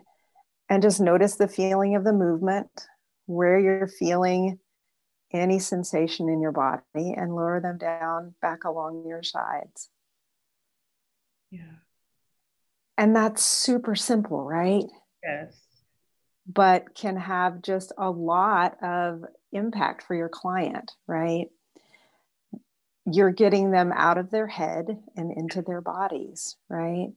And 0.70 0.84
just 0.84 1.02
notice 1.02 1.36
the 1.36 1.48
feeling 1.48 1.96
of 1.96 2.04
the 2.04 2.14
movement, 2.14 2.70
where 3.26 3.60
you're 3.60 3.88
feeling 3.88 4.60
any 5.34 5.58
sensation 5.58 6.30
in 6.30 6.40
your 6.40 6.52
body, 6.52 6.84
and 6.96 7.36
lower 7.36 7.60
them 7.60 7.80
down 7.80 8.36
back 8.44 8.64
along 8.64 9.06
your 9.08 9.24
sides. 9.24 9.90
Yeah. 11.50 11.80
And 12.96 13.16
that's 13.16 13.42
super 13.44 13.96
simple, 13.96 14.46
right? 14.46 14.86
Yes. 15.24 15.58
But 16.46 16.94
can 16.94 17.18
have 17.18 17.64
just 17.64 17.92
a 17.98 18.12
lot 18.12 18.78
of 18.84 19.24
impact 19.52 20.04
for 20.04 20.16
your 20.16 20.30
client, 20.30 20.92
right? 21.08 21.48
You're 23.06 23.32
getting 23.32 23.72
them 23.72 23.92
out 23.94 24.18
of 24.18 24.32
their 24.32 24.48
head 24.48 24.98
and 25.16 25.32
into 25.32 25.62
their 25.62 25.82
bodies, 25.82 26.56
right? 26.70 27.10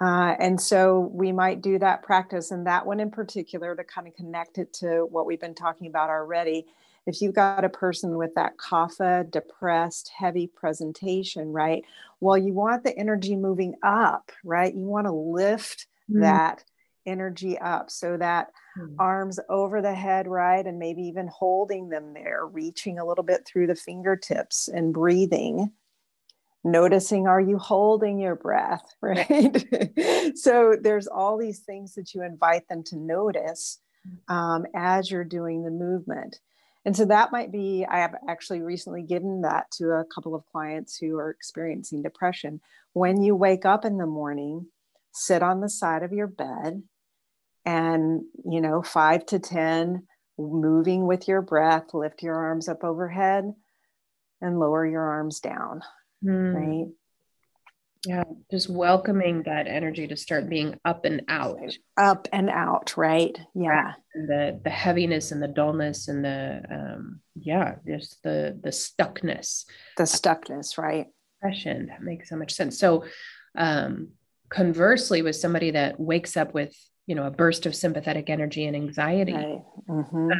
Uh, 0.00 0.34
and 0.40 0.60
so 0.60 1.10
we 1.12 1.30
might 1.30 1.62
do 1.62 1.78
that 1.78 2.02
practice, 2.02 2.50
and 2.50 2.66
that 2.66 2.86
one 2.86 2.98
in 2.98 3.10
particular 3.10 3.76
to 3.76 3.84
kind 3.84 4.08
of 4.08 4.14
connect 4.14 4.58
it 4.58 4.72
to 4.72 5.06
what 5.10 5.26
we've 5.26 5.40
been 5.40 5.54
talking 5.54 5.86
about 5.86 6.10
already. 6.10 6.66
If 7.06 7.20
you've 7.20 7.34
got 7.34 7.64
a 7.64 7.68
person 7.68 8.16
with 8.16 8.34
that 8.34 8.56
kapha, 8.56 9.30
depressed, 9.30 10.10
heavy 10.16 10.46
presentation, 10.48 11.52
right? 11.52 11.84
Well, 12.20 12.38
you 12.38 12.52
want 12.52 12.84
the 12.84 12.96
energy 12.96 13.36
moving 13.36 13.74
up, 13.82 14.32
right? 14.42 14.74
You 14.74 14.86
want 14.86 15.06
to 15.06 15.12
lift 15.12 15.86
mm-hmm. 16.10 16.22
that 16.22 16.64
energy 17.06 17.58
up 17.58 17.90
so 17.90 18.16
that 18.16 18.48
mm-hmm. 18.78 18.94
arms 18.98 19.38
over 19.48 19.82
the 19.82 19.94
head, 19.94 20.26
right? 20.26 20.66
And 20.66 20.78
maybe 20.78 21.02
even 21.02 21.28
holding 21.28 21.88
them 21.88 22.14
there, 22.14 22.46
reaching 22.46 22.98
a 22.98 23.04
little 23.04 23.24
bit 23.24 23.46
through 23.46 23.66
the 23.66 23.74
fingertips 23.74 24.68
and 24.68 24.92
breathing. 24.92 25.72
Noticing, 26.64 27.26
are 27.26 27.40
you 27.40 27.58
holding 27.58 28.20
your 28.20 28.36
breath, 28.36 28.84
right? 29.00 30.36
so 30.36 30.76
there's 30.80 31.08
all 31.08 31.36
these 31.36 31.60
things 31.60 31.94
that 31.94 32.14
you 32.14 32.22
invite 32.22 32.68
them 32.68 32.84
to 32.84 32.96
notice 32.96 33.80
hmm. 34.04 34.34
um, 34.34 34.66
as 34.74 35.10
you're 35.10 35.24
doing 35.24 35.64
the 35.64 35.70
movement. 35.70 36.38
And 36.84 36.96
so 36.96 37.04
that 37.04 37.30
might 37.30 37.52
be, 37.52 37.86
I 37.88 37.98
have 37.98 38.14
actually 38.28 38.60
recently 38.60 39.02
given 39.02 39.42
that 39.42 39.70
to 39.72 39.90
a 39.90 40.04
couple 40.04 40.34
of 40.34 40.46
clients 40.50 40.96
who 40.96 41.16
are 41.16 41.30
experiencing 41.30 42.02
depression. 42.02 42.60
When 42.92 43.22
you 43.22 43.36
wake 43.36 43.64
up 43.64 43.84
in 43.84 43.98
the 43.98 44.06
morning, 44.06 44.66
sit 45.12 45.42
on 45.42 45.60
the 45.60 45.68
side 45.68 46.02
of 46.02 46.12
your 46.12 46.26
bed 46.26 46.82
and 47.64 48.22
you 48.44 48.60
know 48.60 48.82
five 48.82 49.24
to 49.26 49.38
ten 49.38 50.06
moving 50.38 51.06
with 51.06 51.28
your 51.28 51.42
breath 51.42 51.94
lift 51.94 52.22
your 52.22 52.34
arms 52.34 52.68
up 52.68 52.82
overhead 52.84 53.52
and 54.40 54.58
lower 54.58 54.86
your 54.86 55.02
arms 55.02 55.40
down 55.40 55.80
mm. 56.24 56.54
right? 56.54 56.92
Yeah 58.06 58.24
just 58.52 58.68
welcoming 58.68 59.42
that 59.44 59.66
energy 59.66 60.06
to 60.06 60.16
start 60.16 60.48
being 60.48 60.78
up 60.84 61.06
and 61.06 61.22
out. 61.26 61.58
Up 61.96 62.28
and 62.32 62.50
out 62.50 62.94
right? 62.98 63.36
Yeah. 63.54 63.94
And 64.14 64.28
the 64.28 64.60
the 64.62 64.70
heaviness 64.70 65.32
and 65.32 65.42
the 65.42 65.48
dullness 65.48 66.08
and 66.08 66.22
the 66.22 66.62
um 66.70 67.20
yeah 67.34 67.76
just 67.86 68.22
the 68.22 68.58
the 68.62 68.68
stuckness. 68.68 69.64
The 69.96 70.04
stuckness 70.04 70.76
right. 70.76 71.06
Depression 71.40 71.86
that 71.86 72.02
makes 72.02 72.28
so 72.28 72.36
much 72.36 72.52
sense. 72.52 72.78
So 72.78 73.04
um 73.56 74.10
conversely 74.50 75.22
with 75.22 75.36
somebody 75.36 75.70
that 75.70 75.98
wakes 75.98 76.36
up 76.36 76.52
with 76.52 76.74
you 77.06 77.14
know 77.14 77.26
a 77.26 77.30
burst 77.30 77.66
of 77.66 77.74
sympathetic 77.74 78.30
energy 78.30 78.66
and 78.66 78.76
anxiety 78.76 79.32
right. 79.32 79.62
mm-hmm. 79.88 80.16
um, 80.16 80.30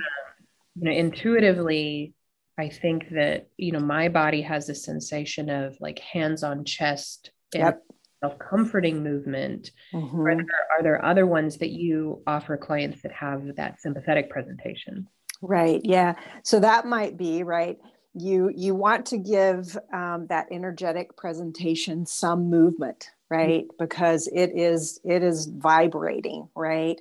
you 0.76 0.84
know 0.84 0.92
intuitively 0.92 2.14
i 2.58 2.68
think 2.68 3.08
that 3.10 3.48
you 3.56 3.72
know 3.72 3.80
my 3.80 4.08
body 4.08 4.42
has 4.42 4.68
a 4.68 4.74
sensation 4.74 5.50
of 5.50 5.76
like 5.80 5.98
hands 5.98 6.42
on 6.42 6.64
chest 6.64 7.30
yep. 7.54 7.82
self-comforting 8.22 9.02
movement 9.02 9.70
mm-hmm. 9.92 10.20
are, 10.20 10.36
there, 10.36 10.46
are 10.78 10.82
there 10.82 11.04
other 11.04 11.26
ones 11.26 11.58
that 11.58 11.70
you 11.70 12.22
offer 12.26 12.56
clients 12.56 13.02
that 13.02 13.12
have 13.12 13.42
that 13.56 13.80
sympathetic 13.80 14.30
presentation 14.30 15.06
right 15.40 15.80
yeah 15.84 16.14
so 16.44 16.60
that 16.60 16.86
might 16.86 17.16
be 17.16 17.42
right 17.42 17.78
you 18.14 18.50
you 18.54 18.74
want 18.74 19.06
to 19.06 19.16
give 19.16 19.76
um, 19.92 20.26
that 20.28 20.46
energetic 20.50 21.16
presentation 21.16 22.04
some 22.04 22.50
movement 22.50 23.10
right 23.32 23.64
mm-hmm. 23.64 23.84
because 23.84 24.28
it 24.28 24.50
is 24.54 25.00
it 25.04 25.22
is 25.22 25.46
vibrating 25.46 26.48
right 26.54 27.00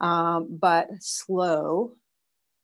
um, 0.00 0.46
but 0.48 0.88
slow 1.00 1.92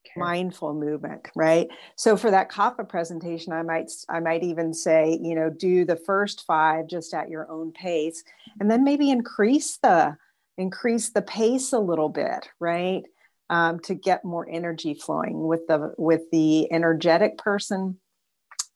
okay. 0.06 0.12
mindful 0.16 0.72
movement 0.72 1.28
right 1.34 1.68
so 1.96 2.16
for 2.16 2.30
that 2.30 2.50
kapha 2.50 2.88
presentation 2.88 3.52
i 3.52 3.62
might 3.62 3.90
i 4.08 4.20
might 4.20 4.44
even 4.44 4.72
say 4.72 5.18
you 5.20 5.34
know 5.34 5.50
do 5.50 5.84
the 5.84 5.96
first 5.96 6.46
five 6.46 6.86
just 6.86 7.12
at 7.12 7.28
your 7.28 7.50
own 7.50 7.72
pace 7.72 8.22
and 8.60 8.70
then 8.70 8.84
maybe 8.84 9.10
increase 9.10 9.78
the 9.78 10.16
increase 10.56 11.10
the 11.10 11.22
pace 11.22 11.72
a 11.72 11.78
little 11.78 12.08
bit 12.08 12.48
right 12.60 13.02
um, 13.50 13.80
to 13.80 13.94
get 13.94 14.24
more 14.24 14.46
energy 14.48 14.94
flowing 14.94 15.46
with 15.46 15.66
the 15.66 15.94
with 15.96 16.30
the 16.30 16.70
energetic 16.72 17.38
person 17.38 17.98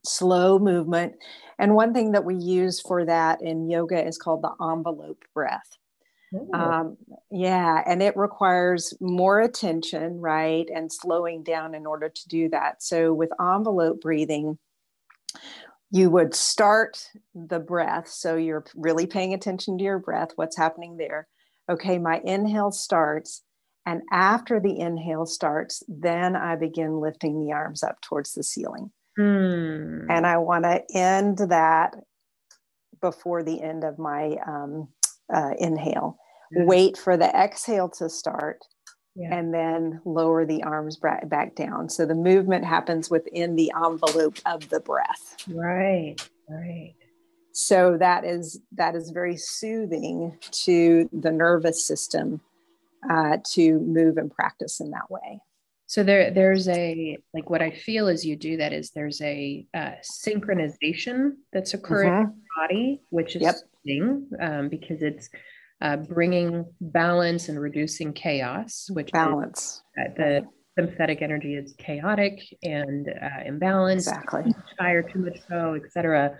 slow 0.04 0.58
movement. 0.58 1.14
And 1.58 1.74
one 1.74 1.94
thing 1.94 2.12
that 2.12 2.24
we 2.24 2.34
use 2.34 2.80
for 2.80 3.04
that 3.04 3.40
in 3.42 3.70
yoga 3.70 4.04
is 4.04 4.18
called 4.18 4.42
the 4.42 4.54
envelope 4.60 5.24
breath. 5.34 5.78
Um, 6.54 6.96
yeah 7.30 7.82
and 7.86 8.02
it 8.02 8.16
requires 8.16 8.94
more 9.02 9.40
attention 9.40 10.18
right 10.18 10.66
and 10.74 10.90
slowing 10.90 11.42
down 11.42 11.74
in 11.74 11.84
order 11.84 12.08
to 12.08 12.28
do 12.28 12.48
that. 12.48 12.82
So 12.82 13.12
with 13.12 13.28
envelope 13.38 14.00
breathing 14.00 14.58
you 15.90 16.08
would 16.08 16.34
start 16.34 17.06
the 17.34 17.58
breath. 17.58 18.08
So 18.08 18.36
you're 18.36 18.64
really 18.74 19.06
paying 19.06 19.34
attention 19.34 19.76
to 19.76 19.84
your 19.84 19.98
breath 19.98 20.30
what's 20.36 20.56
happening 20.56 20.96
there. 20.96 21.28
Okay 21.70 21.98
my 21.98 22.22
inhale 22.24 22.72
starts 22.72 23.42
and 23.84 24.02
after 24.12 24.60
the 24.60 24.78
inhale 24.78 25.26
starts, 25.26 25.82
then 25.88 26.36
I 26.36 26.56
begin 26.56 27.00
lifting 27.00 27.44
the 27.44 27.52
arms 27.52 27.82
up 27.82 28.00
towards 28.00 28.32
the 28.32 28.44
ceiling. 28.44 28.92
Mm. 29.18 30.06
And 30.08 30.26
I 30.26 30.38
want 30.38 30.64
to 30.64 30.82
end 30.94 31.38
that 31.38 31.94
before 33.00 33.42
the 33.42 33.60
end 33.60 33.84
of 33.84 33.98
my 33.98 34.36
um, 34.46 34.88
uh, 35.32 35.52
inhale. 35.58 36.16
Yeah. 36.50 36.64
Wait 36.64 36.96
for 36.96 37.16
the 37.16 37.28
exhale 37.28 37.88
to 37.90 38.08
start. 38.08 38.64
Yeah. 39.14 39.34
And 39.34 39.52
then 39.52 40.00
lower 40.06 40.46
the 40.46 40.62
arms 40.62 40.96
back 40.96 41.54
down. 41.54 41.90
So 41.90 42.06
the 42.06 42.14
movement 42.14 42.64
happens 42.64 43.10
within 43.10 43.56
the 43.56 43.70
envelope 43.76 44.38
of 44.46 44.70
the 44.70 44.80
breath. 44.80 45.36
Right, 45.48 46.16
right. 46.48 46.94
So 47.52 47.98
that 47.98 48.24
is 48.24 48.60
that 48.72 48.94
is 48.94 49.10
very 49.10 49.36
soothing 49.36 50.38
to 50.64 51.10
the 51.12 51.30
nervous 51.30 51.84
system 51.84 52.40
uh, 53.08 53.36
to 53.52 53.78
move 53.80 54.16
and 54.16 54.30
practice 54.30 54.80
in 54.80 54.90
that 54.92 55.10
way. 55.10 55.40
So 55.92 56.02
there, 56.02 56.30
there's 56.30 56.68
a 56.68 57.18
like 57.34 57.50
what 57.50 57.60
I 57.60 57.70
feel 57.70 58.08
as 58.08 58.24
you 58.24 58.34
do 58.34 58.56
that 58.56 58.72
is 58.72 58.92
there's 58.92 59.20
a 59.20 59.66
uh, 59.74 59.90
synchronization 60.02 61.32
that's 61.52 61.74
occurring 61.74 62.12
mm-hmm. 62.12 62.30
in 62.30 62.34
the 62.34 62.66
body, 62.66 63.00
which 63.10 63.36
is 63.36 63.42
yep. 63.42 63.56
thing 63.84 64.26
um, 64.40 64.70
because 64.70 65.02
it's 65.02 65.28
uh, 65.82 65.98
bringing 65.98 66.64
balance 66.80 67.50
and 67.50 67.60
reducing 67.60 68.14
chaos, 68.14 68.88
which 68.90 69.12
balance. 69.12 69.82
Is, 69.98 70.06
uh, 70.08 70.14
the 70.16 70.46
sympathetic 70.78 71.20
energy 71.20 71.56
is 71.56 71.74
chaotic 71.76 72.40
and 72.62 73.10
uh, 73.10 73.44
imbalanced, 73.46 74.08
exactly. 74.08 74.44
Too 74.44 74.48
much 74.48 74.76
fire, 74.78 75.02
too 75.02 75.18
much 75.18 75.40
so 75.46 75.74
etc. 75.74 76.38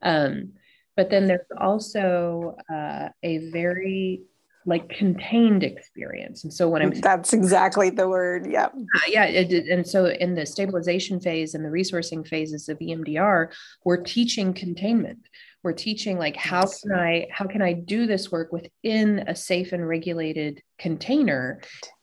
Um, 0.00 0.54
but 0.96 1.10
then 1.10 1.26
there's 1.26 1.40
also 1.60 2.56
uh, 2.72 3.10
a 3.22 3.50
very 3.50 4.22
like 4.66 4.88
contained 4.88 5.62
experience. 5.62 6.44
And 6.44 6.52
so 6.52 6.68
when 6.68 6.82
I'm 6.82 6.90
that's 7.00 7.32
exactly 7.32 7.90
the 7.90 8.08
word. 8.08 8.46
Yeah. 8.50 8.66
Uh, 8.66 9.00
yeah. 9.08 9.24
It, 9.24 9.68
and 9.68 9.86
so 9.86 10.06
in 10.06 10.34
the 10.34 10.46
stabilization 10.46 11.20
phase 11.20 11.54
and 11.54 11.64
the 11.64 11.68
resourcing 11.68 12.26
phases 12.26 12.68
of 12.68 12.78
EMDR, 12.78 13.52
we're 13.84 14.02
teaching 14.02 14.54
containment. 14.54 15.18
We're 15.62 15.72
teaching 15.72 16.18
like 16.18 16.36
how 16.36 16.62
can 16.62 16.92
I 16.92 17.26
how 17.30 17.46
can 17.46 17.62
I 17.62 17.72
do 17.72 18.06
this 18.06 18.30
work 18.30 18.52
within 18.52 19.24
a 19.26 19.34
safe 19.34 19.72
and 19.72 19.86
regulated 19.86 20.62
container. 20.78 21.60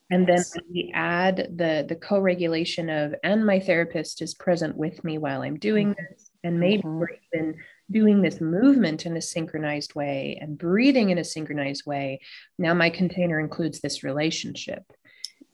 And 0.10 0.28
then 0.28 0.44
we 0.70 0.92
add 0.94 1.54
the 1.56 1.86
the 1.88 1.96
co-regulation 1.96 2.90
of 2.90 3.16
and 3.24 3.46
my 3.46 3.60
therapist 3.60 4.22
is 4.22 4.34
present 4.34 4.76
with 4.76 5.04
me 5.04 5.18
while 5.18 5.42
I'm 5.42 5.58
doing 5.58 5.90
mm-hmm. 5.90 6.04
this. 6.12 6.32
And 6.44 6.60
maybe 6.60 6.84
mm-hmm. 6.84 7.00
we're 7.00 7.18
even 7.34 7.56
doing 7.92 8.22
this 8.22 8.42
movement 8.42 9.06
in 9.06 9.18
a 9.18 9.22
synchronized 9.22 9.96
way 9.96 10.38
and 10.42 10.58
breathing 10.58 11.10
in 11.10 11.18
a 11.18 11.24
synchronized 11.24 11.86
way. 11.86 12.20
Now 12.58 12.74
my 12.74 12.90
container 12.90 13.40
includes 13.40 13.80
this 13.80 14.04
relationship. 14.04 14.84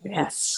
Yes. 0.04 0.56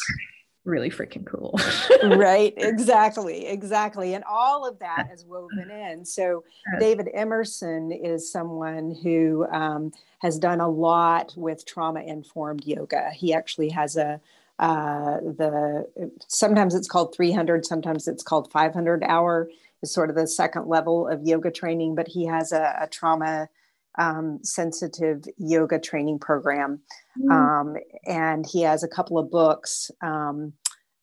Really 0.66 0.90
freaking 0.90 1.26
cool. 1.26 1.58
right. 2.18 2.54
Exactly. 2.58 3.48
Exactly. 3.48 4.14
And 4.14 4.24
all 4.30 4.68
of 4.68 4.78
that 4.80 5.08
is 5.12 5.26
woven 5.26 5.72
in. 5.72 6.06
So, 6.06 6.44
David 6.80 7.08
Emerson 7.14 7.92
is 7.92 8.32
someone 8.32 8.94
who 9.02 9.48
um, 9.52 9.92
has 10.20 10.38
done 10.38 10.60
a 10.60 10.68
lot 10.68 11.34
with 11.38 11.66
trauma 11.66 12.02
informed 12.02 12.66
yoga. 12.66 13.10
He 13.12 13.34
actually 13.34 13.70
has 13.70 13.96
a 13.96 14.20
uh, 14.60 15.22
the 15.22 15.90
sometimes 16.28 16.76
it's 16.76 16.88
called 16.88 17.16
300 17.16 17.66
sometimes 17.66 18.10
it's 18.10 18.22
called 18.22 18.52
500 18.52 19.04
hour 19.04 19.50
is 19.82 19.94
sort 19.94 20.10
of 20.10 20.16
the 20.16 20.28
second 20.28 20.68
level 20.68 21.08
of 21.08 21.22
yoga 21.24 21.52
training, 21.52 21.96
but 21.96 22.08
he 22.08 22.26
has 22.26 22.52
a, 22.52 22.76
a 22.82 22.88
trauma 22.88 23.50
um, 23.98 24.40
sensitive 24.44 25.24
yoga 25.38 25.80
training 25.80 26.20
program. 26.20 26.80
Mm. 27.20 27.32
Um, 27.32 27.76
and 28.06 28.46
he 28.46 28.62
has 28.62 28.84
a 28.84 28.88
couple 28.88 29.18
of 29.18 29.32
books 29.32 29.92
um, 30.02 30.54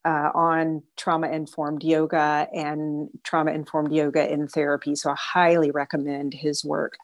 uh, 0.04 0.30
on 0.34 0.82
trauma 0.96 1.28
informed 1.28 1.82
yoga 1.82 2.48
and 2.52 3.08
trauma 3.24 3.52
informed 3.52 3.92
yoga 3.92 4.30
in 4.32 4.46
therapy. 4.46 4.94
So 4.94 5.10
I 5.10 5.16
highly 5.18 5.70
recommend 5.70 6.32
his 6.32 6.64
work. 6.64 6.96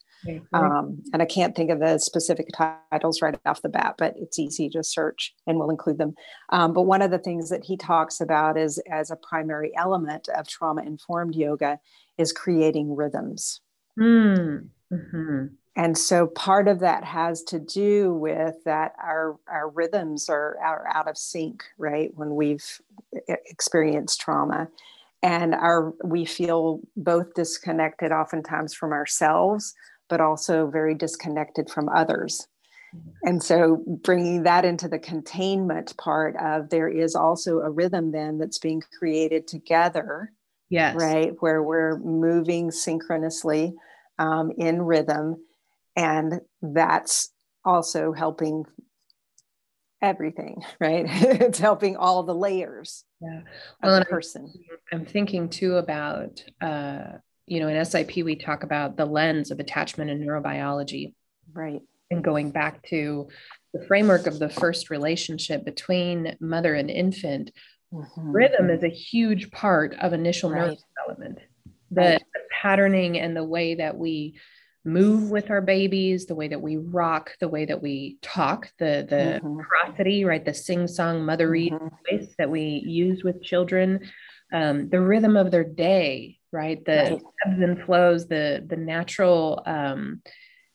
Um, 0.53 1.03
and 1.13 1.23
I 1.23 1.25
can't 1.25 1.55
think 1.55 1.71
of 1.71 1.81
the 1.81 1.99
specific 1.99 2.49
titles 2.91 3.23
right 3.23 3.39
off 3.47 3.63
the 3.63 3.69
bat, 3.69 3.97
but 3.99 4.15
it's 4.17 4.39
easy 4.39 4.69
to 4.71 4.83
search 4.83 5.35
and 5.47 5.59
we'll 5.59 5.71
include 5.71 5.99
them. 5.99 6.15
Um, 6.51 6.73
but 6.73 6.83
one 6.83 7.03
of 7.03 7.11
the 7.11 7.19
things 7.19 7.51
that 7.51 7.65
he 7.65 7.77
talks 7.77 8.21
about 8.21 8.57
is 8.57 8.81
as 8.91 9.11
a 9.11 9.17
primary 9.17 9.73
element 9.77 10.29
of 10.37 10.47
trauma 10.47 10.83
informed 10.83 11.35
yoga 11.35 11.79
is 12.19 12.33
creating 12.33 12.95
rhythms. 12.95 13.61
Mm. 13.99 14.69
Mm-hmm. 14.93 15.47
And 15.75 15.97
so 15.97 16.27
part 16.27 16.69
of 16.69 16.81
that 16.81 17.03
has 17.03 17.43
to 17.45 17.59
do 17.59 18.13
with 18.13 18.63
that 18.65 18.93
our, 19.03 19.39
our 19.49 19.71
rhythms 19.71 20.29
are, 20.29 20.59
are 20.63 20.87
out 20.93 21.09
of 21.09 21.17
sync, 21.17 21.65
right? 21.79 22.11
When 22.15 22.35
we've 22.35 22.81
experienced 23.27 24.21
trauma 24.21 24.69
and 25.23 25.55
our 25.55 25.95
we 26.05 26.25
feel 26.25 26.81
both 26.97 27.35
disconnected 27.35 28.13
oftentimes 28.13 28.75
from 28.75 28.93
ourselves 28.93 29.75
but 30.13 30.21
also 30.21 30.67
very 30.67 30.95
disconnected 30.95 31.71
from 31.71 31.89
others. 31.89 32.47
And 33.23 33.43
so 33.43 33.83
bringing 33.87 34.43
that 34.43 34.67
into 34.67 34.87
the 34.87 34.99
containment 34.99 35.97
part 35.97 36.37
of 36.37 36.69
there 36.69 36.87
is 36.87 37.15
also 37.15 37.61
a 37.61 37.71
rhythm 37.71 38.13
then 38.13 38.37
that's 38.37 38.59
being 38.59 38.83
created 38.99 39.49
together. 39.49 40.31
Yes. 40.69 40.97
Right. 40.97 41.33
Where 41.41 41.63
we're 41.63 41.97
moving 41.97 42.71
synchronously 42.71 43.73
um, 44.19 44.53
in 44.59 44.83
rhythm. 44.83 45.37
And 45.97 46.43
that's 46.61 47.31
also 47.65 48.13
helping 48.13 48.67
everything, 50.03 50.63
right? 50.79 51.07
it's 51.09 51.59
helping 51.59 51.97
all 51.97 52.23
the 52.23 52.35
layers 52.35 53.05
yeah. 53.19 53.41
well, 53.83 53.95
of 53.95 54.09
person. 54.09 54.53
I'm 54.93 55.07
thinking 55.07 55.49
too 55.49 55.77
about 55.77 56.45
uh, 56.61 57.13
you 57.47 57.61
know, 57.61 57.69
in 57.69 57.85
SIP, 57.85 58.17
we 58.17 58.37
talk 58.37 58.63
about 58.63 58.97
the 58.97 59.07
lens 59.07 59.51
of 59.51 59.61
attachment 59.61 60.11
and 60.11 60.23
neurobiology. 60.23 61.15
Right. 61.53 61.83
And 62.11 62.23
going 62.23 62.51
back 62.51 62.83
to 62.89 63.29
the 63.73 63.85
framework 63.87 64.27
of 64.27 64.39
the 64.39 64.49
first 64.49 64.91
relationship 64.91 65.65
between 65.65 66.37
mother 66.41 66.75
and 66.75 66.91
infant, 66.91 67.51
mm-hmm. 67.93 68.31
rhythm 68.31 68.71
is 68.71 68.83
a 68.83 68.89
huge 68.89 69.51
part 69.51 69.95
of 70.01 70.13
initial 70.13 70.51
right. 70.51 70.69
nerve 70.69 70.79
development. 70.97 71.39
The, 71.91 72.01
right. 72.01 72.23
the 72.35 72.41
patterning 72.63 73.19
and 73.19 73.37
the 73.37 73.45
way 73.45 73.75
that 73.77 73.97
we 73.97 74.35
move 74.85 75.31
with 75.31 75.51
our 75.51 75.61
babies, 75.61 76.27
the 76.27 76.35
way 76.35 76.49
that 76.49 76.61
we 76.61 76.77
rock, 76.77 77.37
the 77.41 77.49
way 77.49 77.65
that 77.65 77.83
we 77.83 78.19
talk, 78.21 78.71
the 78.79 79.07
the 79.09 79.41
mm-hmm. 79.43 79.61
prosody, 79.61 80.25
right, 80.25 80.45
the 80.45 80.55
sing-song 80.55 81.21
mothery 81.21 81.71
mm-hmm. 81.71 81.89
voice 82.11 82.35
that 82.39 82.51
we 82.51 82.83
use 82.85 83.23
with 83.23 83.43
children, 83.43 84.01
um, 84.53 84.89
the 84.89 85.01
rhythm 85.01 85.37
of 85.37 85.51
their 85.51 85.65
day, 85.65 86.39
right? 86.53 86.85
The 86.85 86.93
right. 86.93 87.23
ebbs 87.47 87.63
and 87.63 87.83
flows, 87.83 88.29
the 88.29 88.65
the 88.67 88.77
natural, 88.77 89.63
um, 89.67 90.23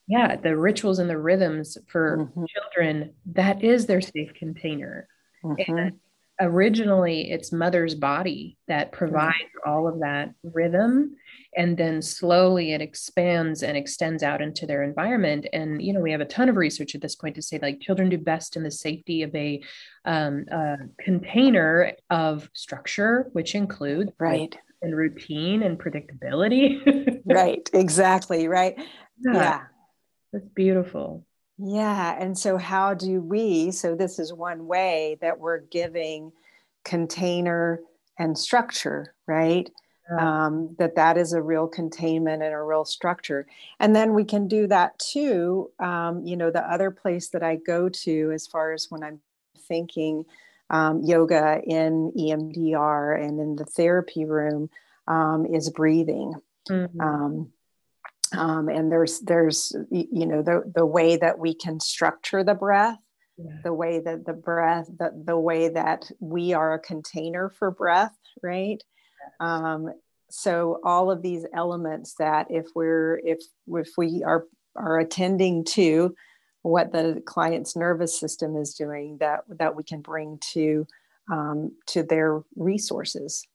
yeah, 0.08 0.36
the 0.36 0.58
rituals 0.58 1.00
and 1.00 1.10
the 1.10 1.18
rhythms 1.18 1.78
for 1.88 2.18
mm-hmm. 2.18 2.46
children. 2.46 3.14
That 3.34 3.64
is 3.64 3.86
their 3.86 4.02
safe 4.02 4.34
container. 4.34 5.08
Mm-hmm. 5.44 5.78
And 5.78 5.94
originally, 6.40 7.32
it's 7.32 7.52
mother's 7.52 7.96
body 7.96 8.58
that 8.68 8.92
provides 8.92 9.36
mm-hmm. 9.36 9.70
all 9.70 9.88
of 9.88 10.00
that 10.00 10.34
rhythm, 10.44 11.16
and 11.56 11.78
then 11.78 12.02
slowly 12.02 12.74
it 12.74 12.82
expands 12.82 13.64
and 13.64 13.78
extends 13.78 14.24
out 14.24 14.42
into 14.42 14.66
their 14.66 14.84
environment. 14.84 15.46
And 15.54 15.82
you 15.82 15.94
know, 15.94 16.02
we 16.02 16.12
have 16.12 16.22
a 16.22 16.26
ton 16.26 16.50
of 16.50 16.56
research 16.56 16.96
at 16.96 17.02
this 17.02 17.16
point 17.16 17.36
to 17.36 17.42
say 17.42 17.60
like 17.62 17.82
children 17.82 18.10
do 18.10 18.18
best 18.18 18.56
in 18.56 18.64
the 18.64 18.72
safety 18.72 19.24
of 19.24 19.36
a, 19.36 19.62
um, 20.06 20.46
a 20.52 20.78
container 21.00 21.94
of 22.10 22.50
structure, 22.54 23.30
which 23.34 23.54
includes 23.54 24.12
right 24.20 24.58
and 24.82 24.96
routine 24.96 25.64
and 25.64 25.80
predictability. 25.80 27.22
right, 27.26 27.70
exactly, 27.74 28.48
right. 28.48 28.76
Yeah. 29.20 29.34
yeah. 29.34 29.62
That's 30.34 30.48
beautiful. 30.50 31.26
Yeah. 31.58 32.16
And 32.20 32.38
so, 32.38 32.58
how 32.58 32.94
do 32.94 33.22
we? 33.22 33.72
So, 33.72 33.96
this 33.96 34.20
is 34.20 34.34
one 34.34 34.68
way 34.68 35.18
that 35.22 35.40
we're 35.40 35.60
giving 35.60 36.32
container 36.86 37.82
and 38.20 38.38
structure, 38.38 39.14
right? 39.28 39.70
Yeah. 40.10 40.46
Um, 40.46 40.76
that 40.80 40.96
that 40.96 41.18
is 41.18 41.34
a 41.34 41.42
real 41.42 41.68
containment 41.68 42.42
and 42.42 42.54
a 42.54 42.64
real 42.64 42.86
structure 42.86 43.46
and 43.82 43.94
then 43.94 44.14
we 44.14 44.24
can 44.24 44.48
do 44.48 44.66
that 44.68 44.98
too 45.00 45.70
um, 45.80 46.26
you 46.26 46.38
know 46.38 46.50
the 46.50 46.62
other 46.62 46.92
place 46.92 47.28
that 47.32 47.44
i 47.44 47.58
go 47.58 47.90
to 47.90 48.32
as 48.34 48.48
far 48.48 48.72
as 48.72 48.88
when 48.90 49.04
i'm 49.04 49.20
thinking 49.68 50.24
um, 50.70 51.02
yoga 51.04 51.62
in 51.64 52.12
emdr 52.18 53.24
and 53.24 53.40
in 53.40 53.56
the 53.56 53.66
therapy 53.66 54.26
room 54.26 54.70
um, 55.08 55.46
is 55.46 55.70
breathing 55.70 56.34
mm-hmm. 56.70 57.02
Um, 57.02 57.52
um, 58.36 58.68
and 58.68 58.92
there's 58.92 59.20
there's 59.22 59.76
you 59.90 60.26
know 60.26 60.42
the 60.42 60.70
the 60.76 60.86
way 60.86 61.18
that 61.18 61.40
we 61.40 61.54
can 61.54 61.80
structure 61.80 62.44
the 62.44 62.54
breath 62.54 63.00
yeah. 63.38 63.58
the 63.64 63.74
way 63.74 64.00
that 64.00 64.26
the 64.26 64.34
breath 64.34 64.88
the, 65.00 65.12
the 65.26 65.38
way 65.38 65.70
that 65.70 66.12
we 66.20 66.54
are 66.54 66.74
a 66.74 66.80
container 66.80 67.50
for 67.50 67.72
breath 67.72 68.16
right 68.44 68.84
um, 69.40 69.90
so 70.30 70.80
all 70.84 71.10
of 71.10 71.22
these 71.22 71.46
elements 71.54 72.16
that 72.16 72.48
if 72.50 72.66
we're 72.76 73.20
if 73.24 73.40
if 73.68 73.90
we 73.98 74.24
are 74.26 74.46
are 74.76 75.00
attending 75.00 75.64
to 75.64 76.14
what 76.68 76.92
the 76.92 77.22
client's 77.26 77.76
nervous 77.76 78.20
system 78.20 78.56
is 78.56 78.74
doing 78.74 79.18
that 79.20 79.44
that 79.48 79.76
we 79.76 79.84
can 79.84 80.02
bring 80.02 80.38
to 80.40 80.86
um, 81.32 81.72
to 81.88 82.04
their 82.04 82.42
resources 82.56 83.48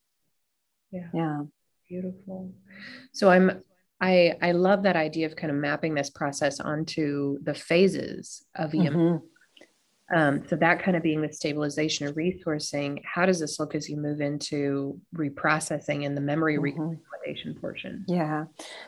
yeah 0.91 1.09
yeah 1.13 1.43
beautiful 1.89 2.53
so 3.13 3.31
i'm 3.31 3.63
I, 4.03 4.35
I 4.43 4.51
love 4.51 4.83
that 4.83 4.97
idea 4.97 5.27
of 5.27 5.37
kind 5.37 5.53
of 5.53 5.57
mapping 5.57 5.95
this 5.95 6.11
process 6.11 6.59
onto 6.59 7.39
the 7.45 7.55
phases 7.55 8.45
of 8.57 8.75
EM. 8.75 8.81
Mm-hmm. 8.81 9.27
Um, 10.13 10.47
so 10.47 10.57
that 10.57 10.83
kind 10.83 10.97
of 10.97 11.03
being 11.03 11.23
the 11.23 11.33
stabilization 11.33 12.07
or 12.07 12.13
resourcing, 12.13 13.03
how 13.05 13.25
does 13.25 13.41
this 13.41 13.59
look 13.59 13.75
as 13.75 13.89
you 13.89 13.97
move 13.97 14.21
into 14.21 15.01
reprocessing 15.17 16.05
and 16.05 16.15
the 16.17 16.21
memory 16.21 16.59
mm-hmm. 16.59 17.53
portion? 17.61 18.05
Yeah. 18.07 18.45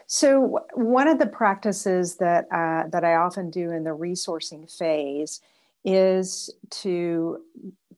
So 0.07 0.59
one 0.75 1.09
of 1.09 1.19
the 1.19 1.27
practices 1.27 2.17
that 2.17 2.45
uh, 2.53 2.89
that 2.91 3.05
I 3.05 3.15
often 3.15 3.51
do 3.51 3.71
in 3.71 3.85
the 3.85 3.97
resourcing 3.97 4.71
phase 4.71 5.41
is 5.85 6.53
to 6.71 7.39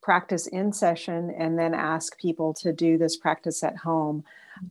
practice 0.02 0.46
in 0.46 0.72
session 0.72 1.34
and 1.36 1.58
then 1.58 1.74
ask 1.74 2.16
people 2.18 2.54
to 2.54 2.72
do 2.72 2.96
this 2.96 3.16
practice 3.16 3.64
at 3.64 3.76
home 3.76 4.22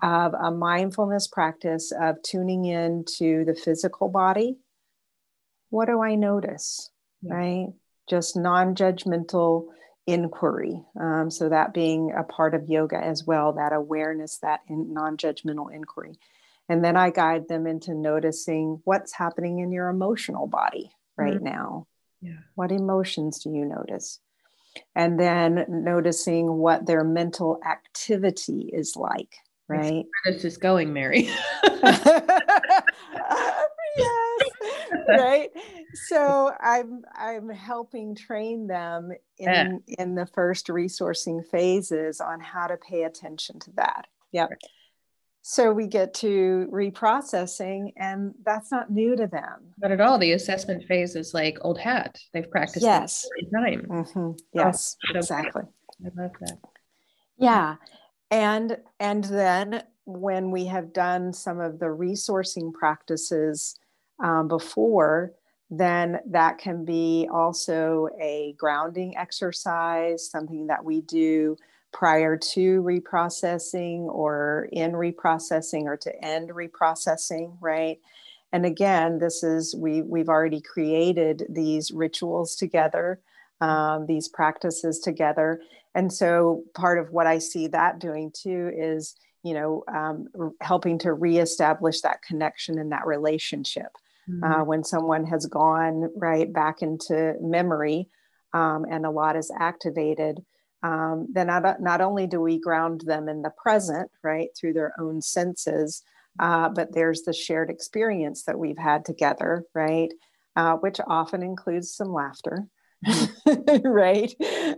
of 0.01 0.33
a 0.33 0.51
mindfulness 0.51 1.27
practice 1.27 1.91
of 1.99 2.21
tuning 2.21 2.65
in 2.65 3.03
to 3.17 3.43
the 3.45 3.55
physical 3.55 4.07
body. 4.07 4.57
What 5.71 5.87
do 5.87 6.01
I 6.01 6.15
notice? 6.15 6.89
Right? 7.21 7.73
Just 8.07 8.35
non 8.35 8.75
judgmental 8.75 9.67
inquiry. 10.07 10.81
Um, 10.99 11.29
so, 11.31 11.49
that 11.49 11.73
being 11.73 12.13
a 12.17 12.23
part 12.23 12.53
of 12.53 12.69
yoga 12.69 12.97
as 12.97 13.25
well, 13.25 13.53
that 13.53 13.73
awareness, 13.73 14.37
that 14.39 14.61
in 14.67 14.93
non 14.93 15.17
judgmental 15.17 15.73
inquiry. 15.73 16.19
And 16.67 16.83
then 16.83 16.97
I 16.97 17.11
guide 17.11 17.47
them 17.47 17.67
into 17.67 17.93
noticing 17.93 18.81
what's 18.85 19.13
happening 19.13 19.59
in 19.59 19.71
your 19.71 19.89
emotional 19.89 20.47
body 20.47 20.91
right 21.15 21.35
mm-hmm. 21.35 21.45
now. 21.45 21.87
Yeah. 22.21 22.39
What 22.55 22.71
emotions 22.71 23.39
do 23.43 23.51
you 23.51 23.65
notice? 23.65 24.19
And 24.95 25.19
then 25.19 25.65
noticing 25.69 26.51
what 26.57 26.85
their 26.85 27.03
mental 27.03 27.59
activity 27.65 28.69
is 28.73 28.95
like 28.95 29.35
right 29.67 30.05
where 30.23 30.33
this 30.33 30.45
is 30.45 30.57
going 30.57 30.93
mary 30.93 31.27
yes 31.63 32.01
right 35.09 35.49
so 36.07 36.51
i'm 36.61 37.01
i'm 37.15 37.49
helping 37.49 38.15
train 38.15 38.67
them 38.67 39.11
in 39.37 39.81
yeah. 39.87 40.03
in 40.03 40.15
the 40.15 40.25
first 40.25 40.67
resourcing 40.67 41.45
phases 41.45 42.21
on 42.21 42.39
how 42.39 42.67
to 42.67 42.77
pay 42.77 43.03
attention 43.03 43.59
to 43.59 43.71
that. 43.71 44.07
Yep. 44.31 44.49
So 45.41 45.71
we 45.71 45.87
get 45.87 46.15
to 46.15 46.67
reprocessing 46.71 47.93
and 47.97 48.33
that's 48.43 48.71
not 48.71 48.89
new 48.89 49.15
to 49.15 49.27
them. 49.27 49.73
Not 49.79 49.91
at 49.91 50.01
all. 50.01 50.17
The 50.17 50.31
assessment 50.31 50.85
phase 50.87 51.15
is 51.15 51.33
like 51.33 51.57
old 51.61 51.79
hat. 51.79 52.17
They've 52.33 52.49
practiced 52.49 52.83
yes. 52.83 53.27
time. 53.53 53.85
Mm-hmm. 53.87 54.31
yes 54.53 54.97
oh, 55.07 55.17
exactly. 55.17 55.63
I 56.03 56.21
love 56.21 56.31
that. 56.41 56.57
Yeah. 57.37 57.75
And 58.31 58.77
and 58.99 59.23
then 59.23 59.83
when 60.05 60.51
we 60.51 60.65
have 60.65 60.93
done 60.93 61.31
some 61.33 61.59
of 61.59 61.79
the 61.79 61.85
resourcing 61.85 62.73
practices 62.73 63.77
um, 64.23 64.47
before 64.47 65.33
then 65.69 66.19
that 66.29 66.57
can 66.57 66.85
be 66.85 67.27
also 67.31 68.07
a 68.21 68.53
grounding 68.57 69.17
exercise 69.17 70.29
something 70.29 70.67
that 70.67 70.83
we 70.83 71.01
do 71.01 71.55
prior 71.91 72.37
to 72.37 72.81
reprocessing 72.83 74.01
or 74.05 74.67
in 74.71 74.91
reprocessing 74.91 75.83
or 75.83 75.97
to 75.97 76.13
end 76.23 76.49
reprocessing 76.49 77.55
right 77.61 77.99
and 78.51 78.65
again 78.65 79.17
this 79.17 79.43
is 79.43 79.75
we 79.75 80.01
we've 80.01 80.29
already 80.29 80.61
created 80.61 81.45
these 81.49 81.91
rituals 81.91 82.55
together 82.55 83.19
um, 83.61 84.05
these 84.05 84.27
practices 84.27 84.99
together 84.99 85.59
and 85.95 86.11
so 86.11 86.63
part 86.75 86.99
of 86.99 87.11
what 87.11 87.25
I 87.25 87.39
see 87.39 87.67
that 87.67 87.99
doing 87.99 88.31
too 88.31 88.69
is, 88.77 89.15
you 89.43 89.53
know, 89.53 89.83
um, 89.87 90.27
helping 90.59 90.99
to 90.99 91.13
reestablish 91.13 92.01
that 92.01 92.21
connection 92.21 92.77
and 92.77 92.91
that 92.91 93.07
relationship. 93.07 93.95
Mm-hmm. 94.29 94.43
Uh, 94.43 94.63
when 94.63 94.83
someone 94.83 95.25
has 95.25 95.45
gone 95.45 96.09
right 96.15 96.51
back 96.51 96.81
into 96.81 97.35
memory 97.41 98.09
um, 98.53 98.85
and 98.89 99.05
a 99.05 99.11
lot 99.11 99.35
is 99.35 99.51
activated, 99.59 100.43
um, 100.83 101.27
then 101.31 101.47
not, 101.47 101.81
not 101.81 102.01
only 102.01 102.27
do 102.27 102.41
we 102.41 102.59
ground 102.59 103.01
them 103.01 103.27
in 103.29 103.41
the 103.41 103.51
present, 103.51 104.09
right, 104.23 104.49
through 104.57 104.73
their 104.73 104.93
own 104.99 105.21
senses, 105.21 106.03
uh, 106.39 106.69
but 106.69 106.93
there's 106.93 107.23
the 107.23 107.33
shared 107.33 107.69
experience 107.69 108.43
that 108.43 108.59
we've 108.59 108.77
had 108.77 109.05
together, 109.05 109.63
right, 109.73 110.11
uh, 110.55 110.75
which 110.75 110.99
often 111.07 111.41
includes 111.41 111.93
some 111.93 112.11
laughter. 112.13 112.67
right? 113.83 114.33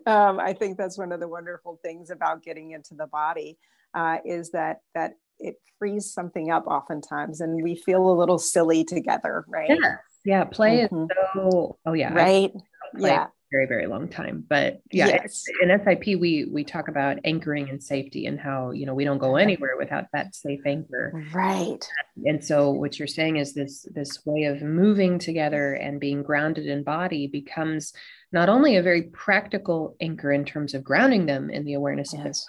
Um, 0.05 0.39
I 0.39 0.53
think 0.53 0.77
that's 0.77 0.97
one 0.97 1.11
of 1.11 1.19
the 1.19 1.27
wonderful 1.27 1.79
things 1.81 2.09
about 2.09 2.43
getting 2.43 2.71
into 2.71 2.93
the 2.93 3.07
body 3.07 3.57
uh, 3.93 4.17
is 4.25 4.51
that 4.51 4.81
that 4.93 5.13
it 5.39 5.55
frees 5.79 6.11
something 6.11 6.51
up 6.51 6.67
oftentimes, 6.67 7.41
and 7.41 7.63
we 7.63 7.75
feel 7.75 8.09
a 8.09 8.15
little 8.17 8.37
silly 8.37 8.83
together, 8.83 9.45
right? 9.47 9.69
Yeah, 9.69 9.95
yeah. 10.25 10.43
Play 10.45 10.87
mm-hmm. 10.87 11.03
is 11.03 11.09
so. 11.33 11.77
Oh 11.85 11.93
yeah, 11.93 12.13
right. 12.13 12.51
Yeah, 12.97 13.27
very 13.51 13.65
very 13.65 13.87
long 13.87 14.09
time 14.09 14.43
but 14.47 14.81
yeah 14.91 15.07
yes. 15.07 15.45
in 15.61 15.69
sip 15.69 16.05
we 16.19 16.45
we 16.51 16.63
talk 16.63 16.89
about 16.89 17.17
anchoring 17.23 17.69
and 17.69 17.81
safety 17.81 18.25
and 18.25 18.39
how 18.39 18.71
you 18.71 18.85
know 18.85 18.93
we 18.93 19.05
don't 19.05 19.19
go 19.19 19.37
anywhere 19.37 19.77
without 19.77 20.05
that 20.11 20.35
safe 20.35 20.59
anchor 20.65 21.25
right 21.33 21.87
and 22.25 22.43
so 22.43 22.71
what 22.71 22.99
you're 22.99 23.07
saying 23.07 23.37
is 23.37 23.53
this 23.53 23.87
this 23.93 24.25
way 24.25 24.43
of 24.43 24.61
moving 24.61 25.17
together 25.17 25.73
and 25.73 25.99
being 25.99 26.23
grounded 26.23 26.67
in 26.67 26.83
body 26.83 27.27
becomes 27.27 27.93
not 28.33 28.49
only 28.49 28.75
a 28.75 28.83
very 28.83 29.03
practical 29.03 29.95
anchor 30.01 30.31
in 30.31 30.43
terms 30.43 30.73
of 30.73 30.83
grounding 30.83 31.25
them 31.25 31.49
in 31.49 31.63
the 31.63 31.73
awareness 31.73 32.11
yes. 32.11 32.19
of 32.19 32.27
this 32.27 32.45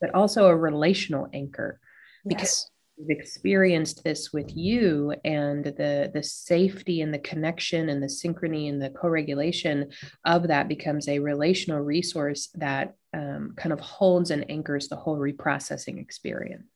but 0.00 0.14
also 0.14 0.46
a 0.46 0.56
relational 0.56 1.28
anchor 1.32 1.78
because 2.26 2.42
yes. 2.42 2.70
we've 2.96 3.18
experienced 3.18 4.04
this 4.04 4.32
with 4.32 4.56
you 4.56 5.14
and 5.24 5.64
the 5.64 6.10
the 6.12 6.22
safety 6.22 7.00
and 7.00 7.12
the 7.12 7.18
connection 7.18 7.88
and 7.88 8.02
the 8.02 8.06
synchrony 8.06 8.68
and 8.68 8.80
the 8.80 8.90
co-regulation 8.90 9.90
of 10.24 10.48
that 10.48 10.68
becomes 10.68 11.08
a 11.08 11.18
relational 11.18 11.80
resource 11.80 12.48
that 12.54 12.94
um, 13.14 13.54
kind 13.56 13.72
of 13.72 13.80
holds 13.80 14.30
and 14.30 14.50
anchors 14.50 14.88
the 14.88 14.96
whole 14.96 15.16
reprocessing 15.16 16.00
experience. 16.00 16.66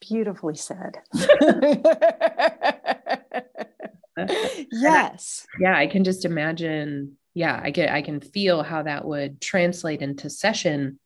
Beautifully 0.00 0.54
said. 0.54 0.96
Yes. 4.70 5.46
Yeah 5.58 5.76
i 5.76 5.86
can 5.86 6.04
just 6.04 6.24
imagine 6.24 7.16
yeah 7.34 7.60
i 7.62 7.70
get 7.70 7.90
i 7.90 8.02
can 8.02 8.20
feel 8.20 8.62
how 8.62 8.82
that 8.82 9.04
would 9.04 9.40
translate 9.40 10.02
into 10.02 10.28
session 10.28 10.98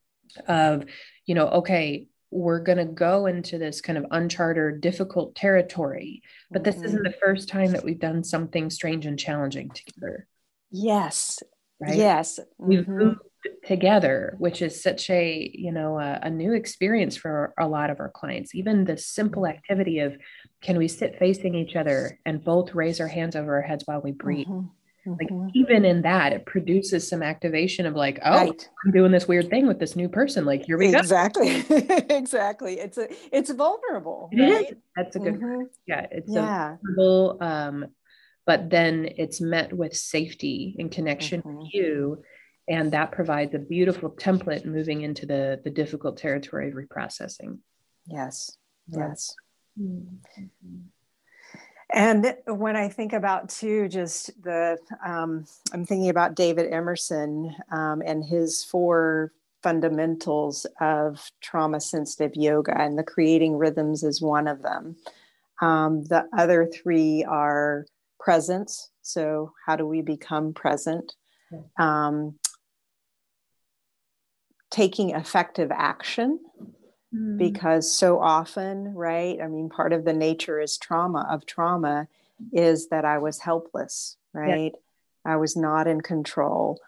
of 0.49 0.85
you 1.27 1.35
know 1.35 1.49
okay 1.49 2.07
we're 2.35 2.59
going 2.59 2.79
to 2.79 2.85
go 2.85 3.27
into 3.27 3.59
this 3.59 3.81
kind 3.81 3.97
of 3.97 4.07
uncharted, 4.11 4.81
difficult 4.81 5.37
territory. 5.37 6.21
But 6.51 6.65
this 6.65 6.75
mm-hmm. 6.75 6.85
isn't 6.87 7.03
the 7.05 7.15
first 7.23 7.49
time 7.49 7.71
that 7.71 7.85
we've 7.85 8.01
done 8.01 8.25
something 8.25 8.71
strange 8.71 9.07
and 9.07 9.17
challenging 9.17 9.71
together. 9.71 10.27
Yes. 10.73 11.39
Right? 11.79 11.97
Yes. 11.97 12.41
We've 12.59 12.81
mm-hmm. 12.81 12.99
moved 12.99 13.21
together, 13.65 14.35
which 14.39 14.63
is 14.63 14.83
such 14.83 15.09
a, 15.11 15.49
you 15.55 15.71
know, 15.71 15.97
a, 16.01 16.19
a, 16.23 16.31
new 16.31 16.55
experience 16.55 17.17
for 17.17 17.55
a 17.57 17.69
lot 17.69 17.91
of 17.91 18.01
our 18.01 18.11
clients. 18.11 18.53
Even 18.55 18.85
the 18.85 18.97
simple 18.97 19.47
activity 19.47 20.01
of 20.01 20.17
can 20.61 20.77
we 20.77 20.89
sit 20.89 21.19
facing 21.21 21.55
each 21.55 21.77
other 21.77 22.19
and 22.27 22.43
both 22.43 22.75
raise 22.75 23.01
our 23.01 23.07
hands 23.07 23.37
over 23.37 23.55
our 23.55 23.63
heads 23.63 23.85
while 23.87 24.01
we 24.01 24.11
breathe? 24.11 24.49
Mm-hmm. 24.49 24.67
Like 25.07 25.29
mm-hmm. 25.29 25.49
even 25.55 25.85
in 25.85 26.03
that 26.03 26.33
it 26.33 26.47
produces 26.47 27.09
some 27.09 27.23
activation 27.23 27.87
of 27.87 27.95
like 27.95 28.19
oh 28.25 28.31
right. 28.31 28.69
i'm 28.85 28.93
doing 28.93 29.13
this 29.13 29.29
weird 29.29 29.51
thing 29.51 29.67
with 29.67 29.79
this 29.79 29.97
new 29.97 30.09
person 30.09 30.45
like 30.45 30.65
here 30.65 30.79
we 30.79 30.95
exactly. 30.95 31.63
go 31.63 31.77
exactly 31.77 32.07
exactly 32.17 32.81
it's 32.81 32.99
a 32.99 33.09
it's 33.33 33.51
vulnerable 33.51 34.29
it 34.33 34.41
right? 34.41 34.71
Is. 34.71 34.77
that's 34.97 35.17
a 35.17 35.19
good 35.19 35.35
mm-hmm. 35.35 35.63
yeah 35.87 36.07
it's 36.11 36.33
yeah. 36.33 36.77
vulnerable 36.83 37.39
um 37.41 37.87
but 38.47 38.71
then 38.71 39.09
it's 39.17 39.41
met 39.41 39.73
with 39.73 39.95
safety 39.97 40.77
and 40.79 40.91
connection 40.91 41.41
mm-hmm. 41.41 41.59
with 41.59 41.75
you 41.75 42.23
and 42.69 42.93
that 42.93 43.13
provides 43.13 43.55
a 43.55 43.59
beautiful 43.59 44.11
template 44.11 44.65
moving 44.65 45.03
into 45.03 45.27
the 45.27 45.61
the 45.65 45.71
difficult 45.71 46.17
territory 46.17 46.69
of 46.69 46.75
reprocessing 46.75 47.59
yes 48.07 48.57
yes 48.89 49.35
mm-hmm. 49.79 50.79
And 51.95 52.35
when 52.47 52.75
I 52.75 52.89
think 52.89 53.13
about 53.13 53.49
too, 53.49 53.89
just 53.89 54.43
the, 54.43 54.77
um, 55.07 55.47
I'm 55.73 55.87
thinking 55.87 56.11
about 56.11 56.35
David 56.35 56.73
Emerson 56.73 57.55
um, 57.71 58.03
and 58.05 58.25
his 58.25 58.65
four 58.65 59.33
fundamentals 59.63 60.67
of 60.81 61.31
trauma 61.41 61.81
sensitive 61.81 62.35
yoga, 62.35 62.77
and 62.77 62.99
the 62.99 63.05
creating 63.05 63.57
rhythms 63.57 64.03
is 64.03 64.21
one 64.21 64.49
of 64.49 64.61
them. 64.61 64.97
Um, 65.63 66.03
the 66.05 66.27
other 66.37 66.67
three 66.67 67.23
are 67.23 67.87
presence. 68.19 68.91
So, 69.03 69.53
how 69.65 69.77
do 69.77 69.87
we 69.87 70.03
become 70.03 70.53
present? 70.53 71.15
Um, 71.79 72.41
taking 74.73 75.11
effective 75.11 75.71
action 75.71 76.41
mm. 77.15 77.39
because 77.39 77.93
so 77.93 78.21
often, 78.21 78.95
right? 78.95 79.41
I 79.41 79.49
mean, 79.49 79.69
part 79.69 79.93
of 79.93 80.05
the 80.05 80.13
nature 80.13 80.61
is 80.61 80.79
trauma 80.79 81.27
of 81.31 81.47
trauma 81.47 82.09
is 82.53 82.89
that 82.89 83.05
I 83.05 83.19
was 83.19 83.39
helpless, 83.39 84.17
right? 84.33 84.73
Yeah. 84.75 85.33
I 85.33 85.37
was 85.37 85.57
not 85.57 85.87
in 85.87 86.01
control. 86.01 86.81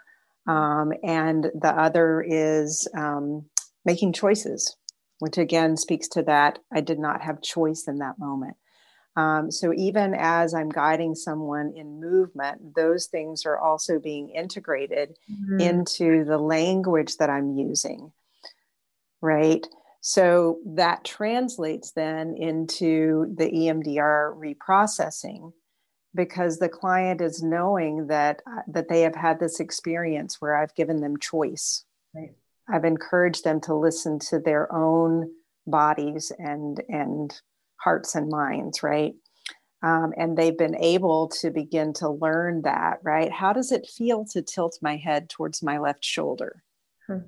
Um, 0.46 0.92
and 1.02 1.50
the 1.54 1.72
other 1.76 2.22
is 2.26 2.86
um, 2.94 3.46
making 3.84 4.12
choices, 4.12 4.76
which 5.18 5.38
again 5.38 5.76
speaks 5.76 6.08
to 6.08 6.22
that 6.22 6.58
I 6.72 6.80
did 6.80 6.98
not 6.98 7.22
have 7.22 7.42
choice 7.42 7.88
in 7.88 7.98
that 7.98 8.18
moment. 8.18 8.56
Um, 9.16 9.50
so 9.50 9.72
even 9.74 10.14
as 10.14 10.52
I'm 10.52 10.68
guiding 10.68 11.14
someone 11.14 11.72
in 11.74 12.00
movement, 12.00 12.74
those 12.74 13.06
things 13.06 13.46
are 13.46 13.58
also 13.58 13.98
being 13.98 14.28
integrated 14.28 15.16
mm-hmm. 15.30 15.58
into 15.58 16.24
the 16.24 16.36
language 16.36 17.16
that 17.16 17.30
I'm 17.30 17.56
using, 17.56 18.12
right? 19.22 19.66
So 20.09 20.61
that 20.64 21.04
translates 21.04 21.90
then 21.90 22.36
into 22.36 23.34
the 23.36 23.50
EMDR 23.50 24.36
reprocessing 24.36 25.52
because 26.14 26.61
the 26.61 26.68
client 26.68 27.20
is 27.20 27.42
knowing 27.42 28.07
that 28.07 28.40
uh, 28.46 28.61
that 28.68 28.88
they 28.88 29.00
have 29.00 29.16
had 29.16 29.40
this 29.40 29.59
experience 29.59 30.40
where 30.40 30.57
I've 30.57 30.76
given 30.76 31.00
them 31.00 31.18
choice. 31.18 31.84
Right. 32.14 32.30
I've 32.72 32.84
encouraged 32.84 33.42
them 33.42 33.61
to 33.62 33.74
listen 33.74 34.20
to 34.30 34.38
their 34.38 34.72
own 34.72 35.28
bodies 35.66 36.30
and 36.38 36.80
and 36.88 37.34
hearts 37.80 38.14
and 38.14 38.28
minds, 38.28 38.84
right? 38.84 39.14
Um, 39.82 40.12
and 40.16 40.38
they've 40.38 40.57
been 40.57 40.76
able 40.76 41.30
to 41.40 41.50
begin 41.50 41.92
to 41.94 42.09
learn 42.09 42.62
that, 42.62 43.00
right? 43.02 43.32
How 43.32 43.52
does 43.52 43.72
it 43.72 43.88
feel 43.88 44.24
to 44.26 44.40
tilt 44.40 44.78
my 44.80 44.98
head 44.98 45.28
towards 45.28 45.64
my 45.64 45.78
left 45.78 46.04
shoulder? 46.04 46.62
Hmm. 47.09 47.26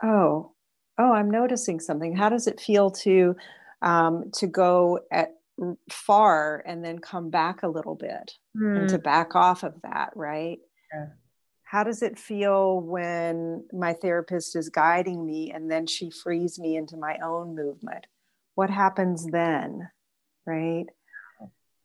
Oh, 0.00 0.53
oh 0.98 1.12
i'm 1.12 1.30
noticing 1.30 1.80
something 1.80 2.14
how 2.14 2.28
does 2.28 2.46
it 2.46 2.60
feel 2.60 2.90
to 2.90 3.36
um, 3.82 4.30
to 4.32 4.46
go 4.46 5.00
at 5.10 5.34
far 5.90 6.62
and 6.66 6.84
then 6.84 6.98
come 6.98 7.30
back 7.30 7.62
a 7.62 7.68
little 7.68 7.94
bit 7.94 8.32
mm. 8.56 8.80
and 8.80 8.88
to 8.88 8.96
hmm. 8.96 9.02
back 9.02 9.36
off 9.36 9.62
of 9.62 9.74
that 9.82 10.10
right 10.16 10.58
yeah. 10.92 11.06
how 11.62 11.84
does 11.84 12.02
it 12.02 12.18
feel 12.18 12.80
when 12.80 13.64
my 13.72 13.92
therapist 13.92 14.56
is 14.56 14.68
guiding 14.68 15.24
me 15.24 15.52
and 15.52 15.70
then 15.70 15.86
she 15.86 16.10
frees 16.10 16.58
me 16.58 16.76
into 16.76 16.96
my 16.96 17.18
own 17.22 17.54
movement 17.54 18.06
what 18.56 18.68
happens 18.70 19.26
then 19.26 19.88
right 20.46 20.86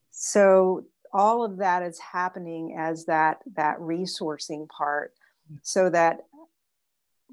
so 0.10 0.84
all 1.14 1.44
of 1.44 1.58
that 1.58 1.84
is 1.84 2.00
happening 2.00 2.76
as 2.78 3.06
that 3.06 3.40
that 3.56 3.78
resourcing 3.80 4.68
part 4.68 5.14
hmm. 5.48 5.58
so 5.62 5.90
that 5.90 6.22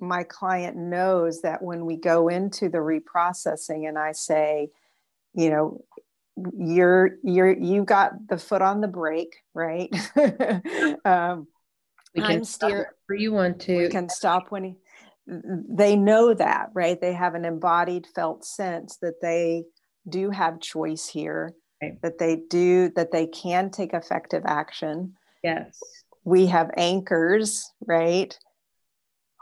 my 0.01 0.23
client 0.25 0.77
knows 0.77 1.43
that 1.43 1.63
when 1.63 1.87
we 1.87 1.97
go 1.97 2.29
into 2.29 2.69
the 2.69 2.79
reprocessing 2.79 3.89
and 3.89 3.99
I 3.99 4.13
say, 4.13 4.71
you 5.35 5.51
know, 5.51 5.85
you're 6.59 7.13
you're 7.23 7.53
you 7.53 7.85
got 7.85 8.29
the 8.29 8.39
foot 8.39 8.63
on 8.63 8.81
the 8.81 8.89
brake, 8.89 9.37
right? 9.55 9.89
um, 11.05 11.47
we 12.15 12.23
can 12.23 12.31
I'm 12.31 12.45
steer 12.45 12.95
where 13.07 13.19
you 13.19 13.33
want 13.33 13.61
to. 13.63 13.77
We 13.77 13.89
can 13.89 14.09
stop 14.09 14.51
when 14.51 14.65
he, 14.65 14.75
they 15.27 15.97
know 15.97 16.35
that, 16.35 16.71
right? 16.75 17.01
They 17.01 17.13
have 17.13 17.35
an 17.35 17.45
embodied 17.45 18.07
felt 18.15 18.45
sense 18.45 18.99
that 19.03 19.21
they 19.21 19.65
do 20.09 20.31
have 20.31 20.61
choice 20.61 21.09
here, 21.09 21.55
right. 21.83 22.01
that 22.03 22.19
they 22.19 22.37
do 22.49 22.91
that 22.97 23.13
they 23.13 23.27
can 23.27 23.71
take 23.71 23.93
effective 23.93 24.43
action. 24.47 25.15
Yes. 25.43 25.81
We 26.25 26.47
have 26.47 26.71
anchors, 26.77 27.73
right? 27.87 28.37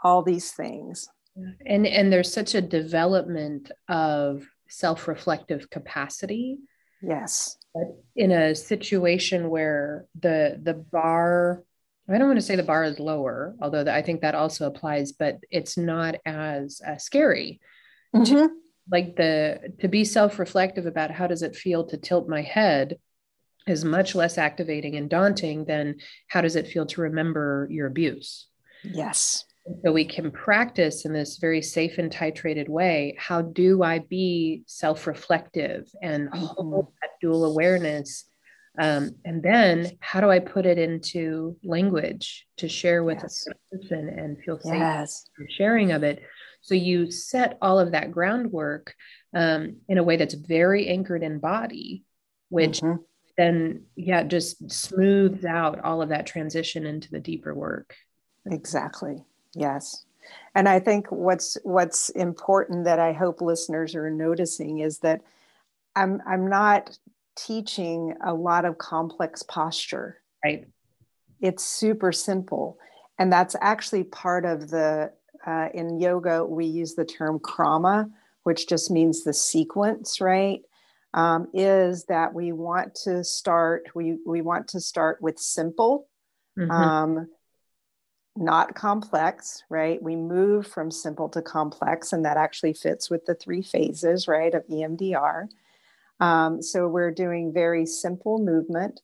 All 0.05 0.21
these 0.21 0.51
things. 0.51 1.09
And 1.65 1.85
and 1.85 2.13
there's 2.13 2.31
such 2.31 2.53
a 2.53 2.61
development 2.61 3.71
of 3.89 4.47
self-reflective 4.69 5.69
capacity. 5.69 6.59
Yes. 7.01 7.57
In 8.15 8.31
a 8.31 8.55
situation 8.55 9.49
where 9.49 10.05
the 10.21 10.59
the 10.61 10.75
bar 10.75 11.63
i 12.07 12.17
don't 12.19 12.27
want 12.27 12.37
to 12.37 12.45
say 12.45 12.55
the 12.55 12.63
bar 12.63 12.83
is 12.83 12.99
lower 12.99 13.55
although 13.59 13.83
i 13.91 14.01
think 14.03 14.21
that 14.21 14.35
also 14.35 14.67
applies 14.67 15.11
but 15.11 15.39
it's 15.49 15.75
not 15.75 16.15
as 16.23 16.79
uh, 16.87 16.97
scary 16.97 17.59
mm-hmm. 18.15 18.23
to, 18.23 18.49
like 18.91 19.15
the 19.15 19.73
to 19.79 19.87
be 19.87 20.05
self-reflective 20.05 20.85
about 20.85 21.09
how 21.09 21.25
does 21.25 21.41
it 21.41 21.55
feel 21.55 21.83
to 21.83 21.97
tilt 21.97 22.29
my 22.29 22.43
head 22.43 22.99
is 23.65 23.83
much 23.83 24.13
less 24.13 24.37
activating 24.37 24.95
and 24.95 25.09
daunting 25.09 25.65
than 25.65 25.95
how 26.27 26.41
does 26.41 26.55
it 26.55 26.67
feel 26.67 26.85
to 26.85 27.01
remember 27.01 27.67
your 27.71 27.87
abuse. 27.87 28.47
Yes 28.83 29.43
so 29.83 29.91
we 29.91 30.05
can 30.05 30.31
practice 30.31 31.05
in 31.05 31.13
this 31.13 31.37
very 31.37 31.61
safe 31.61 31.97
and 31.97 32.11
titrated 32.11 32.69
way. 32.69 33.15
How 33.17 33.41
do 33.41 33.81
I 33.81 33.99
be 33.99 34.63
self 34.67 35.07
reflective 35.07 35.87
and 36.01 36.29
mm-hmm. 36.29 36.45
hold 36.45 36.93
that 37.01 37.11
dual 37.19 37.45
awareness? 37.45 38.25
Um, 38.77 39.11
and 39.23 39.41
then 39.41 39.91
how 40.01 40.19
do 40.19 40.29
I 40.29 40.39
put 40.39 40.65
it 40.65 40.77
into 40.77 41.57
language 41.63 42.45
to 42.57 42.67
share 42.67 43.03
with 43.03 43.19
yes. 43.21 43.47
a 43.49 43.77
person 43.77 44.09
and 44.09 44.37
feel 44.43 44.59
safe 44.59 44.73
yes. 44.73 45.29
sharing 45.49 45.91
of 45.91 46.03
it? 46.03 46.21
So 46.61 46.75
you 46.75 47.09
set 47.09 47.57
all 47.61 47.79
of 47.79 47.91
that 47.91 48.11
groundwork 48.11 48.93
um, 49.33 49.77
in 49.87 49.97
a 49.97 50.03
way 50.03 50.17
that's 50.17 50.33
very 50.33 50.87
anchored 50.87 51.23
in 51.23 51.39
body, 51.39 52.03
which 52.49 52.81
mm-hmm. 52.81 53.01
then, 53.37 53.83
yeah, 53.95 54.23
just 54.23 54.71
smooths 54.71 55.45
out 55.45 55.79
all 55.83 56.01
of 56.01 56.09
that 56.09 56.25
transition 56.25 56.85
into 56.85 57.09
the 57.11 57.19
deeper 57.19 57.53
work. 57.53 57.95
Exactly. 58.45 59.23
Yes. 59.55 60.05
And 60.53 60.69
I 60.69 60.79
think 60.79 61.07
what's 61.11 61.57
what's 61.63 62.09
important 62.09 62.85
that 62.85 62.99
I 62.99 63.13
hope 63.13 63.41
listeners 63.41 63.95
are 63.95 64.09
noticing 64.09 64.79
is 64.79 64.99
that 64.99 65.21
I'm 65.95 66.21
I'm 66.25 66.49
not 66.49 66.97
teaching 67.35 68.15
a 68.23 68.33
lot 68.33 68.65
of 68.65 68.77
complex 68.77 69.43
posture. 69.43 70.21
Right. 70.43 70.67
It's 71.41 71.63
super 71.63 72.11
simple. 72.11 72.79
And 73.19 73.31
that's 73.31 73.55
actually 73.61 74.03
part 74.03 74.45
of 74.45 74.69
the 74.69 75.11
uh, 75.45 75.69
in 75.73 75.99
yoga 75.99 76.43
we 76.43 76.65
use 76.65 76.95
the 76.95 77.05
term 77.05 77.39
krama, 77.39 78.09
which 78.43 78.67
just 78.67 78.89
means 78.89 79.23
the 79.23 79.33
sequence, 79.33 80.19
right? 80.19 80.61
Um, 81.13 81.47
is 81.53 82.05
that 82.05 82.33
we 82.33 82.51
want 82.51 82.95
to 83.03 83.23
start 83.23 83.87
we 83.93 84.17
we 84.25 84.41
want 84.41 84.69
to 84.69 84.81
start 84.81 85.21
with 85.21 85.39
simple 85.39 86.07
mm-hmm. 86.57 86.71
um, 86.71 87.27
not 88.35 88.75
complex, 88.75 89.63
right? 89.69 90.01
We 90.01 90.15
move 90.15 90.67
from 90.67 90.91
simple 90.91 91.29
to 91.29 91.41
complex, 91.41 92.11
and 92.13 92.25
that 92.25 92.37
actually 92.37 92.73
fits 92.73 93.09
with 93.09 93.25
the 93.25 93.35
three 93.35 93.61
phases, 93.61 94.27
right, 94.27 94.53
of 94.53 94.67
EMDR. 94.67 95.47
Um, 96.19 96.61
so 96.61 96.87
we're 96.87 97.11
doing 97.11 97.53
very 97.53 97.85
simple 97.85 98.39
movement. 98.39 99.01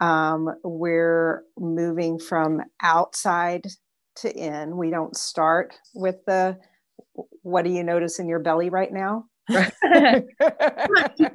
Um, 0.00 0.54
we're 0.64 1.44
moving 1.58 2.18
from 2.18 2.62
outside 2.82 3.66
to 4.16 4.32
in. 4.32 4.76
We 4.76 4.90
don't 4.90 5.16
start 5.16 5.74
with 5.94 6.24
the 6.26 6.58
what 7.42 7.64
do 7.64 7.70
you 7.70 7.84
notice 7.84 8.18
in 8.18 8.28
your 8.28 8.38
belly 8.38 8.70
right 8.70 8.92
now? 8.92 9.26
right. 9.50 10.24
too 11.16 11.28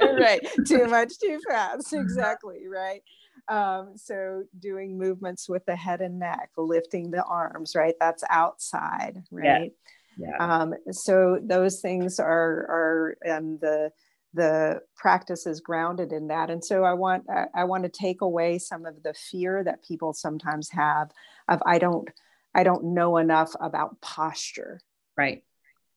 right. 0.18 0.40
Too 0.66 0.86
much, 0.86 1.18
too 1.18 1.40
fast. 1.48 1.92
Exactly. 1.92 2.66
Right. 2.68 3.02
Um, 3.50 3.96
so 3.96 4.44
doing 4.60 4.96
movements 4.96 5.48
with 5.48 5.66
the 5.66 5.74
head 5.74 6.00
and 6.00 6.20
neck, 6.20 6.50
lifting 6.56 7.10
the 7.10 7.24
arms, 7.24 7.74
right? 7.74 7.94
That's 7.98 8.22
outside, 8.30 9.24
right? 9.32 9.72
Yeah. 10.16 10.28
yeah. 10.30 10.60
Um, 10.60 10.74
so 10.92 11.40
those 11.42 11.80
things 11.80 12.20
are 12.20 12.30
are 12.30 13.16
um, 13.28 13.58
the 13.60 13.90
the 14.32 14.80
practice 14.96 15.46
is 15.46 15.60
grounded 15.60 16.12
in 16.12 16.28
that 16.28 16.50
and 16.50 16.64
so 16.64 16.84
i 16.84 16.92
want 16.92 17.24
i 17.52 17.64
want 17.64 17.82
to 17.82 17.88
take 17.88 18.20
away 18.20 18.58
some 18.58 18.86
of 18.86 19.02
the 19.02 19.12
fear 19.12 19.64
that 19.64 19.84
people 19.84 20.12
sometimes 20.12 20.70
have 20.70 21.10
of 21.48 21.60
i 21.66 21.78
don't 21.78 22.08
i 22.54 22.62
don't 22.62 22.84
know 22.84 23.16
enough 23.16 23.52
about 23.60 24.00
posture 24.00 24.80
right 25.16 25.42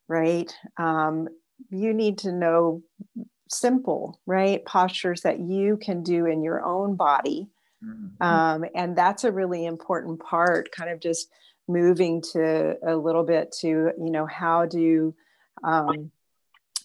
right 0.08 0.52
um, 0.78 1.28
you 1.70 1.94
need 1.94 2.18
to 2.18 2.32
know 2.32 2.82
simple 3.54 4.20
right 4.26 4.66
postures 4.66 5.22
that 5.22 5.40
you 5.40 5.78
can 5.78 6.04
do 6.04 6.26
in 6.26 6.42
your 6.44 6.64
own 6.64 6.96
body 6.96 7.48
mm-hmm. 7.84 8.24
um, 8.24 8.66
and 8.76 8.96
that's 8.98 9.24
a 9.24 9.32
really 9.32 9.66
important 9.66 10.20
part 10.20 10.72
kind 10.72 10.90
of 10.90 11.00
just 11.00 11.30
moving 11.68 12.22
to 12.22 12.76
a 12.86 12.96
little 12.96 13.24
bit 13.24 13.52
to 13.52 13.68
you 13.68 14.12
know 14.12 14.26
how 14.26 14.66
do 14.66 15.14
um, 15.64 16.12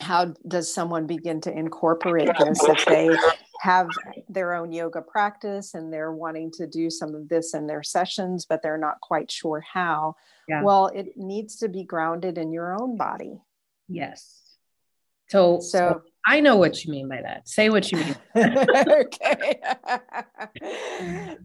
how 0.01 0.33
does 0.47 0.73
someone 0.73 1.07
begin 1.07 1.41
to 1.41 1.53
incorporate 1.53 2.31
this 2.39 2.63
if 2.63 2.87
they 2.87 3.09
have 3.61 3.89
their 4.29 4.55
own 4.55 4.71
yoga 4.71 5.03
practice 5.03 5.75
and 5.75 5.93
they're 5.93 6.13
wanting 6.13 6.51
to 6.53 6.67
do 6.67 6.89
some 6.89 7.15
of 7.15 7.29
this 7.29 7.55
in 7.55 7.67
their 7.67 7.83
sessions 7.83 8.47
but 8.49 8.63
they're 8.63 8.79
not 8.79 9.01
quite 9.01 9.31
sure 9.31 9.61
how 9.73 10.15
yeah. 10.49 10.63
well 10.63 10.87
it 10.89 11.17
needs 11.17 11.57
to 11.57 11.69
be 11.69 11.83
grounded 11.83 12.39
in 12.39 12.53
your 12.53 12.81
own 12.81 12.97
body 12.97 13.41
yes 13.89 14.41
so, 15.29 15.61
so, 15.61 15.79
so 15.79 16.03
I 16.27 16.41
know 16.41 16.57
what 16.57 16.85
you 16.85 16.91
mean 16.91 17.09
by 17.09 17.23
that. 17.23 17.49
Say 17.49 17.71
what 17.71 17.91
you 17.91 17.99
mean. 17.99 18.17
okay. 18.37 19.61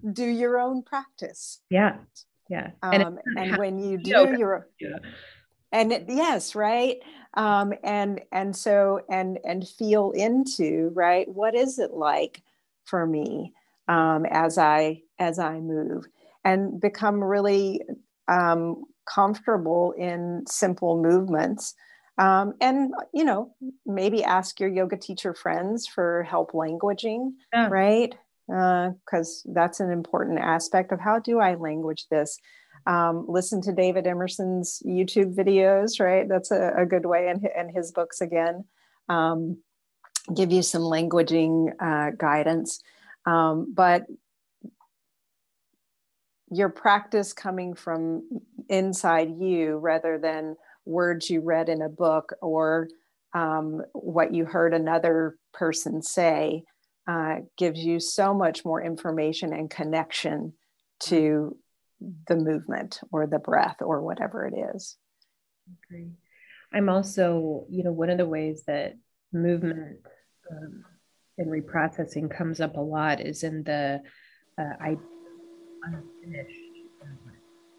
do 0.13 0.25
your 0.25 0.59
own 0.59 0.83
practice. 0.83 1.59
Yeah. 1.69 1.97
Yeah. 2.49 2.71
Um, 2.81 2.93
and, 2.93 3.19
and 3.37 3.57
when 3.57 3.79
you 3.79 3.97
do 3.97 4.11
yoga. 4.11 4.37
your 4.37 4.67
yeah. 4.79 4.97
and 5.71 5.93
it, 5.93 6.05
yes, 6.07 6.55
right. 6.55 6.97
Um, 7.35 7.73
and 7.83 8.21
and 8.31 8.55
so 8.55 9.01
and 9.09 9.39
and 9.43 9.67
feel 9.67 10.11
into 10.11 10.91
right. 10.93 11.27
What 11.27 11.55
is 11.55 11.79
it 11.79 11.91
like 11.93 12.41
for 12.85 13.05
me 13.07 13.53
um, 13.87 14.25
as 14.25 14.57
I 14.57 15.03
as 15.19 15.39
I 15.39 15.59
move 15.59 16.05
and 16.43 16.79
become 16.79 17.23
really 17.23 17.81
um, 18.27 18.83
comfortable 19.05 19.93
in 19.93 20.43
simple 20.47 21.01
movements 21.01 21.75
um, 22.17 22.53
and 22.61 22.93
you 23.13 23.23
know 23.23 23.53
maybe 23.85 24.23
ask 24.23 24.59
your 24.59 24.69
yoga 24.69 24.97
teacher 24.97 25.33
friends 25.33 25.87
for 25.87 26.23
help 26.23 26.51
languaging 26.51 27.31
yeah. 27.53 27.67
right? 27.69 28.15
Because 28.47 29.43
uh, 29.47 29.51
that's 29.53 29.79
an 29.79 29.91
important 29.91 30.39
aspect 30.39 30.91
of 30.91 30.99
how 30.99 31.19
do 31.19 31.39
i 31.39 31.55
language 31.55 32.07
this? 32.09 32.37
Um, 32.85 33.25
listen 33.29 33.61
to 33.61 33.71
david 33.71 34.05
emerson's 34.05 34.81
youtube 34.85 35.33
videos 35.35 35.99
right? 35.99 36.27
That's 36.27 36.51
a, 36.51 36.73
a 36.77 36.85
good 36.85 37.05
way 37.05 37.29
and, 37.29 37.47
and 37.55 37.71
his 37.71 37.91
books 37.91 38.19
again. 38.21 38.65
Um, 39.09 39.57
give 40.33 40.51
you 40.51 40.61
some 40.61 40.81
languaging 40.81 41.73
uh, 41.79 42.11
guidance. 42.17 42.81
Um, 43.25 43.73
but 43.73 44.05
your 46.49 46.69
practice 46.69 47.33
coming 47.33 47.73
from 47.73 48.41
inside 48.69 49.29
you 49.39 49.77
rather 49.77 50.17
than 50.17 50.55
words 50.85 51.29
you 51.29 51.41
read 51.41 51.69
in 51.69 51.81
a 51.81 51.89
book 51.89 52.33
or 52.41 52.87
um, 53.33 53.81
what 53.93 54.33
you 54.33 54.45
heard 54.45 54.73
another 54.73 55.37
person 55.53 56.01
say 56.01 56.63
uh, 57.07 57.37
gives 57.57 57.79
you 57.79 57.99
so 57.99 58.33
much 58.33 58.63
more 58.63 58.81
information 58.81 59.53
and 59.53 59.69
connection 59.69 60.53
to 60.99 61.57
the 62.27 62.35
movement 62.35 62.99
or 63.11 63.27
the 63.27 63.39
breath 63.39 63.77
or 63.81 64.01
whatever 64.01 64.45
it 64.45 64.75
is. 64.75 64.97
Okay. 65.91 66.07
I'm 66.73 66.89
also, 66.89 67.65
you 67.69 67.83
know, 67.83 67.91
one 67.91 68.09
of 68.09 68.17
the 68.17 68.25
ways 68.25 68.63
that 68.67 68.95
movement 69.31 69.99
um, 70.51 70.83
and 71.37 71.47
reprocessing 71.47 72.35
comes 72.35 72.61
up 72.61 72.77
a 72.77 72.81
lot 72.81 73.21
is 73.21 73.43
in 73.43 73.63
the 73.63 74.01
uh, 74.57 74.73
I 74.79 74.97
unfinished, 75.83 76.59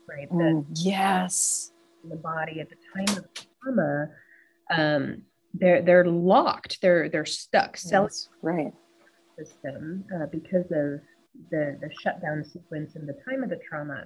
right? 0.09 0.29
The, 0.29 0.35
mm, 0.35 0.67
yes 0.75 1.71
the 2.09 2.17
body 2.17 2.61
at 2.61 2.69
the 2.69 2.77
time 2.95 3.19
of 3.19 3.27
trauma, 3.63 4.09
um, 4.71 5.23
they're 5.55 5.83
they're 5.83 6.07
locked. 6.07 6.81
They're 6.81 7.09
they're 7.09 7.25
stuck. 7.25 7.79
Yes, 7.91 8.29
right. 8.43 8.73
System 9.39 10.05
uh, 10.15 10.27
because 10.27 10.67
of 10.67 11.01
the 11.51 11.79
the 11.81 11.91
shutdown 12.03 12.45
sequence 12.45 12.95
and 12.97 13.09
the 13.09 13.17
time 13.29 13.43
of 13.43 13.51
the 13.51 13.59
trauma. 13.69 14.05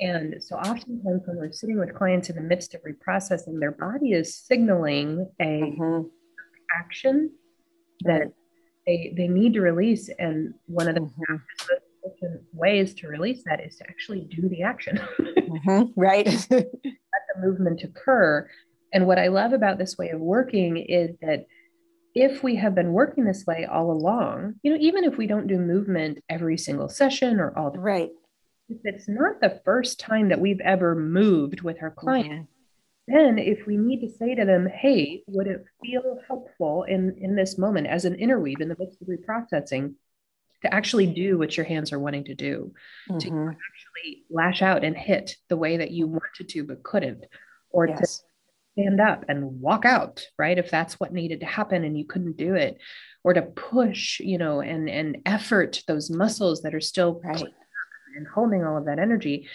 And 0.00 0.42
so 0.42 0.56
oftentimes 0.56 1.22
when 1.26 1.36
we're 1.36 1.52
sitting 1.52 1.78
with 1.78 1.94
clients 1.94 2.28
in 2.28 2.36
the 2.36 2.42
midst 2.42 2.74
of 2.74 2.80
reprocessing, 2.82 3.60
their 3.60 3.72
body 3.72 4.12
is 4.12 4.36
signaling 4.36 5.30
a 5.40 5.44
mm-hmm. 5.44 6.08
action 6.76 7.30
that 8.00 8.32
they 8.86 9.14
they 9.16 9.28
need 9.28 9.54
to 9.54 9.60
release. 9.60 10.10
And 10.18 10.54
one 10.66 10.88
of 10.88 10.94
the 10.94 11.02
mm-hmm. 11.02 11.36
Ways 12.52 12.94
to 12.94 13.08
release 13.08 13.42
that 13.46 13.64
is 13.64 13.76
to 13.76 13.88
actually 13.88 14.28
do 14.30 14.48
the 14.48 14.62
action. 14.62 15.00
mm-hmm. 15.20 15.82
Right. 15.96 16.26
Let 16.50 16.70
the 16.82 17.40
movement 17.40 17.82
occur. 17.82 18.48
And 18.92 19.06
what 19.06 19.18
I 19.18 19.28
love 19.28 19.52
about 19.52 19.78
this 19.78 19.96
way 19.96 20.10
of 20.10 20.20
working 20.20 20.76
is 20.76 21.16
that 21.22 21.46
if 22.14 22.42
we 22.42 22.56
have 22.56 22.74
been 22.74 22.92
working 22.92 23.24
this 23.24 23.46
way 23.46 23.64
all 23.64 23.90
along, 23.90 24.54
you 24.62 24.72
know, 24.72 24.78
even 24.80 25.04
if 25.04 25.16
we 25.16 25.26
don't 25.26 25.46
do 25.46 25.58
movement 25.58 26.22
every 26.28 26.58
single 26.58 26.88
session 26.88 27.40
or 27.40 27.56
all 27.56 27.70
the 27.70 27.78
right, 27.78 28.10
if 28.68 28.78
it's 28.84 29.08
not 29.08 29.40
the 29.40 29.60
first 29.64 29.98
time 29.98 30.28
that 30.28 30.40
we've 30.40 30.60
ever 30.60 30.94
moved 30.94 31.62
with 31.62 31.78
our 31.82 31.90
client, 31.90 32.48
mm-hmm. 33.10 33.14
then 33.14 33.38
if 33.38 33.66
we 33.66 33.76
need 33.76 34.00
to 34.00 34.10
say 34.10 34.34
to 34.34 34.44
them, 34.44 34.66
hey, 34.66 35.22
would 35.26 35.46
it 35.46 35.64
feel 35.82 36.18
helpful 36.26 36.84
in 36.84 37.16
in 37.18 37.34
this 37.34 37.56
moment 37.58 37.86
as 37.86 38.04
an 38.04 38.14
interweave 38.14 38.60
in 38.60 38.68
the 38.68 38.76
midst 38.78 39.00
of 39.00 39.08
reprocessing 39.08 39.94
to 40.62 40.72
actually 40.72 41.06
do 41.06 41.38
what 41.38 41.56
your 41.56 41.66
hands 41.66 41.92
are 41.92 41.98
wanting 41.98 42.24
to 42.24 42.34
do, 42.34 42.72
mm-hmm. 43.10 43.18
to 43.18 43.28
actually 43.28 44.24
lash 44.30 44.62
out 44.62 44.84
and 44.84 44.96
hit 44.96 45.36
the 45.48 45.56
way 45.56 45.76
that 45.78 45.90
you 45.90 46.06
wanted 46.06 46.48
to 46.48 46.64
but 46.64 46.82
couldn't, 46.82 47.24
or 47.70 47.88
yes. 47.88 47.98
to 47.98 48.24
stand 48.72 49.00
up 49.00 49.24
and 49.28 49.60
walk 49.60 49.84
out, 49.84 50.24
right? 50.38 50.56
If 50.56 50.70
that's 50.70 50.98
what 50.98 51.12
needed 51.12 51.40
to 51.40 51.46
happen 51.46 51.84
and 51.84 51.98
you 51.98 52.04
couldn't 52.04 52.36
do 52.36 52.54
it, 52.54 52.78
or 53.24 53.34
to 53.34 53.42
push, 53.42 54.20
you 54.20 54.38
know, 54.38 54.60
and 54.60 54.88
and 54.88 55.18
effort 55.26 55.82
those 55.86 56.10
muscles 56.10 56.62
that 56.62 56.74
are 56.74 56.80
still 56.80 57.20
right. 57.24 57.44
and 58.16 58.26
holding 58.26 58.64
all 58.64 58.76
of 58.76 58.86
that 58.86 58.98
energy. 58.98 59.48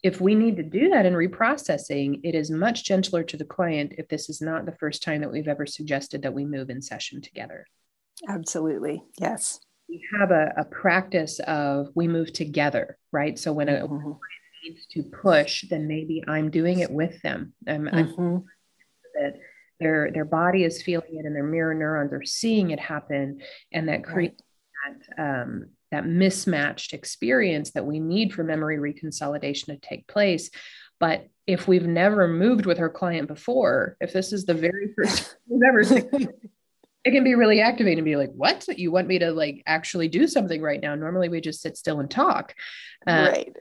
If 0.00 0.20
we 0.20 0.36
need 0.36 0.56
to 0.58 0.62
do 0.62 0.90
that 0.90 1.06
in 1.06 1.14
reprocessing, 1.14 2.20
it 2.22 2.36
is 2.36 2.52
much 2.52 2.84
gentler 2.84 3.24
to 3.24 3.36
the 3.36 3.44
client 3.44 3.94
if 3.98 4.06
this 4.06 4.28
is 4.28 4.40
not 4.40 4.64
the 4.64 4.76
first 4.78 5.02
time 5.02 5.22
that 5.22 5.32
we've 5.32 5.48
ever 5.48 5.66
suggested 5.66 6.22
that 6.22 6.34
we 6.34 6.44
move 6.44 6.70
in 6.70 6.80
session 6.80 7.20
together. 7.20 7.66
Absolutely. 8.28 9.02
Yes 9.18 9.58
we 9.88 10.04
have 10.18 10.30
a, 10.30 10.52
a 10.56 10.64
practice 10.64 11.40
of 11.40 11.88
we 11.94 12.08
move 12.08 12.32
together, 12.32 12.98
right? 13.12 13.38
So 13.38 13.52
when 13.52 13.68
a 13.68 13.86
mm-hmm. 13.88 14.12
needs 14.64 14.86
to 14.92 15.02
push, 15.02 15.64
then 15.68 15.88
maybe 15.88 16.22
I'm 16.28 16.50
doing 16.50 16.80
it 16.80 16.90
with 16.90 17.20
them. 17.22 17.54
I'm, 17.66 17.86
mm-hmm. 17.86 18.36
that 19.14 19.34
their 19.80 20.10
their 20.12 20.24
body 20.24 20.64
is 20.64 20.82
feeling 20.82 21.16
it, 21.16 21.24
and 21.24 21.34
their 21.34 21.44
mirror 21.44 21.74
neurons 21.74 22.12
are 22.12 22.24
seeing 22.24 22.70
it 22.70 22.80
happen, 22.80 23.40
and 23.72 23.88
that 23.88 24.04
creates 24.04 24.42
right. 24.86 24.96
that 25.16 25.42
um, 25.42 25.66
that 25.90 26.06
mismatched 26.06 26.92
experience 26.92 27.70
that 27.72 27.86
we 27.86 28.00
need 28.00 28.34
for 28.34 28.44
memory 28.44 28.76
reconsolidation 28.76 29.66
to 29.66 29.76
take 29.78 30.06
place. 30.06 30.50
But 31.00 31.28
if 31.46 31.68
we've 31.68 31.86
never 31.86 32.26
moved 32.26 32.66
with 32.66 32.80
our 32.80 32.90
client 32.90 33.28
before, 33.28 33.96
if 34.00 34.12
this 34.12 34.32
is 34.32 34.44
the 34.44 34.54
very 34.54 34.92
first 34.96 35.36
we've 35.46 35.62
ever 35.62 35.84
it 37.08 37.12
can 37.12 37.24
be 37.24 37.34
really 37.34 37.60
activating 37.60 37.98
to 37.98 38.10
be 38.10 38.16
like, 38.16 38.32
what? 38.34 38.66
You 38.76 38.92
want 38.92 39.08
me 39.08 39.18
to 39.18 39.32
like 39.32 39.62
actually 39.66 40.08
do 40.08 40.26
something 40.26 40.60
right 40.60 40.80
now? 40.80 40.94
Normally 40.94 41.28
we 41.28 41.40
just 41.40 41.62
sit 41.62 41.76
still 41.76 42.00
and 42.00 42.10
talk. 42.10 42.54
Uh, 43.06 43.30
right. 43.32 43.56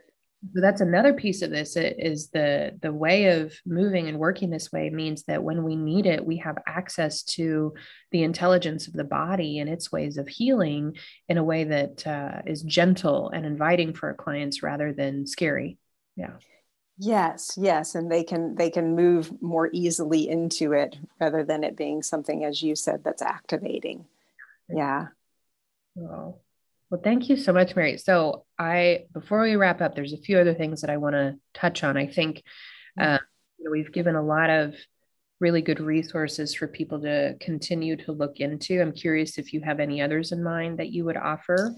So 0.53 0.61
that's 0.61 0.81
another 0.81 1.13
piece 1.13 1.41
of 1.41 1.49
this 1.49 1.75
is 1.75 2.29
the 2.29 2.77
the 2.81 2.93
way 2.93 3.39
of 3.39 3.53
moving 3.65 4.07
and 4.07 4.19
working 4.19 4.49
this 4.49 4.71
way 4.71 4.89
means 4.89 5.23
that 5.23 5.43
when 5.43 5.63
we 5.63 5.75
need 5.75 6.05
it, 6.05 6.23
we 6.23 6.37
have 6.37 6.57
access 6.67 7.23
to 7.23 7.73
the 8.11 8.23
intelligence 8.23 8.87
of 8.87 8.93
the 8.93 9.03
body 9.03 9.59
and 9.59 9.69
its 9.69 9.91
ways 9.91 10.17
of 10.17 10.27
healing 10.27 10.95
in 11.27 11.37
a 11.37 11.43
way 11.43 11.63
that 11.63 12.05
uh, 12.05 12.41
is 12.45 12.61
gentle 12.61 13.29
and 13.29 13.45
inviting 13.45 13.93
for 13.93 14.09
our 14.09 14.13
clients 14.13 14.61
rather 14.61 14.93
than 14.93 15.25
scary. 15.25 15.79
Yeah. 16.15 16.33
Yes, 16.99 17.53
yes, 17.57 17.93
and 17.93 18.11
they 18.11 18.23
can 18.23 18.55
they 18.55 18.71
can 18.71 18.95
move 18.95 19.41
more 19.41 19.69
easily 19.71 20.27
into 20.27 20.73
it 20.73 20.97
rather 21.21 21.43
than 21.43 21.63
it 21.63 21.77
being 21.77 22.01
something, 22.01 22.43
as 22.43 22.63
you 22.63 22.75
said, 22.75 23.03
that's 23.03 23.21
activating. 23.21 24.05
Yeah. 24.67 25.07
Well, 25.93 26.41
well, 26.89 27.01
thank 27.03 27.29
you 27.29 27.37
so 27.37 27.53
much, 27.53 27.75
Mary. 27.75 27.97
So, 27.97 28.45
I 28.57 29.05
before 29.13 29.43
we 29.43 29.55
wrap 29.55 29.79
up, 29.79 29.93
there's 29.93 30.13
a 30.13 30.17
few 30.17 30.39
other 30.39 30.55
things 30.55 30.81
that 30.81 30.89
I 30.89 30.97
want 30.97 31.13
to 31.13 31.37
touch 31.53 31.83
on. 31.83 31.97
I 31.97 32.07
think 32.07 32.41
uh, 32.99 33.19
you 33.59 33.65
know, 33.65 33.71
we've 33.71 33.91
given 33.91 34.15
a 34.15 34.23
lot 34.23 34.49
of 34.49 34.73
really 35.39 35.61
good 35.61 35.79
resources 35.79 36.55
for 36.55 36.67
people 36.67 36.99
to 37.01 37.35
continue 37.39 37.95
to 37.95 38.11
look 38.11 38.39
into. 38.39 38.81
I'm 38.81 38.91
curious 38.91 39.37
if 39.37 39.53
you 39.53 39.61
have 39.61 39.79
any 39.79 40.01
others 40.01 40.31
in 40.31 40.43
mind 40.43 40.79
that 40.79 40.89
you 40.91 41.05
would 41.05 41.17
offer. 41.17 41.75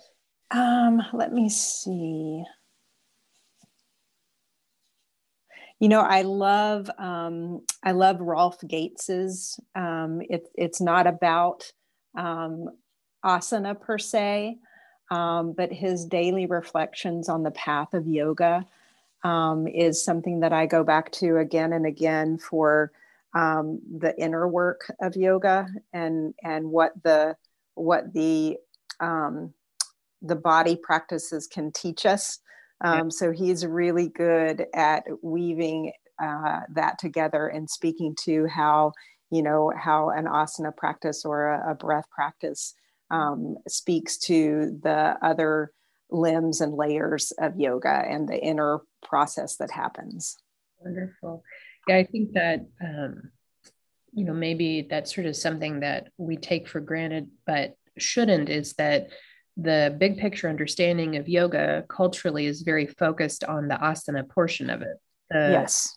Um, 0.51 1.01
let 1.11 1.33
me 1.33 1.49
see. 1.49 2.43
You 5.79 5.87
know, 5.87 6.01
I 6.01 6.23
love 6.23 6.89
um, 6.97 7.61
I 7.83 7.91
love 7.91 8.19
Rolf 8.19 8.57
Gates's. 8.67 9.59
Um, 9.75 10.21
it, 10.29 10.49
it's 10.55 10.81
not 10.81 11.07
about 11.07 11.71
um, 12.17 12.69
asana 13.23 13.79
per 13.79 13.97
se, 13.97 14.57
um, 15.09 15.53
but 15.53 15.71
his 15.71 16.05
daily 16.05 16.45
reflections 16.45 17.29
on 17.29 17.43
the 17.43 17.51
path 17.51 17.93
of 17.93 18.07
yoga 18.07 18.65
um, 19.23 19.67
is 19.67 20.03
something 20.03 20.41
that 20.41 20.51
I 20.51 20.65
go 20.65 20.83
back 20.83 21.11
to 21.13 21.37
again 21.37 21.71
and 21.71 21.85
again 21.85 22.37
for 22.37 22.91
um, 23.33 23.79
the 23.99 24.17
inner 24.19 24.47
work 24.47 24.91
of 25.01 25.15
yoga 25.15 25.67
and 25.93 26.33
and 26.43 26.69
what 26.71 26.91
the 27.03 27.37
what 27.75 28.13
the 28.13 28.57
um, 28.99 29.53
the 30.21 30.35
body 30.35 30.75
practices 30.75 31.47
can 31.47 31.71
teach 31.71 32.05
us. 32.05 32.39
Yeah. 32.83 33.01
Um, 33.01 33.11
so 33.11 33.31
he's 33.31 33.65
really 33.65 34.07
good 34.07 34.65
at 34.73 35.03
weaving 35.21 35.91
uh, 36.21 36.61
that 36.73 36.99
together 36.99 37.47
and 37.47 37.69
speaking 37.69 38.15
to 38.23 38.47
how 38.47 38.93
you 39.31 39.43
know 39.43 39.71
how 39.77 40.09
an 40.09 40.25
asana 40.25 40.75
practice 40.75 41.23
or 41.23 41.49
a, 41.49 41.71
a 41.71 41.75
breath 41.75 42.09
practice 42.09 42.73
um, 43.11 43.57
speaks 43.67 44.17
to 44.17 44.79
the 44.81 45.15
other 45.21 45.71
limbs 46.11 46.61
and 46.61 46.73
layers 46.73 47.31
of 47.39 47.59
yoga 47.59 48.03
and 48.09 48.27
the 48.27 48.37
inner 48.37 48.81
process 49.03 49.57
that 49.57 49.71
happens. 49.71 50.37
Wonderful. 50.79 51.43
Yeah, 51.87 51.97
I 51.97 52.03
think 52.03 52.33
that, 52.33 52.65
um, 52.81 53.31
you 54.13 54.25
know, 54.25 54.33
maybe 54.33 54.87
that's 54.89 55.13
sort 55.13 55.27
of 55.27 55.35
something 55.35 55.81
that 55.81 56.09
we 56.17 56.37
take 56.37 56.67
for 56.67 56.79
granted, 56.79 57.29
but 57.45 57.75
shouldn't, 57.97 58.49
is 58.49 58.73
that 58.73 59.09
the 59.61 59.95
big 59.97 60.17
picture 60.17 60.49
understanding 60.49 61.17
of 61.17 61.27
yoga 61.27 61.83
culturally 61.89 62.45
is 62.45 62.61
very 62.61 62.87
focused 62.87 63.43
on 63.43 63.67
the 63.67 63.75
asana 63.75 64.27
portion 64.27 64.69
of 64.69 64.81
it. 64.81 64.97
The 65.29 65.49
yes. 65.51 65.95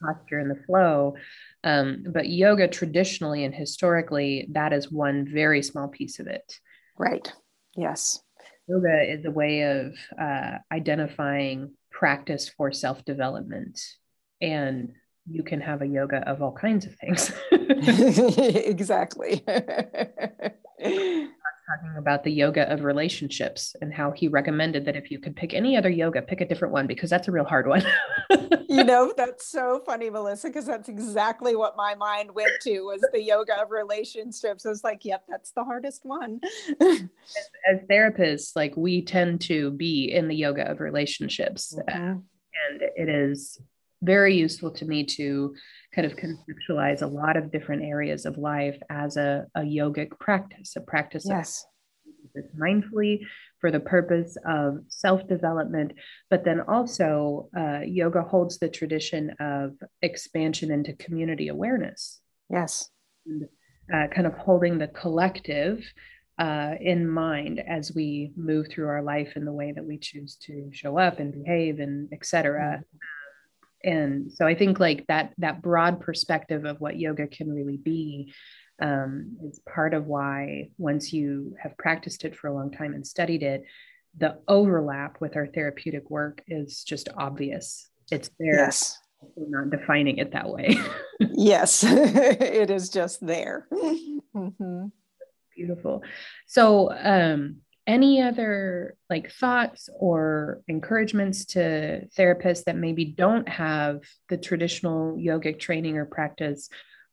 Posture 0.00 0.38
and 0.38 0.50
the 0.50 0.62
flow. 0.64 1.16
Um, 1.64 2.04
but 2.08 2.28
yoga 2.28 2.68
traditionally 2.68 3.44
and 3.44 3.54
historically, 3.54 4.46
that 4.52 4.72
is 4.72 4.92
one 4.92 5.26
very 5.26 5.62
small 5.62 5.88
piece 5.88 6.20
of 6.20 6.26
it. 6.28 6.58
Right. 6.96 7.32
Yes. 7.76 8.20
Yoga 8.68 9.12
is 9.12 9.24
a 9.24 9.30
way 9.30 9.62
of 9.62 9.94
uh, 10.20 10.58
identifying 10.70 11.72
practice 11.90 12.48
for 12.48 12.70
self 12.72 13.04
development. 13.04 13.80
And 14.40 14.92
you 15.28 15.42
can 15.42 15.60
have 15.60 15.82
a 15.82 15.86
yoga 15.86 16.28
of 16.28 16.42
all 16.42 16.52
kinds 16.52 16.86
of 16.86 16.94
things. 16.96 17.32
exactly. 18.38 19.44
talking 21.72 21.96
about 21.96 22.24
the 22.24 22.30
yoga 22.30 22.70
of 22.72 22.82
relationships 22.82 23.74
and 23.80 23.92
how 23.92 24.10
he 24.10 24.28
recommended 24.28 24.84
that 24.84 24.96
if 24.96 25.10
you 25.10 25.18
could 25.18 25.36
pick 25.36 25.54
any 25.54 25.76
other 25.76 25.90
yoga, 25.90 26.22
pick 26.22 26.40
a 26.40 26.46
different 26.46 26.72
one 26.72 26.86
because 26.86 27.10
that's 27.10 27.28
a 27.28 27.32
real 27.32 27.44
hard 27.44 27.66
one. 27.66 27.84
you 28.68 28.84
know, 28.84 29.12
that's 29.16 29.46
so 29.46 29.82
funny, 29.84 30.10
Melissa, 30.10 30.48
because 30.48 30.66
that's 30.66 30.88
exactly 30.88 31.56
what 31.56 31.76
my 31.76 31.94
mind 31.94 32.30
went 32.34 32.52
to 32.62 32.80
was 32.80 33.04
the 33.12 33.22
yoga 33.22 33.60
of 33.60 33.70
relationships. 33.70 34.66
I 34.66 34.68
was 34.68 34.84
like, 34.84 35.04
yep, 35.04 35.24
that's 35.28 35.52
the 35.52 35.64
hardest 35.64 36.04
one. 36.04 36.40
as, 36.80 37.02
as, 37.70 37.80
therapists, 37.90 38.56
like 38.56 38.76
we 38.76 39.02
tend 39.02 39.40
to 39.42 39.70
be 39.70 40.12
in 40.12 40.28
the 40.28 40.36
yoga 40.36 40.70
of 40.70 40.80
relationships. 40.80 41.74
Mm-hmm. 41.88 41.98
and 41.98 42.82
it 42.96 43.08
is 43.08 43.60
very 44.02 44.34
useful 44.34 44.70
to 44.72 44.84
me 44.84 45.04
to 45.04 45.54
kind 45.94 46.06
of 46.06 46.16
conceptualize 46.16 47.02
a 47.02 47.06
lot 47.06 47.36
of 47.36 47.52
different 47.52 47.82
areas 47.82 48.24
of 48.24 48.38
life 48.38 48.78
as 48.88 49.16
a, 49.16 49.46
a 49.54 49.60
yogic 49.60 50.18
practice, 50.18 50.74
a 50.76 50.80
practice 50.80 51.26
yes. 51.28 51.66
of 52.36 52.44
mindfully 52.58 53.20
for 53.60 53.70
the 53.70 53.80
purpose 53.80 54.36
of 54.46 54.78
self 54.88 55.26
development. 55.28 55.92
But 56.30 56.44
then 56.44 56.60
also, 56.60 57.50
uh, 57.56 57.80
yoga 57.80 58.22
holds 58.22 58.58
the 58.58 58.70
tradition 58.70 59.30
of 59.38 59.74
expansion 60.00 60.70
into 60.70 60.94
community 60.94 61.48
awareness. 61.48 62.20
Yes. 62.48 62.88
And, 63.26 63.48
uh, 63.92 64.06
kind 64.14 64.26
of 64.26 64.34
holding 64.34 64.78
the 64.78 64.88
collective 64.88 65.84
uh, 66.38 66.72
in 66.80 67.06
mind 67.06 67.60
as 67.68 67.92
we 67.94 68.32
move 68.36 68.68
through 68.70 68.88
our 68.88 69.02
life 69.02 69.32
in 69.36 69.44
the 69.44 69.52
way 69.52 69.72
that 69.72 69.84
we 69.84 69.98
choose 69.98 70.36
to 70.36 70.70
show 70.72 70.98
up 70.98 71.18
and 71.20 71.32
behave 71.32 71.80
and 71.80 72.10
etc. 72.12 72.78
Mm-hmm 72.78 72.96
and 73.84 74.32
so 74.32 74.46
i 74.46 74.54
think 74.54 74.78
like 74.80 75.06
that 75.06 75.32
that 75.38 75.62
broad 75.62 76.00
perspective 76.00 76.64
of 76.64 76.80
what 76.80 76.98
yoga 76.98 77.26
can 77.26 77.52
really 77.52 77.76
be 77.76 78.32
um, 78.80 79.36
is 79.44 79.60
part 79.60 79.94
of 79.94 80.06
why 80.06 80.68
once 80.76 81.12
you 81.12 81.54
have 81.62 81.78
practiced 81.78 82.24
it 82.24 82.34
for 82.34 82.48
a 82.48 82.54
long 82.54 82.70
time 82.72 82.94
and 82.94 83.06
studied 83.06 83.42
it 83.42 83.62
the 84.16 84.38
overlap 84.48 85.20
with 85.20 85.36
our 85.36 85.46
therapeutic 85.46 86.10
work 86.10 86.42
is 86.46 86.84
just 86.84 87.08
obvious. 87.16 87.88
It's 88.10 88.30
there. 88.38 88.56
Yes. 88.56 88.98
We're 89.36 89.64
not 89.64 89.70
defining 89.70 90.18
it 90.18 90.32
that 90.32 90.48
way. 90.48 90.76
Yes. 91.34 91.84
It 91.88 92.70
is 92.70 92.88
just 92.88 93.24
there. 93.24 93.68
Mm-hmm. 94.34 94.86
beautiful. 95.54 96.02
So 96.46 96.90
um 96.90 97.58
any 97.86 98.22
other 98.22 98.96
like 99.10 99.30
thoughts 99.30 99.88
or 99.98 100.62
encouragements 100.68 101.44
to 101.44 102.06
therapists 102.16 102.64
that 102.64 102.76
maybe 102.76 103.04
don't 103.04 103.48
have 103.48 104.02
the 104.28 104.36
traditional 104.36 105.16
yogic 105.16 105.58
training 105.58 105.96
or 105.96 106.04
practice 106.04 106.68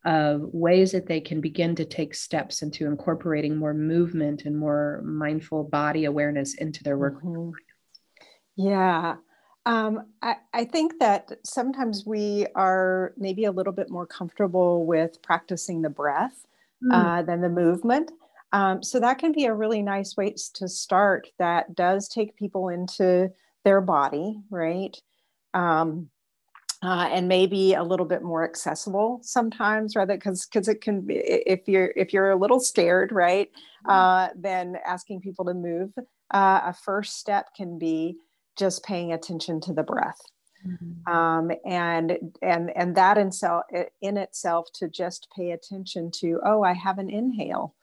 of 0.06 0.42
ways 0.54 0.92
that 0.92 1.08
they 1.08 1.20
can 1.20 1.42
begin 1.42 1.76
to 1.76 1.86
take 1.86 2.14
steps 2.16 2.62
into 2.62 2.86
incorporating 2.86 3.56
more 3.56 3.74
movement 3.74 4.46
and 4.46 4.58
more 4.58 5.02
mindful 5.04 5.64
body 5.64 6.06
awareness 6.06 6.54
into 6.56 6.84
their 6.84 6.98
work 6.98 7.22
mm-hmm. 7.22 7.52
yeah 8.56 9.16
um, 9.66 10.08
I, 10.22 10.38
I, 10.54 10.66
think 10.66 11.00
that 11.00 11.32
sometimes 11.44 12.06
we 12.06 12.48
are 12.56 13.14
maybe 13.18 13.44
a 13.44 13.52
little 13.52 13.74
bit 13.74 13.90
more 13.90 14.08
comfortable 14.08 14.86
with 14.86 15.22
practicing 15.22 15.82
the 15.82 15.90
breath 15.90 16.48
mm. 16.82 16.92
uh, 16.92 17.22
than 17.24 17.42
the 17.42 17.50
movement 17.50 18.10
um, 18.52 18.82
so 18.84 19.00
that 19.00 19.20
can 19.20 19.32
be 19.32 19.45
a 19.45 19.54
really 19.54 19.82
nice 19.82 20.18
way 20.18 20.34
to 20.56 20.68
start 20.68 21.28
that 21.38 21.76
does 21.76 22.08
take 22.08 22.36
people 22.36 22.70
into 22.70 23.32
their 23.64 23.82
body, 23.82 24.39
right? 24.50 24.95
Um, 25.54 26.10
uh, 26.82 27.10
and 27.12 27.28
maybe 27.28 27.74
a 27.74 27.84
little 27.84 28.06
bit 28.06 28.24
more 28.24 28.43
accessible 28.43 29.20
sometimes 29.22 29.95
rather 29.95 30.16
because 30.16 30.45
because 30.45 30.68
it 30.68 30.82
can 30.82 31.02
be 31.02 31.16
if 31.16 31.68
you're 31.68 31.91
if 31.97 32.14
you're 32.14 32.32
a 32.32 32.38
little 32.38 32.60
scared 32.60 33.12
right 33.12 33.50
mm-hmm. 33.52 33.91
uh, 33.91 34.30
then 34.36 34.78
asking 34.86 35.20
people 35.20 35.43
to 35.43 35.54
move 35.54 35.91
uh, 36.34 36.62
a 36.64 36.74
first 36.74 37.18
step 37.20 37.47
can 37.54 37.78
be 37.78 38.16
just 38.58 38.84
paying 38.84 39.12
attention 39.12 39.60
to 39.60 39.74
the 39.74 39.84
breath 39.84 40.22
mm-hmm. 40.66 41.14
um, 41.14 41.52
and 41.66 42.18
and 42.41 42.72
and 42.78 42.95
that 42.95 43.18
in, 43.18 43.32
self, 43.32 43.64
in 44.02 44.16
itself 44.16 44.68
to 44.74 44.88
just 44.88 45.28
pay 45.36 45.52
attention 45.52 46.10
to 46.10 46.39
oh 46.45 46.64
i 46.64 46.72
have 46.72 46.97
an 46.97 47.10
inhale 47.10 47.76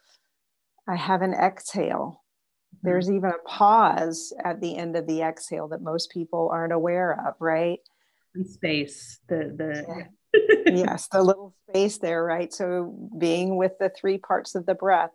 I 0.88 0.96
have 0.96 1.22
an 1.22 1.34
exhale. 1.34 2.22
Mm-hmm. 2.76 2.88
There's 2.88 3.10
even 3.10 3.30
a 3.30 3.48
pause 3.48 4.32
at 4.44 4.60
the 4.60 4.76
end 4.76 4.96
of 4.96 5.06
the 5.06 5.22
exhale 5.22 5.68
that 5.68 5.82
most 5.82 6.10
people 6.10 6.50
aren't 6.52 6.72
aware 6.72 7.12
of, 7.26 7.34
right? 7.40 7.80
Space, 8.44 9.18
the 9.28 9.54
the 9.56 10.06
yes, 10.66 11.08
the 11.08 11.22
little 11.22 11.54
space 11.68 11.98
there, 11.98 12.22
right? 12.24 12.52
So 12.52 13.10
being 13.18 13.56
with 13.56 13.72
the 13.78 13.90
three 13.90 14.18
parts 14.18 14.54
of 14.54 14.66
the 14.66 14.74
breath, 14.74 15.10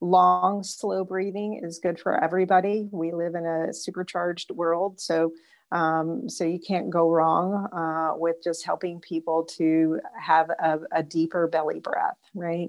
long, 0.00 0.62
slow 0.62 1.04
breathing 1.04 1.60
is 1.62 1.80
good 1.82 1.98
for 1.98 2.22
everybody. 2.22 2.88
We 2.92 3.12
live 3.12 3.34
in 3.34 3.46
a 3.46 3.72
supercharged 3.72 4.50
world, 4.50 5.00
so 5.00 5.32
um, 5.72 6.28
so 6.28 6.44
you 6.44 6.60
can't 6.60 6.90
go 6.90 7.10
wrong 7.10 7.68
uh, 7.72 8.16
with 8.16 8.36
just 8.42 8.64
helping 8.64 9.00
people 9.00 9.44
to 9.56 10.00
have 10.20 10.48
a, 10.50 10.78
a 10.92 11.02
deeper 11.02 11.48
belly 11.48 11.80
breath, 11.80 12.18
right? 12.34 12.68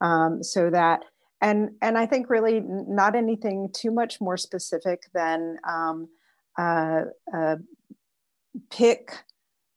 Um, 0.00 0.42
so 0.42 0.70
that 0.70 1.00
and 1.40 1.70
and 1.80 1.96
I 1.96 2.06
think 2.06 2.28
really 2.28 2.60
not 2.60 3.16
anything 3.16 3.70
too 3.72 3.90
much 3.90 4.20
more 4.20 4.36
specific 4.36 5.04
than 5.14 5.58
um, 5.66 6.08
uh, 6.58 7.02
uh, 7.34 7.56
pick 8.70 9.12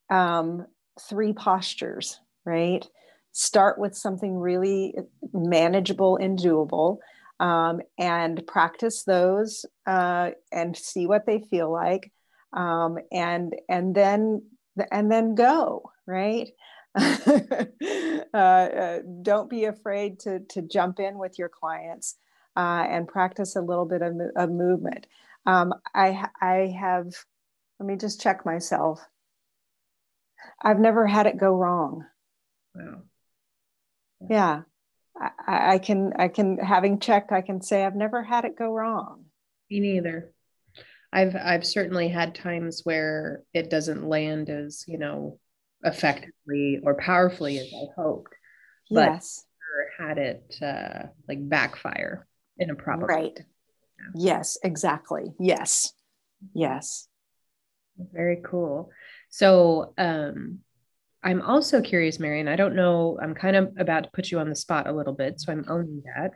um, 0.09 0.66
three 0.99 1.34
postures, 1.34 2.20
right? 2.45 2.86
Start 3.32 3.80
with 3.80 3.95
something 3.95 4.36
really 4.38 4.95
manageable 5.34 6.18
and 6.18 6.38
doable, 6.38 6.97
um, 7.39 7.82
and 7.97 8.45
practice 8.45 9.03
those 9.03 9.66
uh, 9.88 10.32
and 10.51 10.76
see 10.76 11.07
what 11.07 11.26
they 11.26 11.39
feel 11.39 11.72
like, 11.72 12.11
um, 12.51 12.97
and 13.11 13.55
and 13.70 13.95
then 13.95 14.43
and 14.91 15.11
then 15.11 15.36
go 15.36 15.89
right. 16.05 16.49
uh, 16.95 18.37
uh, 18.37 18.99
don't 19.21 19.49
be 19.49 19.65
afraid 19.65 20.19
to, 20.19 20.39
to 20.49 20.61
jump 20.61 20.99
in 20.99 21.17
with 21.17 21.39
your 21.39 21.49
clients 21.49 22.15
uh, 22.55 22.85
and 22.87 23.07
practice 23.07 23.55
a 23.55 23.61
little 23.61 23.85
bit 23.85 24.01
of, 24.01 24.13
of 24.35 24.51
movement. 24.51 25.07
Um, 25.45 25.73
I, 25.95 26.27
I 26.39 26.75
have, 26.79 27.07
let 27.79 27.87
me 27.87 27.97
just 27.97 28.21
check 28.21 28.45
myself. 28.45 29.03
I've 30.61 30.79
never 30.79 31.07
had 31.07 31.25
it 31.25 31.37
go 31.37 31.51
wrong. 31.55 32.05
Wow. 32.75 33.01
Yeah. 34.29 34.61
I, 35.19 35.73
I 35.73 35.77
can, 35.79 36.13
I 36.17 36.27
can, 36.27 36.57
having 36.57 36.99
checked, 36.99 37.31
I 37.31 37.41
can 37.41 37.61
say 37.61 37.83
I've 37.83 37.95
never 37.95 38.23
had 38.23 38.45
it 38.45 38.57
go 38.57 38.71
wrong. 38.71 39.25
Me 39.69 39.79
neither. 39.79 40.31
I've, 41.11 41.35
I've 41.35 41.65
certainly 41.65 42.07
had 42.07 42.33
times 42.35 42.81
where 42.83 43.43
it 43.53 43.69
doesn't 43.69 44.07
land 44.07 44.49
as, 44.49 44.85
you 44.87 44.97
know, 44.97 45.39
effectively 45.84 46.79
or 46.84 46.95
powerfully 46.95 47.59
as 47.59 47.67
I 47.73 48.01
hoped. 48.01 48.34
But 48.89 49.11
yes. 49.13 49.45
had 49.97 50.17
it 50.17 50.55
uh, 50.61 51.07
like 51.27 51.47
backfire 51.47 52.27
in 52.57 52.69
a 52.69 52.75
proper 52.75 53.05
right. 53.05 53.38
Yeah. 53.38 54.36
Yes, 54.36 54.57
exactly. 54.63 55.34
Yes. 55.39 55.93
Yes. 56.53 57.07
Very 57.97 58.41
cool. 58.43 58.89
So, 59.29 59.93
um, 59.97 60.59
I'm 61.23 61.41
also 61.41 61.81
curious, 61.81 62.19
Marion. 62.19 62.47
I 62.47 62.57
don't 62.57 62.75
know. 62.75 63.17
I'm 63.21 63.34
kind 63.34 63.55
of 63.55 63.73
about 63.77 64.03
to 64.03 64.09
put 64.13 64.29
you 64.29 64.39
on 64.39 64.49
the 64.49 64.55
spot 64.55 64.88
a 64.88 64.91
little 64.91 65.13
bit, 65.13 65.39
so 65.39 65.51
I'm 65.51 65.65
owning 65.69 66.03
that. 66.15 66.31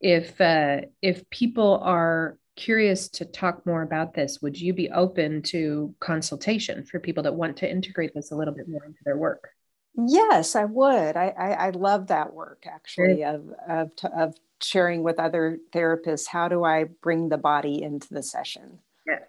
If 0.00 0.40
uh, 0.40 0.82
if 1.02 1.28
people 1.28 1.80
are 1.82 2.38
curious 2.58 3.08
to 3.10 3.24
talk 3.24 3.64
more 3.64 3.82
about 3.82 4.12
this, 4.12 4.42
would 4.42 4.60
you 4.60 4.74
be 4.74 4.90
open 4.90 5.40
to 5.42 5.94
consultation 6.00 6.84
for 6.84 6.98
people 6.98 7.22
that 7.22 7.34
want 7.34 7.56
to 7.58 7.70
integrate 7.70 8.12
this 8.14 8.32
a 8.32 8.36
little 8.36 8.52
bit 8.52 8.68
more 8.68 8.84
into 8.84 8.98
their 9.04 9.16
work? 9.16 9.48
Yes, 9.94 10.54
I 10.54 10.64
would. 10.64 11.16
I 11.16 11.28
I, 11.28 11.50
I 11.52 11.70
love 11.70 12.08
that 12.08 12.32
work 12.32 12.64
actually 12.66 13.24
of 13.24 13.48
of 13.68 13.90
of 14.14 14.34
sharing 14.60 15.02
with 15.02 15.18
other 15.18 15.58
therapists. 15.72 16.26
How 16.26 16.48
do 16.48 16.64
I 16.64 16.84
bring 17.02 17.28
the 17.28 17.38
body 17.38 17.82
into 17.82 18.12
the 18.12 18.22
session? 18.22 18.80
Yes. 19.06 19.22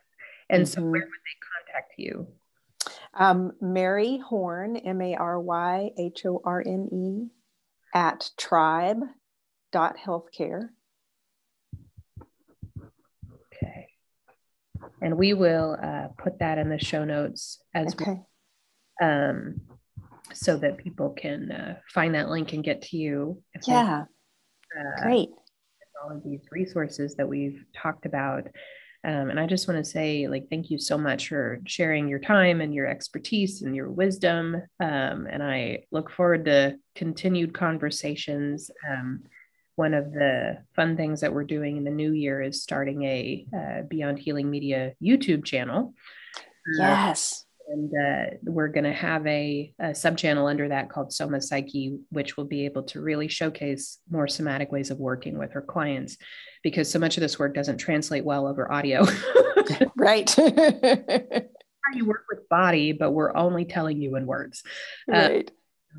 And 0.49 0.63
mm-hmm. 0.63 0.71
so, 0.71 0.81
where 0.81 0.91
would 0.91 1.01
they 1.01 1.71
contact 1.71 1.93
you? 1.97 2.27
Um, 3.13 3.53
Mary 3.61 4.17
Horne, 4.17 4.77
M 4.77 5.01
A 5.01 5.15
R 5.15 5.39
Y 5.39 5.91
H 5.97 6.25
O 6.25 6.41
R 6.43 6.61
N 6.65 6.89
E, 6.91 7.29
at 7.93 8.29
tribe 8.37 9.01
And 15.01 15.17
we 15.17 15.33
will 15.33 15.77
uh, 15.81 16.07
put 16.17 16.39
that 16.39 16.57
in 16.57 16.69
the 16.69 16.79
show 16.79 17.05
notes 17.05 17.61
as 17.73 17.93
okay. 17.93 18.21
well, 19.01 19.29
um, 19.29 19.61
so 20.33 20.57
that 20.57 20.77
people 20.77 21.11
can 21.11 21.51
uh, 21.51 21.75
find 21.93 22.15
that 22.15 22.29
link 22.29 22.53
and 22.53 22.63
get 22.63 22.81
to 22.83 22.97
you. 22.97 23.41
Yeah. 23.65 24.05
They, 24.75 24.81
uh, 24.81 25.03
Great. 25.03 25.29
All 26.03 26.15
of 26.15 26.23
these 26.23 26.41
resources 26.51 27.15
that 27.15 27.27
we've 27.27 27.63
talked 27.75 28.05
about. 28.05 28.47
Um, 29.05 29.29
and 29.29 29.39
I 29.39 29.47
just 29.47 29.67
want 29.67 29.83
to 29.83 29.89
say, 29.89 30.27
like, 30.27 30.49
thank 30.49 30.69
you 30.69 30.77
so 30.77 30.97
much 30.97 31.29
for 31.29 31.59
sharing 31.65 32.09
your 32.09 32.19
time 32.19 32.59
and 32.59 32.73
your 32.73 32.85
expertise 32.85 33.61
and 33.61 33.73
your 33.73 33.89
wisdom. 33.89 34.55
Um, 34.81 35.27
and 35.29 35.41
I 35.41 35.83
look 35.91 36.11
forward 36.11 36.45
to 36.45 36.77
continued 36.95 37.53
conversations. 37.53 38.69
Um, 38.89 39.23
one 39.79 39.93
of 39.93 40.11
the 40.11 40.57
fun 40.75 40.97
things 40.97 41.21
that 41.21 41.33
we're 41.33 41.45
doing 41.45 41.77
in 41.77 41.85
the 41.85 41.89
new 41.89 42.11
year 42.11 42.41
is 42.41 42.61
starting 42.61 43.01
a 43.05 43.45
uh, 43.55 43.81
Beyond 43.83 44.19
Healing 44.19 44.49
Media 44.49 44.91
YouTube 45.01 45.45
channel. 45.45 45.93
Yes. 46.77 47.45
Uh, 47.69 47.71
and 47.71 47.93
uh, 47.93 48.35
we're 48.43 48.67
going 48.67 48.83
to 48.83 48.91
have 48.91 49.25
a, 49.25 49.73
a 49.79 49.95
sub 49.95 50.17
channel 50.17 50.47
under 50.47 50.67
that 50.67 50.89
called 50.89 51.13
Soma 51.13 51.39
Psyche, 51.39 51.97
which 52.09 52.35
will 52.35 52.43
be 52.43 52.65
able 52.65 52.83
to 52.83 52.99
really 52.99 53.29
showcase 53.29 53.99
more 54.11 54.27
somatic 54.27 54.69
ways 54.69 54.91
of 54.91 54.99
working 54.99 55.39
with 55.39 55.55
our 55.55 55.61
clients 55.61 56.17
because 56.61 56.91
so 56.91 56.99
much 56.99 57.15
of 57.15 57.21
this 57.21 57.39
work 57.39 57.55
doesn't 57.55 57.77
translate 57.77 58.25
well 58.25 58.47
over 58.47 58.69
audio. 58.69 59.05
right. 59.95 60.29
How 60.35 61.95
you 61.95 62.05
work 62.05 62.25
with 62.29 62.49
body, 62.49 62.91
but 62.91 63.11
we're 63.11 63.33
only 63.33 63.63
telling 63.63 64.01
you 64.01 64.17
in 64.17 64.25
words. 64.25 64.61
Uh, 65.09 65.15
right. 65.15 65.51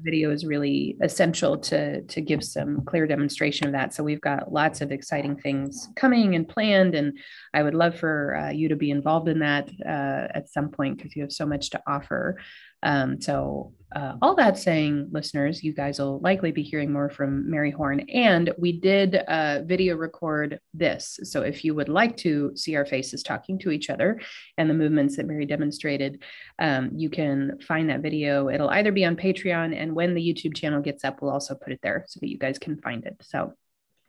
Video 0.02 0.30
is 0.30 0.46
really 0.46 0.96
essential 1.02 1.58
to 1.58 2.02
to 2.02 2.20
give 2.20 2.42
some 2.44 2.84
clear 2.84 3.06
demonstration 3.06 3.66
of 3.66 3.72
that. 3.72 3.92
So 3.92 4.02
we've 4.02 4.20
got 4.20 4.52
lots 4.52 4.80
of 4.80 4.92
exciting 4.92 5.36
things 5.36 5.88
coming 5.96 6.34
and 6.34 6.48
planned 6.48 6.94
and 6.94 7.18
i 7.54 7.62
would 7.62 7.74
love 7.74 7.98
for 7.98 8.36
uh, 8.36 8.50
you 8.50 8.68
to 8.68 8.76
be 8.76 8.90
involved 8.90 9.28
in 9.28 9.38
that 9.40 9.68
uh, 9.84 10.28
at 10.34 10.48
some 10.48 10.68
point 10.68 10.96
because 10.96 11.14
you 11.16 11.22
have 11.22 11.32
so 11.32 11.46
much 11.46 11.70
to 11.70 11.82
offer 11.86 12.36
um, 12.82 13.20
so, 13.20 13.72
uh, 13.94 14.14
all 14.22 14.36
that 14.36 14.56
saying, 14.56 15.08
listeners, 15.10 15.64
you 15.64 15.72
guys 15.72 15.98
will 15.98 16.20
likely 16.20 16.52
be 16.52 16.62
hearing 16.62 16.92
more 16.92 17.10
from 17.10 17.50
Mary 17.50 17.72
Horne. 17.72 18.08
And 18.08 18.52
we 18.56 18.70
did 18.70 19.16
uh, 19.16 19.62
video 19.64 19.96
record 19.96 20.60
this. 20.72 21.18
So, 21.24 21.42
if 21.42 21.64
you 21.64 21.74
would 21.74 21.88
like 21.88 22.16
to 22.18 22.52
see 22.56 22.76
our 22.76 22.86
faces 22.86 23.22
talking 23.22 23.58
to 23.60 23.70
each 23.70 23.90
other 23.90 24.20
and 24.56 24.70
the 24.70 24.74
movements 24.74 25.16
that 25.16 25.26
Mary 25.26 25.44
demonstrated, 25.44 26.22
um, 26.60 26.90
you 26.94 27.10
can 27.10 27.58
find 27.66 27.90
that 27.90 28.00
video. 28.00 28.48
It'll 28.48 28.70
either 28.70 28.92
be 28.92 29.04
on 29.04 29.16
Patreon, 29.16 29.76
and 29.76 29.94
when 29.94 30.14
the 30.14 30.22
YouTube 30.22 30.56
channel 30.56 30.80
gets 30.80 31.04
up, 31.04 31.20
we'll 31.20 31.32
also 31.32 31.54
put 31.54 31.72
it 31.72 31.80
there 31.82 32.04
so 32.06 32.20
that 32.20 32.30
you 32.30 32.38
guys 32.38 32.58
can 32.58 32.80
find 32.80 33.04
it. 33.04 33.16
So, 33.22 33.54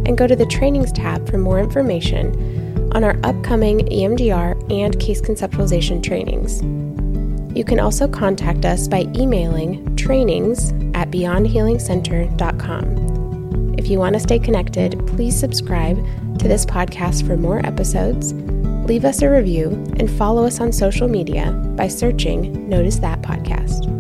and 0.07 0.17
go 0.17 0.25
to 0.25 0.35
the 0.35 0.45
trainings 0.45 0.91
tab 0.93 1.29
for 1.29 1.37
more 1.37 1.59
information 1.59 2.89
on 2.93 3.03
our 3.03 3.19
upcoming 3.23 3.79
EMDR 3.79 4.71
and 4.71 4.97
case 4.99 5.21
conceptualization 5.21 6.01
trainings. 6.01 6.61
You 7.57 7.65
can 7.65 7.79
also 7.79 8.07
contact 8.07 8.65
us 8.65 8.87
by 8.87 9.07
emailing 9.15 9.95
trainings 9.95 10.69
at 10.93 11.09
beyondhealingcenter.com. 11.09 13.73
If 13.79 13.87
you 13.87 13.97
want 13.97 14.13
to 14.13 14.19
stay 14.19 14.37
connected, 14.37 15.01
please 15.07 15.35
subscribe 15.35 15.97
to 16.37 16.47
this 16.47 16.67
podcast 16.67 17.25
for 17.25 17.35
more 17.35 17.65
episodes, 17.65 18.33
leave 18.87 19.05
us 19.05 19.23
a 19.23 19.31
review, 19.31 19.69
and 19.97 20.07
follow 20.07 20.45
us 20.45 20.59
on 20.59 20.71
social 20.71 21.07
media 21.07 21.51
by 21.75 21.87
searching 21.87 22.69
Notice 22.69 22.97
That 22.97 23.23
Podcast. 23.23 23.96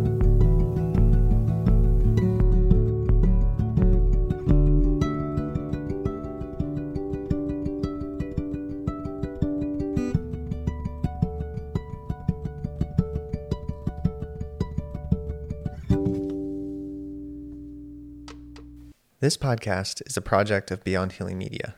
This 19.27 19.35
podcast 19.35 20.01
is 20.07 20.15
a 20.15 20.21
project 20.21 20.71
of 20.71 20.85
Beyond 20.85 21.11
Healing 21.11 21.37
Media, 21.37 21.75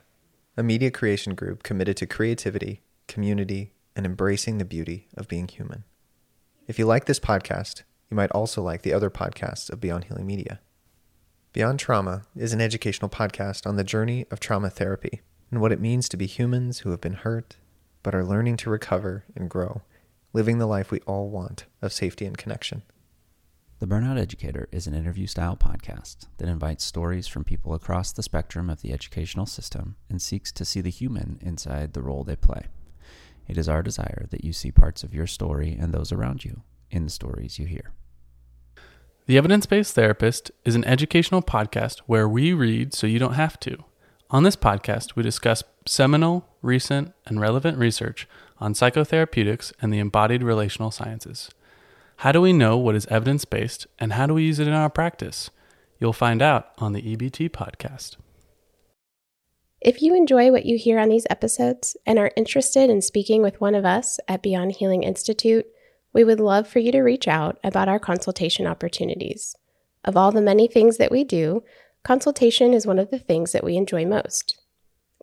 a 0.55 0.61
media 0.61 0.91
creation 0.91 1.33
group 1.33 1.63
committed 1.63 1.97
to 1.97 2.05
creativity, 2.05 2.83
community, 3.07 3.73
and 3.95 4.05
embracing 4.05 4.59
the 4.59 4.65
beauty 4.65 5.07
of 5.17 5.27
being 5.27 5.47
human. 5.47 5.83
If 6.67 6.77
you 6.77 6.85
like 6.85 7.05
this 7.05 7.19
podcast, 7.19 7.81
you 8.11 8.15
might 8.15 8.29
also 8.33 8.61
like 8.61 8.83
the 8.83 8.93
other 8.93 9.09
podcasts 9.09 9.67
of 9.71 9.81
Beyond 9.81 10.03
Healing 10.03 10.27
Media. 10.27 10.59
Beyond 11.51 11.79
Trauma 11.79 12.21
is 12.35 12.53
an 12.53 12.61
educational 12.61 13.09
podcast 13.09 13.65
on 13.65 13.77
the 13.77 13.83
journey 13.83 14.27
of 14.29 14.39
trauma 14.39 14.69
therapy 14.69 15.21
and 15.49 15.59
what 15.59 15.71
it 15.71 15.81
means 15.81 16.07
to 16.09 16.17
be 16.17 16.27
humans 16.27 16.81
who 16.81 16.91
have 16.91 17.01
been 17.01 17.13
hurt 17.13 17.55
but 18.03 18.13
are 18.13 18.23
learning 18.23 18.57
to 18.57 18.69
recover 18.69 19.25
and 19.35 19.49
grow, 19.49 19.81
living 20.33 20.59
the 20.59 20.67
life 20.67 20.91
we 20.91 20.99
all 21.07 21.31
want 21.31 21.65
of 21.81 21.93
safety 21.93 22.27
and 22.27 22.37
connection. 22.37 22.83
The 23.79 23.87
Burnout 23.87 24.19
Educator 24.19 24.67
is 24.73 24.87
an 24.87 24.93
interview 24.93 25.25
style 25.25 25.55
podcast 25.55 26.27
that 26.37 26.49
invites 26.49 26.83
stories 26.83 27.27
from 27.27 27.45
people 27.45 27.73
across 27.73 28.11
the 28.11 28.21
spectrum 28.21 28.69
of 28.69 28.81
the 28.81 28.91
educational 28.91 29.45
system 29.45 29.95
and 30.09 30.21
seeks 30.21 30.51
to 30.51 30.65
see 30.65 30.81
the 30.81 30.89
human 30.89 31.39
inside 31.41 31.93
the 31.93 32.01
role 32.01 32.25
they 32.25 32.35
play. 32.35 32.63
It 33.47 33.57
is 33.57 33.69
our 33.69 33.81
desire 33.81 34.27
that 34.31 34.43
you 34.43 34.51
see 34.51 34.69
parts 34.69 35.01
of 35.01 35.13
your 35.13 35.27
story 35.27 35.77
and 35.79 35.93
those 35.93 36.11
around 36.11 36.43
you 36.43 36.63
in 36.91 37.05
the 37.05 37.09
stories 37.09 37.57
you 37.57 37.67
hear. 37.67 37.93
The 39.27 39.37
Evidence 39.37 39.65
Based 39.65 39.95
Therapist 39.95 40.51
is 40.65 40.75
an 40.75 40.83
educational 40.83 41.41
podcast 41.41 41.99
where 41.99 42.27
we 42.27 42.51
read 42.51 42.93
so 42.93 43.07
you 43.07 43.17
don't 43.17 43.35
have 43.35 43.57
to. 43.61 43.85
On 44.29 44.43
this 44.43 44.57
podcast, 44.57 45.15
we 45.15 45.23
discuss 45.23 45.63
seminal, 45.87 46.45
recent, 46.61 47.13
and 47.25 47.39
relevant 47.39 47.77
research 47.77 48.27
on 48.57 48.73
psychotherapeutics 48.73 49.71
and 49.81 49.93
the 49.93 49.99
embodied 49.99 50.43
relational 50.43 50.91
sciences. 50.91 51.49
How 52.19 52.33
do 52.33 52.41
we 52.41 52.51
know 52.51 52.75
what 52.75 52.95
is 52.95 53.05
evidence 53.05 53.45
based 53.45 53.87
and 53.97 54.11
how 54.11 54.27
do 54.27 54.33
we 54.33 54.43
use 54.43 54.59
it 54.59 54.67
in 54.67 54.73
our 54.73 54.89
practice? 54.89 55.49
You'll 56.01 56.11
find 56.11 56.41
out 56.41 56.71
on 56.77 56.91
the 56.91 57.01
EBT 57.01 57.51
podcast. 57.51 58.17
If 59.79 60.01
you 60.01 60.13
enjoy 60.13 60.51
what 60.51 60.65
you 60.65 60.77
hear 60.77 60.99
on 60.99 61.07
these 61.07 61.25
episodes 61.29 61.95
and 62.05 62.19
are 62.19 62.33
interested 62.35 62.89
in 62.89 63.01
speaking 63.01 63.41
with 63.41 63.61
one 63.61 63.73
of 63.73 63.85
us 63.85 64.19
at 64.27 64.43
Beyond 64.43 64.73
Healing 64.73 65.03
Institute, 65.03 65.65
we 66.11 66.25
would 66.25 66.41
love 66.41 66.67
for 66.67 66.79
you 66.79 66.91
to 66.91 66.99
reach 66.99 67.25
out 67.25 67.57
about 67.63 67.87
our 67.87 67.99
consultation 67.99 68.67
opportunities. 68.67 69.55
Of 70.03 70.17
all 70.17 70.33
the 70.33 70.41
many 70.41 70.67
things 70.67 70.97
that 70.97 71.13
we 71.13 71.23
do, 71.23 71.63
consultation 72.03 72.73
is 72.73 72.85
one 72.85 72.99
of 72.99 73.11
the 73.11 73.19
things 73.19 73.53
that 73.53 73.63
we 73.63 73.77
enjoy 73.77 74.05
most. 74.05 74.59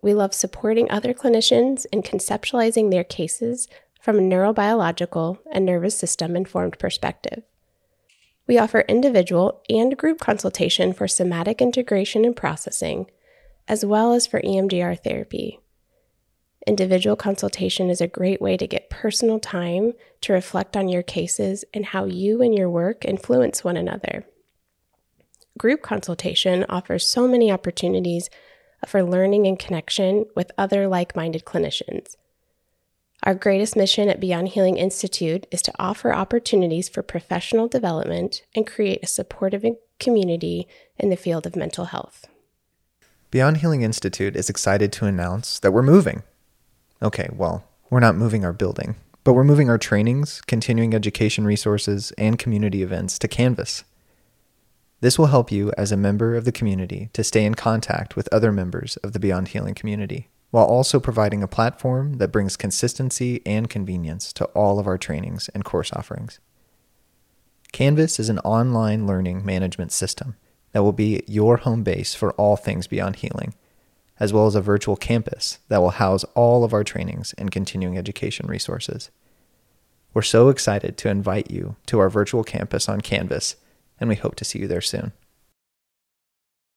We 0.02 0.14
love 0.14 0.32
supporting 0.32 0.90
other 0.90 1.12
clinicians 1.12 1.84
in 1.92 2.00
conceptualizing 2.00 2.90
their 2.90 3.04
cases 3.04 3.68
from 4.06 4.20
a 4.20 4.22
neurobiological 4.22 5.36
and 5.50 5.66
nervous 5.66 5.98
system 5.98 6.36
informed 6.36 6.78
perspective. 6.78 7.42
We 8.46 8.56
offer 8.56 8.82
individual 8.82 9.62
and 9.68 9.98
group 9.98 10.20
consultation 10.20 10.92
for 10.92 11.08
somatic 11.08 11.60
integration 11.60 12.24
and 12.24 12.36
processing, 12.36 13.10
as 13.66 13.84
well 13.84 14.12
as 14.12 14.24
for 14.24 14.40
EMDR 14.40 15.02
therapy. 15.02 15.58
Individual 16.68 17.16
consultation 17.16 17.90
is 17.90 18.00
a 18.00 18.06
great 18.06 18.40
way 18.40 18.56
to 18.56 18.68
get 18.68 18.90
personal 18.90 19.40
time 19.40 19.92
to 20.20 20.32
reflect 20.32 20.76
on 20.76 20.88
your 20.88 21.02
cases 21.02 21.64
and 21.74 21.86
how 21.86 22.04
you 22.04 22.40
and 22.42 22.56
your 22.56 22.70
work 22.70 23.04
influence 23.04 23.64
one 23.64 23.76
another. 23.76 24.24
Group 25.58 25.82
consultation 25.82 26.64
offers 26.68 27.04
so 27.04 27.26
many 27.26 27.50
opportunities 27.50 28.30
for 28.86 29.02
learning 29.02 29.48
and 29.48 29.58
connection 29.58 30.26
with 30.36 30.52
other 30.56 30.86
like 30.86 31.16
minded 31.16 31.44
clinicians. 31.44 32.14
Our 33.26 33.34
greatest 33.34 33.74
mission 33.74 34.08
at 34.08 34.20
Beyond 34.20 34.50
Healing 34.50 34.76
Institute 34.76 35.48
is 35.50 35.60
to 35.62 35.72
offer 35.80 36.14
opportunities 36.14 36.88
for 36.88 37.02
professional 37.02 37.66
development 37.66 38.44
and 38.54 38.64
create 38.64 39.00
a 39.02 39.08
supportive 39.08 39.64
community 39.98 40.68
in 40.96 41.10
the 41.10 41.16
field 41.16 41.44
of 41.44 41.56
mental 41.56 41.86
health. 41.86 42.28
Beyond 43.32 43.56
Healing 43.56 43.82
Institute 43.82 44.36
is 44.36 44.48
excited 44.48 44.92
to 44.92 45.06
announce 45.06 45.58
that 45.58 45.72
we're 45.72 45.82
moving. 45.82 46.22
Okay, 47.02 47.28
well, 47.32 47.64
we're 47.90 47.98
not 47.98 48.14
moving 48.14 48.44
our 48.44 48.52
building, 48.52 48.94
but 49.24 49.32
we're 49.32 49.42
moving 49.42 49.68
our 49.68 49.76
trainings, 49.76 50.40
continuing 50.46 50.94
education 50.94 51.44
resources, 51.44 52.12
and 52.16 52.38
community 52.38 52.84
events 52.84 53.18
to 53.18 53.26
Canvas. 53.26 53.82
This 55.00 55.18
will 55.18 55.26
help 55.26 55.50
you 55.50 55.72
as 55.76 55.90
a 55.90 55.96
member 55.96 56.36
of 56.36 56.44
the 56.44 56.52
community 56.52 57.10
to 57.14 57.24
stay 57.24 57.44
in 57.44 57.56
contact 57.56 58.14
with 58.14 58.32
other 58.32 58.52
members 58.52 58.96
of 58.98 59.14
the 59.14 59.18
Beyond 59.18 59.48
Healing 59.48 59.74
community, 59.74 60.28
while 60.50 60.64
also 60.64 61.00
providing 61.00 61.42
a 61.42 61.48
platform 61.48 62.14
that 62.14 62.32
brings 62.32 62.56
consistency 62.56 63.42
and 63.44 63.68
convenience 63.68 64.32
to 64.32 64.44
all 64.46 64.78
of 64.78 64.86
our 64.86 64.98
trainings 64.98 65.48
and 65.50 65.64
course 65.64 65.92
offerings. 65.92 66.38
Canvas 67.72 68.18
is 68.18 68.28
an 68.28 68.38
online 68.40 69.06
learning 69.06 69.44
management 69.44 69.92
system 69.92 70.36
that 70.72 70.82
will 70.82 70.92
be 70.92 71.22
your 71.26 71.58
home 71.58 71.82
base 71.82 72.14
for 72.14 72.32
all 72.32 72.56
things 72.56 72.86
Beyond 72.86 73.16
Healing, 73.16 73.54
as 74.18 74.32
well 74.32 74.46
as 74.46 74.54
a 74.54 74.60
virtual 74.60 74.96
campus 74.96 75.58
that 75.68 75.80
will 75.80 75.90
house 75.90 76.24
all 76.34 76.64
of 76.64 76.72
our 76.72 76.84
trainings 76.84 77.34
and 77.36 77.50
continuing 77.50 77.98
education 77.98 78.46
resources. 78.46 79.10
We're 80.14 80.22
so 80.22 80.48
excited 80.48 80.96
to 80.98 81.10
invite 81.10 81.50
you 81.50 81.76
to 81.86 81.98
our 81.98 82.08
virtual 82.08 82.44
campus 82.44 82.88
on 82.88 83.00
Canvas 83.00 83.56
and 83.98 84.08
we 84.08 84.14
hope 84.14 84.34
to 84.36 84.44
see 84.44 84.58
you 84.58 84.68
there 84.68 84.80
soon. 84.80 85.12